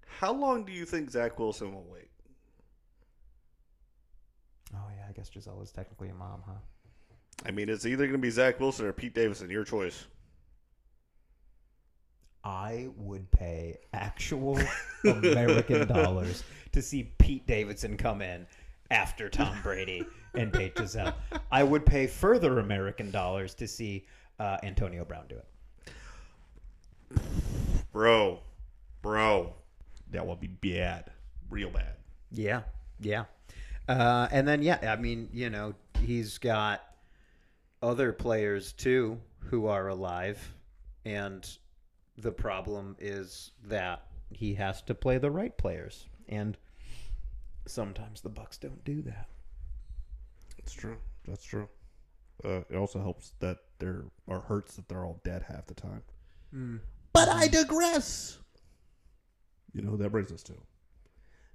how 0.05 0.33
long 0.33 0.65
do 0.65 0.71
you 0.71 0.85
think 0.85 1.09
Zach 1.11 1.37
Wilson 1.37 1.73
will 1.73 1.85
wait? 1.89 2.09
Oh, 4.73 4.87
yeah, 4.95 5.05
I 5.07 5.11
guess 5.13 5.29
Gisele 5.29 5.61
is 5.61 5.71
technically 5.71 6.09
a 6.09 6.13
mom, 6.13 6.41
huh? 6.45 6.53
I 7.45 7.51
mean, 7.51 7.69
it's 7.69 7.85
either 7.85 8.03
going 8.03 8.13
to 8.13 8.17
be 8.17 8.29
Zach 8.29 8.59
Wilson 8.59 8.85
or 8.85 8.93
Pete 8.93 9.13
Davidson. 9.13 9.49
Your 9.49 9.63
choice. 9.63 10.05
I 12.43 12.89
would 12.95 13.29
pay 13.31 13.77
actual 13.93 14.59
American 15.03 15.87
dollars 15.93 16.43
to 16.71 16.81
see 16.81 17.11
Pete 17.17 17.45
Davidson 17.47 17.97
come 17.97 18.21
in 18.21 18.47
after 18.91 19.29
Tom 19.29 19.57
Brady 19.61 20.05
and 20.35 20.51
Pete 20.51 20.75
Gisele. 20.75 21.13
I 21.51 21.63
would 21.63 21.85
pay 21.85 22.07
further 22.07 22.59
American 22.59 23.11
dollars 23.11 23.53
to 23.55 23.67
see 23.67 24.05
uh, 24.39 24.57
Antonio 24.63 25.03
Brown 25.03 25.25
do 25.27 25.35
it. 25.35 27.21
Bro, 27.91 28.39
bro, 29.01 29.53
that 30.11 30.25
would 30.25 30.39
be 30.39 30.47
bad, 30.47 31.11
real 31.49 31.69
bad. 31.69 31.95
Yeah, 32.31 32.61
yeah. 32.99 33.25
Uh, 33.87 34.27
and 34.31 34.47
then, 34.47 34.61
yeah, 34.61 34.93
I 34.93 34.95
mean, 34.95 35.29
you 35.33 35.49
know, 35.49 35.73
he's 35.99 36.37
got 36.37 36.83
other 37.81 38.11
players 38.13 38.73
too 38.73 39.19
who 39.39 39.67
are 39.67 39.87
alive, 39.87 40.53
and 41.05 41.47
the 42.17 42.31
problem 42.31 42.95
is 42.99 43.51
that 43.63 44.05
he 44.31 44.53
has 44.55 44.81
to 44.83 44.93
play 44.93 45.17
the 45.17 45.31
right 45.31 45.57
players, 45.57 46.07
and 46.27 46.57
sometimes 47.65 48.21
the 48.21 48.29
Bucks 48.29 48.57
don't 48.57 48.83
do 48.83 49.01
that. 49.03 49.27
That's 50.57 50.73
true. 50.73 50.97
That's 51.27 51.43
true. 51.43 51.67
Uh, 52.43 52.61
it 52.69 52.75
also 52.75 52.99
helps 52.99 53.33
that 53.39 53.57
there 53.79 54.05
or 54.27 54.39
hurts 54.41 54.75
that 54.75 54.87
they're 54.87 55.05
all 55.05 55.19
dead 55.23 55.43
half 55.47 55.65
the 55.65 55.73
time. 55.73 56.03
But 57.13 57.29
I 57.29 57.47
digress. 57.47 58.37
You 59.73 59.81
know 59.81 59.91
who 59.91 59.97
that 59.97 60.11
brings 60.11 60.31
us 60.31 60.43
to? 60.43 60.53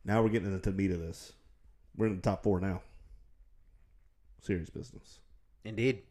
Now 0.04 0.22
we're 0.22 0.28
getting 0.28 0.52
into 0.52 0.70
the 0.70 0.76
meat 0.76 0.90
of 0.90 1.00
this. 1.00 1.32
We're 1.96 2.06
in 2.06 2.16
the 2.16 2.22
top 2.22 2.42
four 2.42 2.60
now. 2.60 2.82
Serious 4.40 4.68
business. 4.70 5.20
Indeed, 5.64 6.02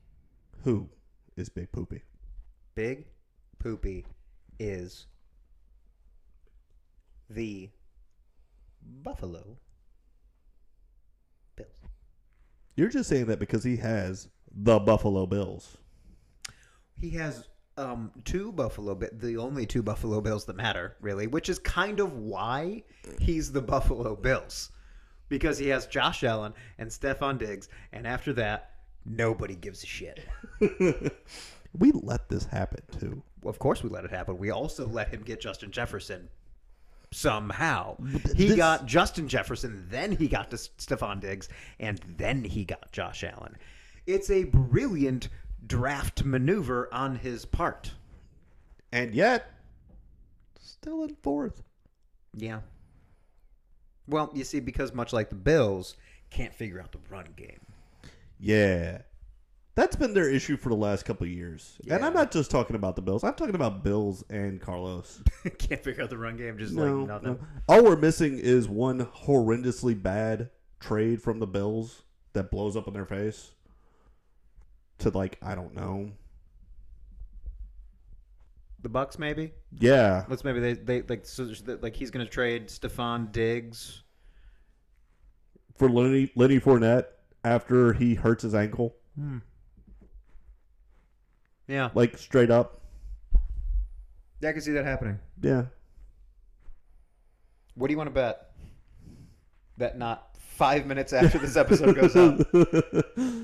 Who 0.64 0.90
is 1.36 1.50
Big 1.50 1.72
Poopy? 1.74 2.02
Big 2.74 3.06
Poopy 3.60 4.06
is 4.60 5.08
the 7.30 7.70
Buffalo 9.02 9.58
Bills. 11.58 11.70
You're 12.78 12.90
just 12.90 13.10
saying 13.10 13.26
that 13.26 13.40
because 13.40 13.64
he 13.64 13.76
has 13.78 14.30
the 14.54 14.80
Buffalo 14.80 15.26
Bills. 15.26 15.78
He 16.98 17.10
has 17.12 17.50
um, 17.78 18.12
two 18.24 18.54
Buffalo, 18.54 18.96
the 18.96 19.36
only 19.38 19.66
two 19.66 19.84
Buffalo 19.84 20.22
Bills 20.22 20.46
that 20.46 20.56
matter, 20.56 20.96
really, 21.02 21.28
which 21.28 21.50
is 21.50 21.60
kind 21.60 22.00
of 22.00 22.14
why 22.14 22.84
he's 23.20 23.52
the 23.52 23.62
Buffalo 23.62 24.16
Bills, 24.16 24.72
because 25.28 25.58
he 25.58 25.68
has 25.68 25.88
Josh 25.88 26.24
Allen 26.24 26.54
and 26.78 26.90
Stefon 26.90 27.38
Diggs, 27.38 27.68
and 27.92 28.08
after 28.08 28.32
that, 28.34 28.73
nobody 29.06 29.56
gives 29.56 29.84
a 29.84 29.88
shit. 29.88 30.26
We 31.78 31.92
let 31.92 32.30
this 32.30 32.46
happen 32.46 32.84
too. 33.00 33.24
Of 33.46 33.60
course, 33.60 33.84
we 33.84 33.90
let 33.90 34.06
it 34.06 34.12
happen. 34.12 34.38
We 34.38 34.52
also 34.52 34.88
let 34.88 35.10
him 35.10 35.24
get 35.24 35.42
Justin 35.42 35.72
Jefferson 35.72 36.30
somehow. 37.12 37.98
He 38.36 38.50
this- 38.50 38.56
got 38.58 38.86
Justin 38.86 39.28
Jefferson, 39.28 39.88
then 39.90 40.12
he 40.12 40.28
got 40.28 40.52
to 40.52 40.58
Stefon 40.58 41.20
Diggs, 41.20 41.50
and 41.80 42.00
then 42.18 42.44
he 42.44 42.64
got 42.64 42.92
Josh 42.92 43.24
Allen. 43.24 43.58
It's 44.06 44.30
a 44.30 44.44
brilliant 44.46 45.30
draft 45.66 46.24
maneuver 46.24 46.94
on 46.94 47.16
his 47.16 47.46
part. 47.46 47.92
And 48.92 49.16
yet, 49.16 49.50
still 50.60 51.04
in 51.04 51.16
fourth. 51.24 51.64
Yeah. 52.36 52.60
Well, 54.08 54.30
you 54.34 54.44
see, 54.44 54.60
because 54.60 54.94
much 54.94 55.14
like 55.14 55.30
the 55.30 55.36
Bills, 55.36 55.96
can't 56.30 56.54
figure 56.54 56.80
out 56.80 56.92
the 56.92 57.00
run 57.10 57.28
game. 57.36 57.62
Yeah. 58.44 59.04
That's 59.76 59.96
been 59.96 60.14
their 60.14 60.30
issue 60.30 60.58
for 60.58 60.68
the 60.70 60.76
last 60.76 61.04
couple 61.06 61.26
of 61.26 61.32
years. 61.32 61.80
And 61.90 62.04
I'm 62.06 62.14
not 62.14 62.30
just 62.32 62.52
talking 62.52 62.76
about 62.76 62.96
the 62.98 63.02
Bills. 63.02 63.24
I'm 63.24 63.34
talking 63.36 63.56
about 63.56 63.84
Bills 63.84 64.24
and 64.30 64.60
Carlos. 64.62 65.24
can't 65.58 65.82
figure 65.82 66.04
out 66.04 66.10
the 66.10 66.18
run 66.18 66.36
game, 66.36 66.58
just 66.60 66.74
No, 66.74 67.00
like 67.00 67.08
nothing. 67.08 67.28
no. 67.30 67.40
All 67.70 67.84
we're 67.84 67.96
missing 67.96 68.38
is 68.38 68.68
one 68.68 69.06
horrendously 69.06 70.00
bad 70.00 70.50
trade 70.80 71.22
from 71.24 71.40
the 71.40 71.48
Bills 71.48 72.04
that 72.34 72.52
blows 72.52 72.76
up 72.76 72.88
in 72.88 72.94
their 72.94 73.06
face. 73.06 73.52
To 75.00 75.10
like, 75.10 75.40
I 75.42 75.56
don't 75.56 75.74
know. 75.74 76.12
The 78.82 78.90
Bucks, 78.90 79.18
maybe. 79.18 79.54
Yeah. 79.80 80.26
Let's 80.28 80.44
maybe 80.44 80.60
they 80.60 80.74
they 80.74 81.02
like 81.04 81.26
so 81.26 81.50
like 81.82 81.96
he's 81.96 82.12
going 82.12 82.26
to 82.26 82.32
trade 82.32 82.68
Stefon 82.68 83.32
Diggs. 83.32 84.04
For 85.78 85.90
Lenny 85.90 86.32
Lenny 86.36 86.60
Fournette 86.60 87.06
after 87.44 87.94
he 87.94 88.16
hurts 88.16 88.44
his 88.44 88.56
ankle. 88.56 88.96
Hmm. 89.16 89.40
Yeah. 91.68 91.90
Like 91.94 92.18
straight 92.18 92.52
up. 92.52 92.82
Yeah, 94.42 94.50
I 94.50 94.52
can 94.54 94.62
see 94.62 94.72
that 94.74 94.86
happening. 94.86 95.20
Yeah. 95.42 95.66
What 97.76 97.88
do 97.88 97.94
you 97.94 97.98
want 97.98 98.08
to 98.08 98.14
bet? 98.14 98.52
That 99.78 99.98
not 99.98 100.34
five 100.38 100.86
minutes 100.86 101.14
after 101.14 101.40
this 101.40 101.56
episode 101.56 101.96
goes 101.96 102.16
up, 102.16 102.40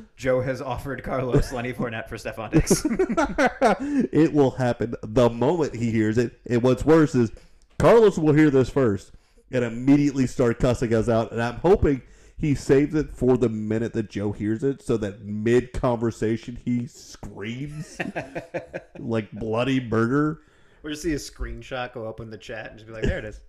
Joe 0.15 0.41
has 0.41 0.61
offered 0.61 1.03
Carlos 1.03 1.51
Lenny 1.51 1.73
Fournette 1.73 2.07
for 2.07 2.17
Stefon 2.17 2.51
Diggs. 2.51 2.85
it 4.13 4.31
will 4.31 4.51
happen 4.51 4.93
the 5.01 5.29
moment 5.29 5.75
he 5.75 5.89
hears 5.91 6.17
it. 6.17 6.39
And 6.45 6.61
what's 6.61 6.85
worse 6.85 7.15
is 7.15 7.31
Carlos 7.79 8.17
will 8.17 8.33
hear 8.33 8.51
this 8.51 8.69
first 8.69 9.11
and 9.51 9.63
immediately 9.63 10.27
start 10.27 10.59
cussing 10.59 10.93
us 10.93 11.09
out. 11.09 11.31
And 11.31 11.41
I'm 11.41 11.55
hoping 11.55 12.03
he 12.39 12.55
saves 12.55 12.95
it 12.95 13.13
for 13.13 13.37
the 13.37 13.49
minute 13.49 13.91
that 13.93 14.09
Joe 14.09 14.31
hears 14.31 14.63
it 14.63 14.81
so 14.81 14.95
that 14.97 15.21
mid 15.25 15.73
conversation 15.73 16.57
he 16.63 16.87
screams 16.87 17.97
like 18.99 19.29
bloody 19.33 19.81
murder. 19.81 20.39
We'll 20.81 20.93
just 20.93 21.03
see 21.03 21.11
a 21.11 21.17
screenshot 21.17 21.91
go 21.91 22.07
up 22.07 22.21
in 22.21 22.29
the 22.29 22.37
chat 22.37 22.71
and 22.71 22.79
just 22.79 22.87
be 22.87 22.93
like, 22.93 23.03
there 23.03 23.19
it 23.19 23.25
is. 23.25 23.41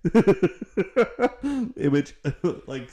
Image 1.77 2.17
like 2.67 2.89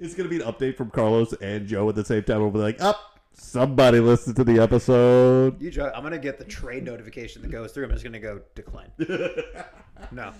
it's 0.00 0.14
gonna 0.14 0.28
be 0.28 0.40
an 0.40 0.52
update 0.52 0.76
from 0.76 0.90
Carlos 0.90 1.32
and 1.34 1.68
Joe 1.68 1.88
at 1.88 1.94
the 1.94 2.04
same 2.04 2.24
time. 2.24 2.40
We'll 2.40 2.50
be 2.50 2.58
like, 2.58 2.80
up. 2.82 3.12
Somebody 3.38 4.00
listened 4.00 4.34
to 4.36 4.44
the 4.44 4.58
episode. 4.60 5.60
You, 5.60 5.70
Joe, 5.70 5.92
I'm 5.94 6.02
gonna 6.02 6.18
get 6.18 6.38
the 6.38 6.44
trade 6.44 6.84
notification 6.84 7.42
that 7.42 7.50
goes 7.50 7.70
through. 7.70 7.84
I'm 7.84 7.90
just 7.90 8.02
gonna 8.02 8.18
go 8.18 8.40
decline. 8.54 8.90
No, 10.10 10.32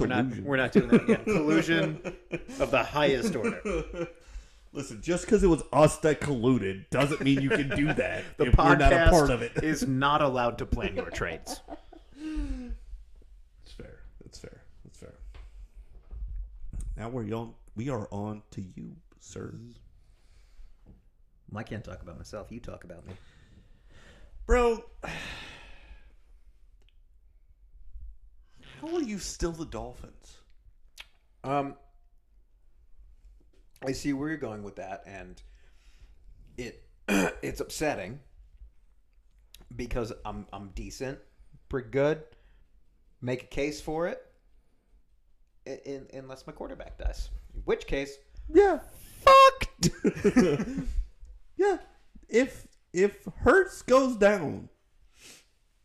we're 0.00 0.08
not. 0.08 0.26
We're 0.38 0.56
not 0.56 0.72
doing 0.72 0.88
that 0.88 1.02
again. 1.04 1.24
Collusion 1.24 2.16
of 2.58 2.72
the 2.72 2.82
highest 2.82 3.36
order. 3.36 4.08
Listen, 4.72 5.02
just 5.02 5.24
because 5.24 5.42
it 5.42 5.48
was 5.48 5.62
us 5.72 5.96
that 5.98 6.20
colluded 6.20 6.88
doesn't 6.90 7.20
mean 7.22 7.40
you 7.42 7.50
can 7.50 7.68
do 7.70 7.86
that 7.94 8.22
The 8.36 8.46
if 8.46 8.56
we're 8.56 8.76
not 8.76 8.92
a 8.92 8.96
podcast 8.96 9.10
part 9.10 9.30
of 9.30 9.42
it. 9.42 9.52
is 9.64 9.86
not 9.88 10.22
allowed 10.22 10.58
to 10.58 10.66
plan 10.66 10.94
your 10.94 11.10
trades. 11.10 11.60
It's 12.16 13.72
fair. 13.72 13.98
That's 14.22 14.38
fair. 14.38 14.60
That's 14.84 14.98
fair. 14.98 15.14
Now 16.96 17.08
we're 17.08 17.24
on. 17.34 17.54
We 17.74 17.88
are 17.88 18.08
on 18.12 18.42
to 18.52 18.62
you, 18.76 18.96
sir. 19.18 19.54
I 21.56 21.62
can't 21.64 21.84
talk 21.84 22.02
about 22.02 22.16
myself. 22.16 22.52
You 22.52 22.60
talk 22.60 22.84
about 22.84 23.04
me. 23.06 23.14
Bro, 24.46 24.84
how 28.80 28.94
are 28.94 29.02
you 29.02 29.18
still 29.18 29.52
the 29.52 29.64
Dolphins? 29.66 30.36
Um, 31.42 31.74
I 33.86 33.92
see 33.92 34.12
where 34.12 34.28
you're 34.28 34.38
going 34.38 34.62
with 34.62 34.76
that, 34.76 35.02
and 35.06 35.40
it 36.58 36.82
it's 37.08 37.60
upsetting 37.60 38.20
because 39.74 40.12
I'm 40.24 40.46
I'm 40.52 40.68
decent, 40.74 41.18
pretty 41.68 41.90
good. 41.90 42.22
Make 43.22 43.42
a 43.44 43.46
case 43.46 43.80
for 43.80 44.06
it, 44.08 44.22
in, 45.66 46.06
unless 46.12 46.46
my 46.46 46.52
quarterback 46.52 46.98
does. 46.98 47.28
In 47.54 47.60
which 47.62 47.86
case, 47.86 48.16
Yeah, 48.52 48.78
fucked. 49.20 49.90
yeah. 51.56 51.78
If 52.28 52.66
if 52.92 53.24
Hurts 53.38 53.82
goes 53.82 54.16
down, 54.16 54.68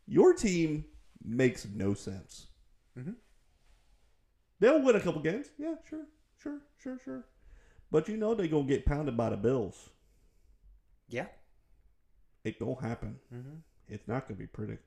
your 0.06 0.34
team 0.34 0.84
makes 1.24 1.66
no 1.66 1.94
sense. 1.94 2.48
Mhm. 2.98 3.16
They'll 4.60 4.82
win 4.82 4.96
a 4.96 5.00
couple 5.00 5.20
games. 5.22 5.48
Yeah, 5.58 5.74
sure, 5.88 6.06
sure, 6.38 6.60
sure, 6.78 6.98
sure. 7.04 7.24
But 7.90 8.08
you 8.08 8.16
know 8.16 8.34
they're 8.34 8.46
gonna 8.48 8.64
get 8.64 8.84
pounded 8.86 9.16
by 9.16 9.30
the 9.30 9.36
Bills. 9.36 9.90
yeah. 11.08 11.26
It 12.44 12.58
gonna 12.60 12.80
happen. 12.80 13.18
Mhm. 13.32 13.62
It's 13.88 14.06
not 14.06 14.28
gonna 14.28 14.38
be 14.38 14.46
pretty. 14.46 14.78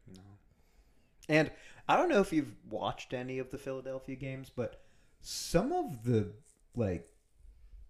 And 1.28 1.52
I 1.88 1.98
don't 1.98 2.10
know 2.10 2.22
if 2.22 2.32
you've 2.34 2.56
watched 2.70 3.14
any 3.14 3.38
of 3.38 3.52
the 3.52 3.58
Philadelphia 3.58 4.16
games, 4.16 4.50
but 4.54 4.82
some 5.22 5.72
of 5.74 6.04
the 6.04 6.32
like 6.76 7.10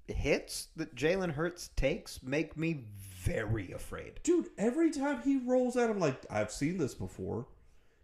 hits 0.07 0.69
that 0.75 0.95
Jalen 0.95 1.31
Hurts 1.33 1.69
takes 1.75 2.23
make 2.23 2.57
me 2.57 2.85
very 2.97 3.71
afraid. 3.71 4.19
Dude, 4.23 4.49
every 4.57 4.89
time 4.89 5.21
he 5.21 5.37
rolls 5.37 5.77
out, 5.77 5.89
I'm 5.91 5.99
like, 5.99 6.25
I've 6.31 6.51
seen 6.51 6.77
this 6.77 6.95
before. 6.95 7.47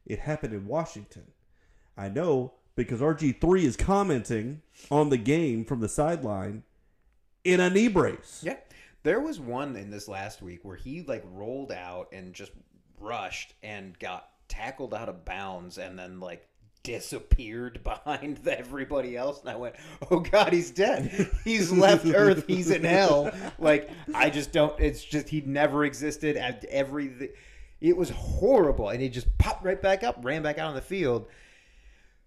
It 0.06 0.20
happened 0.20 0.54
in 0.54 0.68
Washington. 0.68 1.32
I 1.98 2.10
know 2.10 2.54
because 2.76 3.02
RG3 3.02 3.64
is 3.64 3.76
commenting 3.76 4.62
on 4.92 5.10
the 5.10 5.18
game 5.18 5.66
from 5.66 5.80
the 5.80 5.90
sideline 5.90 6.64
in 7.46 7.62
a 7.62 7.70
knee 7.70 7.88
brace. 7.88 8.42
Yeah. 8.44 8.58
There 9.04 9.22
was 9.22 9.40
one 9.40 9.76
in 9.76 9.90
this 9.92 10.08
last 10.08 10.42
week 10.42 10.60
where 10.64 10.76
he 10.76 11.04
like 11.04 11.24
rolled 11.32 11.72
out 11.72 12.10
and 12.12 12.34
just 12.34 12.52
rushed 13.00 13.54
and 13.64 13.98
got 14.00 14.28
tackled 14.50 14.94
out 14.94 15.08
of 15.10 15.24
bounds 15.26 15.78
and 15.78 15.98
then 15.98 16.20
like 16.20 16.48
disappeared 16.84 17.82
behind 17.84 18.38
the- 18.38 18.58
everybody 18.58 19.16
else 19.16 19.42
and 19.42 19.50
I 19.50 19.56
went, 19.56 19.76
"Oh 20.10 20.20
god, 20.20 20.54
he's 20.54 20.72
dead. 20.72 21.30
He's 21.44 21.72
left 21.72 22.06
earth. 22.14 22.46
He's 22.48 22.72
in 22.72 22.84
hell." 22.84 23.32
Like 23.60 23.90
I 24.14 24.30
just 24.30 24.52
don't 24.52 24.78
it's 24.80 25.04
just 25.04 25.30
he 25.30 25.42
never 25.42 25.86
existed 25.86 26.36
at 26.38 26.66
every 26.66 27.32
it 27.82 27.96
was 27.96 28.10
horrible 28.10 28.90
and 28.90 29.02
he 29.02 29.10
just 29.10 29.36
popped 29.38 29.64
right 29.64 29.82
back 29.82 30.04
up, 30.04 30.18
ran 30.24 30.42
back 30.42 30.58
out 30.58 30.70
on 30.70 30.76
the 30.76 30.82
field. 30.82 31.28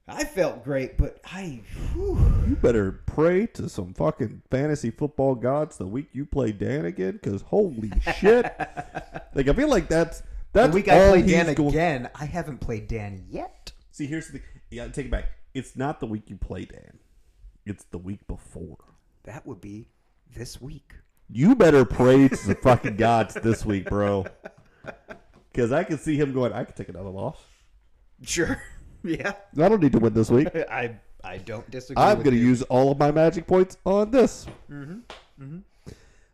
I 0.09 0.25
felt 0.25 0.65
great, 0.65 0.97
but 0.97 1.21
I 1.25 1.61
whew, 1.93 2.19
You 2.49 2.57
better 2.57 3.03
pray 3.07 3.47
to 3.49 3.69
some 3.69 3.93
fucking 3.95 4.43
fantasy 4.51 4.91
football 4.91 5.35
gods 5.35 5.77
the 5.77 5.87
week 5.87 6.09
you 6.13 6.25
play 6.25 6.51
Dan 6.53 6.87
again, 6.87 7.13
because 7.23 7.43
holy 7.43 7.93
shit. 8.19 8.45
like, 9.35 9.49
I 9.49 9.53
feel 9.53 9.69
like 9.69 9.89
that's. 9.89 10.23
That's 10.55 10.71
the 10.71 10.77
week 10.77 10.89
I 10.89 11.19
he's 11.19 11.31
Dan 11.31 11.53
going- 11.55 11.69
again, 11.69 12.11
I 12.15 12.25
haven't 12.25 12.59
played 12.59 12.89
Dan 12.89 13.27
yet. 13.29 13.73
See, 13.91 14.07
here's 14.07 14.27
the 14.29 14.39
thing. 14.39 14.43
Gotta 14.75 14.91
take 14.91 15.07
it 15.07 15.11
back. 15.13 15.27
It's 15.55 15.77
not 15.77 16.01
the 16.01 16.07
week 16.07 16.31
you 16.31 16.37
play 16.37 16.65
Dan. 16.65 16.99
It's 17.67 17.85
the 17.85 17.99
week 17.99 18.27
before. 18.27 18.79
That 19.25 19.47
would 19.47 19.61
be 19.61 19.89
this 20.35 20.61
week. 20.61 20.95
You 21.31 21.55
better 21.55 21.85
pray 21.85 22.29
to 22.29 22.47
the 22.47 22.55
fucking 22.55 22.97
gods 22.97 23.35
this 23.35 23.67
week, 23.67 23.91
bro. 23.91 24.25
Because 25.53 25.71
I 25.73 25.85
can 25.85 25.99
see 25.99 26.17
him 26.17 26.33
going, 26.33 26.53
I 26.55 26.65
can 26.65 26.75
take 26.75 26.89
another 26.89 27.11
loss. 27.11 27.37
Sure. 28.23 28.61
Yeah. 29.05 29.33
I 29.61 29.69
don't 29.69 29.81
need 29.83 29.93
to 29.93 29.99
win 29.99 30.13
this 30.15 30.31
week. 30.31 30.49
I 30.71 30.97
I 31.25 31.39
don't 31.39 31.69
disagree. 31.71 32.03
I'm 32.03 32.19
going 32.19 32.37
to 32.37 32.41
use 32.41 32.63
all 32.63 32.91
of 32.93 32.99
my 32.99 33.11
magic 33.11 33.47
points 33.47 33.77
on 33.85 34.11
this. 34.11 34.47
Mhm. 34.71 35.03
Mhm. 35.41 35.63
I 35.89 35.93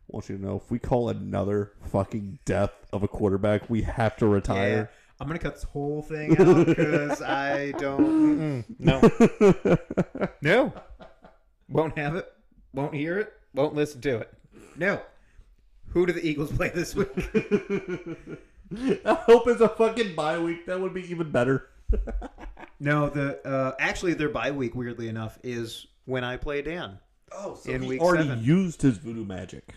want 0.08 0.28
you 0.28 0.36
to 0.36 0.42
know 0.42 0.56
if 0.56 0.70
we 0.70 0.78
call 0.78 1.08
another 1.08 1.72
fucking 1.90 2.38
death 2.44 2.72
of 2.92 3.02
a 3.02 3.08
quarterback, 3.08 3.68
we 3.70 3.82
have 3.82 4.16
to 4.18 4.26
Yeah. 4.26 4.32
retire. 4.32 4.90
I'm 5.20 5.26
gonna 5.28 5.38
cut 5.38 5.54
this 5.54 5.62
whole 5.64 6.02
thing 6.02 6.36
out 6.38 6.66
because 6.66 7.22
I 7.22 7.70
don't. 7.72 8.64
mm-mm. 8.66 9.78
No. 10.10 10.28
no. 10.42 10.72
Won't 11.68 11.96
have 11.98 12.16
it. 12.16 12.30
Won't 12.72 12.94
hear 12.94 13.18
it. 13.18 13.32
Won't 13.54 13.74
listen 13.74 14.00
to 14.02 14.18
it. 14.18 14.32
No. 14.76 15.00
Who 15.90 16.04
do 16.06 16.12
the 16.12 16.26
Eagles 16.26 16.50
play 16.52 16.70
this 16.70 16.94
week? 16.94 17.08
I 19.04 19.14
hope 19.14 19.46
it's 19.46 19.60
a 19.60 19.68
fucking 19.68 20.14
bye 20.16 20.38
week. 20.38 20.66
That 20.66 20.80
would 20.80 20.92
be 20.92 21.08
even 21.10 21.30
better. 21.30 21.68
No. 22.80 23.08
The 23.08 23.46
uh, 23.46 23.74
actually 23.78 24.14
their 24.14 24.28
bye 24.28 24.50
week, 24.50 24.74
weirdly 24.74 25.08
enough, 25.08 25.38
is 25.42 25.86
when 26.04 26.24
I 26.24 26.36
play 26.36 26.62
Dan. 26.62 26.98
Oh, 27.32 27.54
so 27.56 27.70
In 27.70 27.82
he 27.82 27.88
week 27.88 28.00
already 28.00 28.28
seven. 28.28 28.44
used 28.44 28.82
his 28.82 28.98
voodoo 28.98 29.24
magic. 29.24 29.74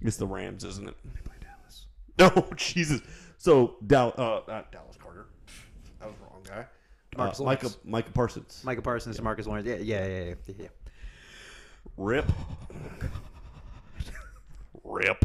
It's 0.00 0.16
the 0.16 0.26
Rams, 0.26 0.64
isn't 0.64 0.88
it? 0.88 0.94
They 1.04 1.20
play 1.22 1.36
Dallas. 1.40 1.86
No, 2.36 2.48
Jesus. 2.56 3.00
So 3.38 3.76
Dal, 3.86 4.12
uh, 4.16 4.40
not 4.48 4.72
Dallas 4.72 4.96
Carter. 5.02 5.26
That 6.00 6.08
was 6.08 6.16
the 6.18 6.24
wrong 6.24 6.42
guy. 6.44 6.66
Marcus 7.16 7.40
uh, 7.40 7.44
Lawrence. 7.44 7.62
Micah, 7.62 7.76
Micah 7.84 8.10
Parsons. 8.12 8.62
Micah 8.64 8.82
Parsons, 8.82 9.20
Marcus 9.22 9.46
Lawrence. 9.46 9.66
Yeah, 9.66 9.76
yeah, 9.76 10.06
yeah, 10.06 10.34
yeah. 10.46 10.54
yeah. 10.58 10.68
Rip. 11.96 12.30
Rip. 14.84 15.24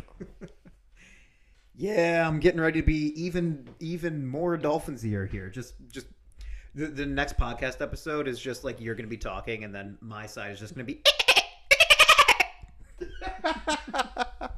Yeah, 1.81 2.27
I'm 2.27 2.39
getting 2.39 2.61
ready 2.61 2.79
to 2.79 2.85
be 2.85 3.11
even 3.19 3.67
even 3.79 4.27
more 4.27 4.55
Dolphins-ier 4.55 5.25
here. 5.25 5.49
Just 5.49 5.73
just 5.89 6.05
the, 6.75 6.85
the 6.85 7.07
next 7.07 7.39
podcast 7.39 7.81
episode 7.81 8.27
is 8.27 8.39
just 8.39 8.63
like 8.63 8.79
you're 8.79 8.93
going 8.93 9.07
to 9.07 9.09
be 9.09 9.17
talking, 9.17 9.63
and 9.63 9.73
then 9.73 9.97
my 9.99 10.27
side 10.27 10.51
is 10.51 10.59
just 10.59 10.75
going 10.75 10.85
to 10.85 10.93
be. 10.93 11.01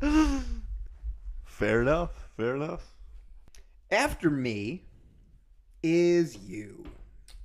Fair 1.46 1.82
enough. 1.82 2.10
Fair 2.36 2.58
enough. 2.58 2.94
After 3.90 4.30
me 4.30 4.84
is 5.82 6.38
you. 6.40 6.84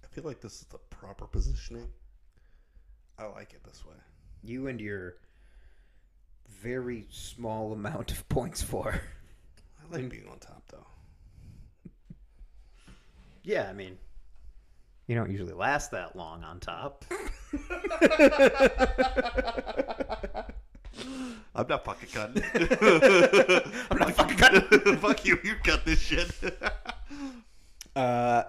I 0.03 0.09
feel 0.09 0.25
like 0.25 0.41
this 0.41 0.55
is 0.55 0.67
the 0.73 0.79
proper 0.91 1.29
positioning. 1.29 1.87
I 3.17 3.27
like 3.27 3.53
it 3.53 3.63
this 3.63 3.85
way. 3.87 3.95
You 4.43 4.67
and 4.67 4.81
your 4.81 5.19
very 6.49 7.07
small 7.13 7.73
amount 7.73 8.11
of 8.11 8.29
points 8.29 8.61
for. 8.61 9.01
I 9.91 9.97
like 9.97 10.09
being 10.11 10.29
on 10.31 10.39
top, 10.39 10.63
though. 10.71 10.87
Yeah, 13.43 13.69
I 13.69 13.73
mean, 13.73 13.97
you 15.07 15.15
don't 15.17 15.31
usually 15.31 15.53
last 15.55 15.91
that 15.93 16.15
long 16.17 16.45
on 16.45 16.61
top. 16.61 17.05
I'm 21.55 21.67
not 21.67 21.85
fucking 21.85 22.09
cutting. 22.13 22.43
I'm 23.91 23.99
not 23.99 24.15
fucking 24.15 24.37
cutting. 24.37 24.97
Fuck 24.99 25.25
you. 25.25 25.39
You 25.43 25.55
cut 25.65 25.85
this 25.85 26.01
shit. 26.01 26.31
Uh, 27.97 28.45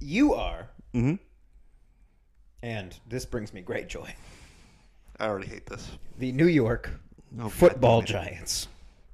You 0.00 0.34
are, 0.34 0.68
Mm-hmm. 0.92 1.14
and 2.64 2.98
this 3.08 3.24
brings 3.24 3.54
me 3.54 3.60
great 3.60 3.86
joy. 3.88 4.12
I 5.20 5.26
already 5.28 5.46
hate 5.46 5.66
this. 5.66 5.88
The 6.18 6.32
New 6.32 6.46
York 6.48 6.90
Oh, 7.38 7.48
Football 7.50 8.00
God 8.00 8.08
damn 8.08 8.16
it. 8.22 8.24
Giants. 8.30 8.68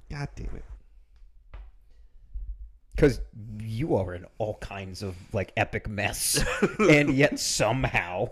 God 0.09 0.29
damn 0.35 0.55
it. 0.55 0.63
Because 2.95 3.19
you 3.59 3.95
are 3.95 4.13
in 4.13 4.25
all 4.37 4.55
kinds 4.59 5.01
of 5.03 5.15
like 5.33 5.51
epic 5.57 5.89
mess, 5.89 6.41
and 6.79 7.13
yet 7.13 7.39
somehow 7.39 8.29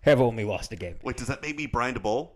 have 0.00 0.20
only 0.20 0.44
lost 0.44 0.72
a 0.72 0.76
game. 0.76 0.96
Wait, 1.02 1.16
does 1.16 1.28
that 1.28 1.40
make 1.42 1.56
me 1.56 1.66
Brian 1.66 1.94
Daboll? 1.94 2.30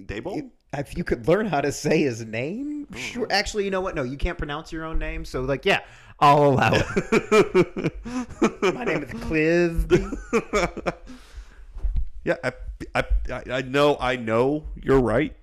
Dable? 0.00 0.50
If 0.74 0.96
you 0.96 1.04
could 1.04 1.28
learn 1.28 1.46
how 1.46 1.60
to 1.60 1.70
say 1.70 2.02
his 2.02 2.24
name, 2.24 2.86
sure. 2.96 3.26
Actually, 3.30 3.64
you 3.64 3.70
know 3.70 3.80
what? 3.80 3.94
No, 3.94 4.02
you 4.04 4.16
can't 4.16 4.38
pronounce 4.38 4.72
your 4.72 4.84
own 4.84 4.98
name. 4.98 5.24
So, 5.24 5.42
like, 5.42 5.64
yeah, 5.66 5.80
I'll 6.18 6.44
allow 6.44 6.70
it. 6.74 7.92
My 8.74 8.84
name 8.84 9.02
is 9.02 9.10
Cliv. 9.10 10.94
Yeah, 12.24 12.36
I, 12.44 12.52
I, 12.94 13.04
I- 13.32 13.42
I 13.50 13.62
know, 13.62 13.96
I 13.98 14.14
know 14.14 14.66
you're 14.80 15.00
right. 15.00 15.34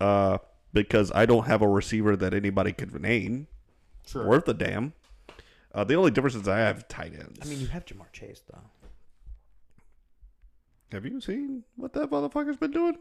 Uh, 0.00 0.38
because 0.74 1.10
I 1.14 1.24
don't 1.24 1.46
have 1.46 1.62
a 1.62 1.68
receiver 1.68 2.14
that 2.16 2.34
anybody 2.34 2.72
could 2.72 3.00
name. 3.00 3.46
Sure. 4.06 4.26
Worth 4.26 4.46
a 4.48 4.52
damn. 4.54 4.92
Uh, 5.72 5.84
the 5.84 5.94
only 5.94 6.10
difference 6.10 6.34
is 6.36 6.46
I 6.46 6.58
have 6.58 6.86
tight 6.88 7.14
ends. 7.14 7.38
I 7.42 7.46
mean, 7.46 7.60
you 7.60 7.68
have 7.68 7.86
Ja'Marr 7.86 8.12
Chase 8.12 8.42
though. 8.52 8.58
have 10.92 11.04
you 11.06 11.20
seen 11.20 11.64
what 11.76 11.92
that 11.94 12.10
motherfucker's 12.10 12.58
been 12.58 12.70
doing? 12.72 12.96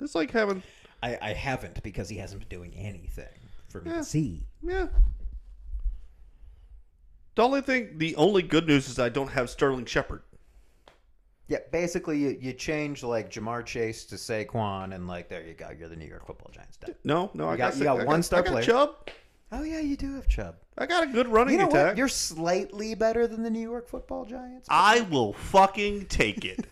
It's 0.00 0.14
like 0.14 0.32
having, 0.32 0.62
I, 1.02 1.16
I 1.22 1.32
haven't 1.32 1.82
because 1.84 2.08
he 2.08 2.16
hasn't 2.16 2.40
been 2.48 2.58
doing 2.58 2.74
anything 2.76 3.28
for 3.68 3.80
me 3.80 3.90
Yeah. 3.92 3.98
to 3.98 4.04
see. 4.04 4.46
yeah. 4.62 4.86
The 7.36 7.42
only 7.42 7.60
thing, 7.62 7.98
the 7.98 8.14
only 8.16 8.42
good 8.42 8.66
news 8.66 8.88
is 8.88 8.98
I 8.98 9.08
don't 9.08 9.28
have 9.30 9.48
Sterling 9.50 9.86
Shepard. 9.86 10.22
Yeah, 11.48 11.58
basically, 11.72 12.18
you, 12.18 12.38
you 12.40 12.52
change 12.54 13.02
like 13.02 13.30
Ja'Marr 13.30 13.64
Chase 13.66 14.04
to 14.06 14.14
Saquon, 14.14 14.94
and 14.94 15.06
like 15.06 15.28
there 15.28 15.42
you 15.46 15.52
go, 15.54 15.68
you're 15.78 15.88
the 15.88 15.96
New 15.96 16.06
York 16.06 16.26
Football 16.26 16.50
Giants. 16.52 16.78
Done. 16.78 16.94
No, 17.04 17.30
no, 17.34 17.48
I 17.48 17.56
got- 17.56 17.72
got, 17.72 17.78
you 17.78 17.84
got 17.84 18.00
I 18.00 18.04
one 18.04 18.22
star 18.22 18.40
I 18.40 18.42
got 18.42 18.50
player. 18.52 18.64
Chubb. 18.64 18.96
Oh 19.52 19.62
yeah, 19.62 19.78
you 19.80 19.96
do 19.96 20.14
have 20.14 20.26
Chubb. 20.26 20.56
I 20.78 20.86
got 20.86 21.04
a 21.04 21.06
good 21.06 21.28
running 21.28 21.54
You 21.54 21.60
know 21.60 21.68
attack. 21.68 21.86
what? 21.88 21.96
You're 21.98 22.08
slightly 22.08 22.94
better 22.96 23.26
than 23.28 23.42
the 23.44 23.50
New 23.50 23.60
York 23.60 23.88
Football 23.88 24.24
Giants. 24.24 24.66
I 24.70 25.02
will 25.02 25.34
fucking 25.34 26.06
take 26.06 26.44
it. 26.44 26.66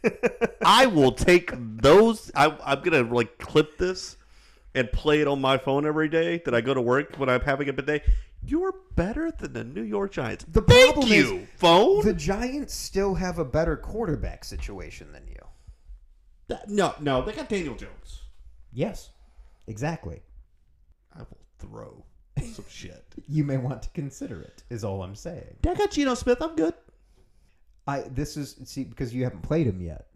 I 0.64 0.86
will 0.86 1.12
take 1.12 1.52
those. 1.54 2.32
I, 2.34 2.56
I'm 2.64 2.80
gonna 2.80 3.02
like 3.02 3.38
clip 3.38 3.78
this 3.78 4.16
and 4.74 4.90
play 4.90 5.20
it 5.20 5.28
on 5.28 5.40
my 5.40 5.58
phone 5.58 5.86
every 5.86 6.08
day 6.08 6.40
that 6.46 6.54
I 6.54 6.60
go 6.62 6.72
to 6.74 6.80
work 6.80 7.16
when 7.16 7.28
I'm 7.28 7.42
having 7.42 7.68
a 7.68 7.72
bad 7.74 7.86
day. 7.86 8.02
You're 8.44 8.74
better 8.96 9.30
than 9.30 9.52
the 9.52 9.64
New 9.64 9.82
York 9.82 10.12
Giants. 10.12 10.44
The 10.48 10.62
Thank 10.62 10.94
problem 10.94 11.12
you, 11.12 11.36
is 11.38 11.48
phone. 11.56 12.04
The 12.04 12.12
Giants 12.14 12.74
still 12.74 13.14
have 13.14 13.38
a 13.38 13.44
better 13.44 13.76
quarterback 13.76 14.44
situation 14.44 15.12
than 15.12 15.26
you. 15.28 16.58
no, 16.68 16.94
no, 17.00 17.22
they 17.22 17.32
got 17.32 17.48
Daniel 17.48 17.74
Jones. 17.76 18.22
Yes, 18.72 19.10
exactly. 19.66 20.22
I 21.14 21.20
will 21.20 21.38
throw 21.58 22.04
some 22.52 22.64
shit. 22.68 23.04
You 23.28 23.44
may 23.44 23.58
want 23.58 23.82
to 23.82 23.88
consider 23.90 24.40
it. 24.40 24.62
Is 24.70 24.82
all 24.84 25.02
I'm 25.02 25.14
saying. 25.14 25.56
I 25.66 25.74
got 25.74 25.90
Geno 25.92 26.14
Smith. 26.14 26.38
I'm 26.40 26.56
good. 26.56 26.74
I 27.86 28.00
this 28.00 28.36
is 28.36 28.56
see 28.64 28.84
because 28.84 29.14
you 29.14 29.24
haven't 29.24 29.42
played 29.42 29.66
him 29.66 29.80
yet. 29.80 30.06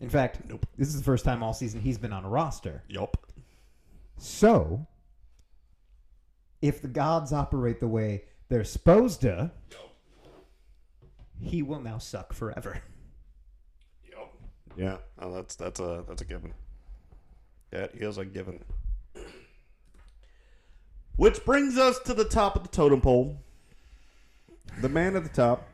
In 0.00 0.08
fact, 0.08 0.40
Nope. 0.48 0.66
this 0.78 0.88
is 0.88 0.96
the 0.96 1.04
first 1.04 1.24
time 1.26 1.42
all 1.42 1.52
season 1.52 1.80
he's 1.80 1.98
been 1.98 2.12
on 2.12 2.24
a 2.24 2.28
roster. 2.28 2.82
Yup. 2.88 3.16
So, 4.18 4.86
if 6.62 6.82
the 6.82 6.88
gods 6.88 7.32
operate 7.32 7.80
the 7.80 7.88
way 7.88 8.24
they're 8.48 8.64
supposed 8.64 9.20
to, 9.22 9.50
he 11.38 11.62
will 11.62 11.80
now 11.80 11.98
suck 11.98 12.32
forever. 12.32 12.82
Yup. 14.10 14.32
Yeah, 14.76 14.98
oh, 15.18 15.34
that's 15.34 15.56
that's 15.56 15.80
a 15.80 16.04
that's 16.06 16.22
a 16.22 16.24
given. 16.24 16.52
That 17.70 17.94
is 17.94 18.18
a 18.18 18.24
given. 18.24 18.62
Which 21.16 21.44
brings 21.44 21.76
us 21.78 21.98
to 22.00 22.14
the 22.14 22.24
top 22.24 22.56
of 22.56 22.62
the 22.62 22.68
totem 22.68 23.00
pole. 23.00 23.36
The 24.80 24.88
man 24.88 25.16
at 25.16 25.22
the 25.22 25.28
top, 25.28 25.68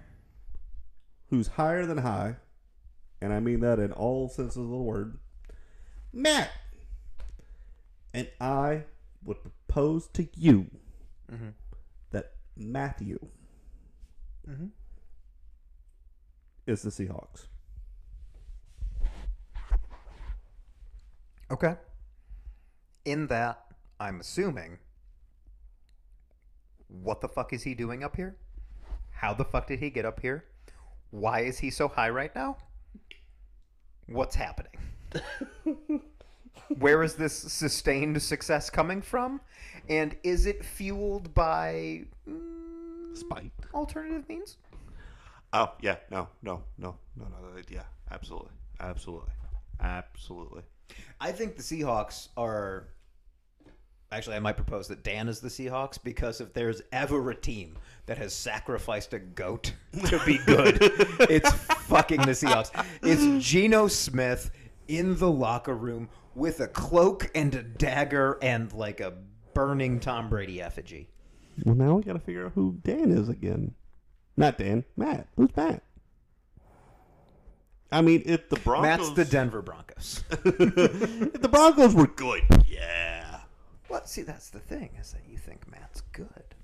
who's 1.31 1.47
higher 1.47 1.87
than 1.87 1.99
high, 1.99 2.37
and 3.21 3.33
I 3.33 3.41
mean 3.41 3.61
that 3.61 3.79
in 3.79 3.93
all 3.93 4.29
senses 4.29 4.57
of 4.57 4.69
the 4.69 4.77
word, 4.77 5.19
Matt. 6.13 6.51
And 8.13 8.29
I 8.41 8.85
would 9.25 9.39
propose 9.43 10.09
to 10.09 10.29
you 10.37 10.71
mm-hmm. 11.31 11.49
that 12.11 12.33
Matthew 12.57 13.19
mm-hmm. 14.49 14.67
is 16.67 16.83
the 16.83 16.91
Seahawks. 16.91 17.49
Okay. 21.51 21.77
In 23.05 23.27
that, 23.29 23.65
I'm 24.01 24.21
assuming. 24.21 24.79
What 26.89 27.21
the 27.21 27.29
fuck 27.29 27.53
is 27.53 27.63
he 27.63 27.75
doing 27.75 28.03
up 28.05 28.17
here? 28.17 28.37
How 29.11 29.35
the 29.35 29.45
fuck 29.45 29.67
did 29.67 29.81
he 29.81 29.91
get 29.91 30.05
up 30.05 30.21
here? 30.21 30.45
Why 31.11 31.41
is 31.41 31.59
he 31.59 31.71
so 31.71 31.89
high 31.89 32.11
right 32.11 32.35
now? 32.35 32.59
What's 34.07 34.37
happening? 34.37 34.73
Where 36.79 37.03
is 37.03 37.15
this 37.15 37.35
sustained 37.35 38.21
success 38.23 38.71
coming 38.71 39.03
from? 39.03 39.41
And 39.89 40.17
is 40.23 40.47
it 40.47 40.65
fueled 40.65 41.33
by 41.35 42.05
mm, 42.29 43.17
Spite. 43.17 43.53
alternative 43.73 44.29
means? 44.29 44.57
Oh 45.53 45.73
yeah, 45.81 45.97
no, 46.11 46.29
no, 46.43 46.63
no, 46.79 46.97
no, 47.17 47.25
no, 47.25 47.63
yeah, 47.71 47.85
absolutely, 48.11 48.51
absolutely, 48.81 49.31
absolutely. 49.81 50.63
I 51.21 51.33
think 51.33 51.57
the 51.57 51.63
Seahawks 51.63 52.29
are. 52.37 52.89
Actually, 54.13 54.37
I 54.37 54.39
might 54.39 54.57
propose 54.57 54.87
that 54.89 55.03
Dan 55.03 55.29
is 55.29 55.41
the 55.41 55.49
Seahawks 55.49 55.99
because 56.03 56.41
if 56.41 56.53
there's 56.53 56.81
ever 56.93 57.31
a 57.31 57.35
team 57.35 57.77
that 58.07 58.19
has 58.19 58.33
sacrificed 58.33 59.13
a 59.15 59.19
goat 59.19 59.73
to 60.05 60.21
be 60.25 60.39
good, 60.39 60.79
it's 61.29 61.51
fucking 61.51 62.21
the 62.21 62.33
Seahawks. 62.33 62.71
It's 63.03 63.45
Geno 63.45 63.89
Smith 63.89 64.51
in 64.89 65.17
the 65.17 65.31
locker 65.31 65.75
room 65.75 66.09
with 66.35 66.61
a 66.61 66.69
cloak 66.69 67.31
and 67.35 67.55
a 67.55 67.63
dagger 67.63 68.39
and 68.43 68.73
like 68.73 69.01
a 69.01 69.15
burning 69.55 70.01
Tom 70.01 70.29
Brady 70.29 70.61
effigy. 70.61 71.09
Well, 71.65 71.75
now 71.75 71.95
we 71.95 72.03
got 72.03 72.13
to 72.13 72.19
figure 72.19 72.47
out 72.47 72.53
who 72.55 72.79
Dan 72.83 73.11
is 73.11 73.29
again. 73.29 73.75
Not 74.37 74.59
Dan, 74.59 74.85
Matt. 74.97 75.29
Who's 75.37 75.55
Matt? 75.57 75.83
I 77.91 78.03
mean, 78.03 78.23
if 78.27 78.49
the 78.49 78.57
Broncos, 78.57 78.83
Matt's 78.83 79.11
the 79.13 79.25
Denver 79.25 79.63
Broncos. 79.63 80.25
if 80.31 81.41
the 81.41 81.49
Broncos 81.49 81.95
were 81.95 82.09
good, 82.09 82.43
yeah. 82.67 83.41
well, 83.89 84.05
see, 84.05 84.23
that's 84.23 84.51
the 84.51 84.59
thing 84.59 84.91
is 85.01 85.13
that 85.13 85.23
you 85.29 85.39
think 85.39 85.71
Matt's 85.71 86.03
good. 86.13 86.55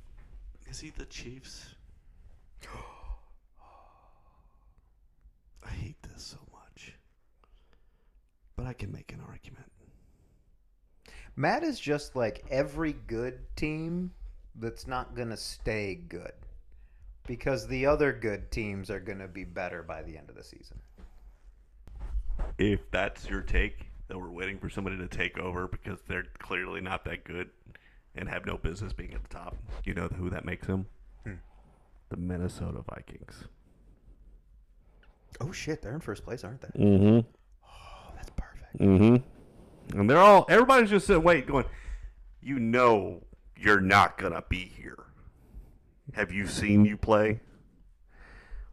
Is 0.68 0.81
he 0.81 0.91
the 0.91 1.05
Chiefs? 1.07 1.75
I 5.64 5.70
hate 5.70 6.03
this 6.03 6.23
so 6.23 6.39
much, 6.53 6.95
but 8.57 8.62
I 8.73 8.75
can 8.75 8.91
make 8.91 9.12
an 9.12 9.20
argument. 9.29 9.70
Matt 11.37 11.62
is 11.62 11.79
just 11.79 12.16
like 12.16 12.43
every 12.49 12.95
good 13.07 13.39
team 13.55 14.12
that's 14.55 14.87
not 14.87 15.14
going 15.14 15.29
to 15.29 15.37
stay 15.37 16.01
good 16.09 16.33
because 17.27 17.66
the 17.68 17.85
other 17.85 18.14
good 18.14 18.51
teams 18.51 18.89
are 18.89 18.99
going 18.99 19.18
to 19.18 19.29
be 19.29 19.45
better 19.45 19.83
by 19.83 20.01
the 20.01 20.16
end 20.16 20.31
of 20.31 20.37
the 20.37 20.43
season. 20.43 20.79
if 22.57 22.81
that's 22.91 23.29
your 23.29 23.43
take 23.43 23.91
that 24.09 24.18
we're 24.18 24.31
waiting 24.31 24.59
for 24.59 24.70
somebody 24.70 24.97
to 24.97 25.07
take 25.07 25.39
over 25.39 25.68
because 25.68 25.99
they're 26.09 26.25
clearly 26.39 26.81
not 26.81 27.05
that 27.05 27.25
good 27.25 27.51
and 28.14 28.27
have 28.27 28.47
no 28.47 28.57
business 28.57 28.95
being 28.95 29.12
at 29.12 29.23
the 29.23 29.29
top, 29.29 29.55
you 29.85 29.93
know 29.93 30.09
who 30.16 30.31
that 30.31 30.47
makes 30.47 30.66
them? 30.66 30.87
The 31.27 32.16
Minnesota 32.16 32.83
Vikings. 32.95 33.45
Oh 35.43 35.53
shit, 35.53 35.83
they're 35.83 35.93
in 35.93 36.01
first 36.01 36.25
place, 36.25 36.43
aren't 36.43 36.62
they? 36.62 36.68
Mm-hmm. 36.83 37.29
Mm-hmm. 38.79 39.99
And 39.99 40.11
they're 40.11 40.18
all 40.18 40.47
everybody's 40.49 40.91
just 40.91 41.07
sitting 41.07 41.23
wait 41.23 41.47
going, 41.47 41.66
you 42.41 42.59
know 42.59 43.25
you're 43.57 43.81
not 43.81 44.18
gonna 44.18 44.45
be 44.49 44.73
here. 44.77 45.05
Have 46.14 46.33
you 46.33 46.47
seen 46.47 46.85
you 46.85 46.97
play? 46.97 47.41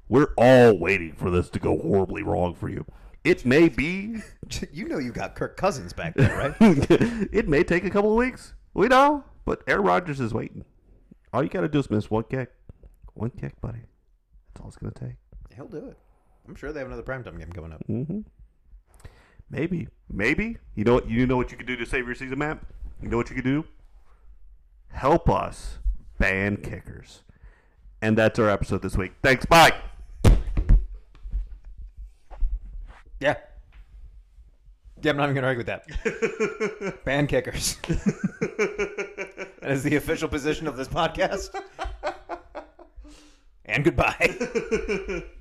We're 0.07 0.33
all 0.37 0.77
waiting 0.77 1.13
for 1.13 1.29
this 1.29 1.49
to 1.51 1.59
go 1.59 1.77
horribly 1.77 2.23
wrong 2.23 2.55
for 2.55 2.69
you. 2.69 2.85
It 3.23 3.45
may 3.45 3.69
be 3.69 4.21
You 4.71 4.87
know 4.87 4.97
you 4.97 5.11
got 5.11 5.35
Kirk 5.35 5.57
Cousins 5.57 5.93
back 5.93 6.15
there, 6.15 6.35
right? 6.35 6.55
it 7.31 7.47
may 7.47 7.63
take 7.63 7.85
a 7.85 7.89
couple 7.89 8.11
of 8.11 8.17
weeks. 8.17 8.53
We 8.73 8.87
know, 8.87 9.23
but 9.45 9.61
Aaron 9.67 9.83
Rodgers 9.83 10.19
is 10.19 10.33
waiting. 10.33 10.65
All 11.33 11.43
you 11.43 11.49
got 11.49 11.61
to 11.61 11.67
do 11.67 11.79
is 11.79 11.89
miss 11.89 12.09
one 12.09 12.23
kick. 12.23 12.51
One 13.13 13.29
kick, 13.29 13.59
buddy. 13.61 13.79
That's 14.53 14.61
all 14.61 14.69
it's 14.69 14.77
to 14.77 14.91
take. 14.91 15.17
He'll 15.55 15.67
do 15.67 15.89
it. 15.89 15.97
I'm 16.47 16.55
sure 16.55 16.71
they 16.71 16.79
have 16.79 16.87
another 16.87 17.03
primetime 17.03 17.37
game 17.37 17.51
coming 17.51 17.73
up. 17.73 17.83
Mm-hmm. 17.87 18.21
Maybe. 19.49 19.87
Maybe. 20.11 20.57
You 20.75 20.83
know 20.83 20.95
what? 20.95 21.09
You 21.09 21.25
know 21.25 21.37
what 21.37 21.51
you 21.51 21.57
can 21.57 21.65
do 21.65 21.75
to 21.75 21.85
save 21.85 22.05
your 22.05 22.15
season, 22.15 22.39
Matt? 22.39 22.59
You 23.01 23.09
know 23.09 23.17
what 23.17 23.29
you 23.29 23.35
can 23.35 23.43
do? 23.43 23.65
Help 24.89 25.29
us 25.29 25.79
ban 26.17 26.57
kickers. 26.57 27.23
And 28.01 28.17
that's 28.17 28.39
our 28.39 28.49
episode 28.49 28.81
this 28.81 28.95
week. 28.95 29.13
Thanks. 29.21 29.45
Bye. 29.45 29.73
Yeah. 33.19 33.35
Yeah, 35.01 35.11
I'm 35.11 35.17
not 35.17 35.29
even 35.29 35.41
going 35.41 35.43
to 35.43 35.47
argue 35.47 35.59
with 35.59 35.67
that. 35.67 37.03
Ban 37.05 37.25
kickers. 37.27 37.75
that 39.61 39.71
is 39.71 39.83
the 39.83 39.95
official 39.95 40.27
position 40.27 40.67
of 40.67 40.75
this 40.75 40.87
podcast. 40.87 41.49
And 43.65 43.83
goodbye. 43.83 45.23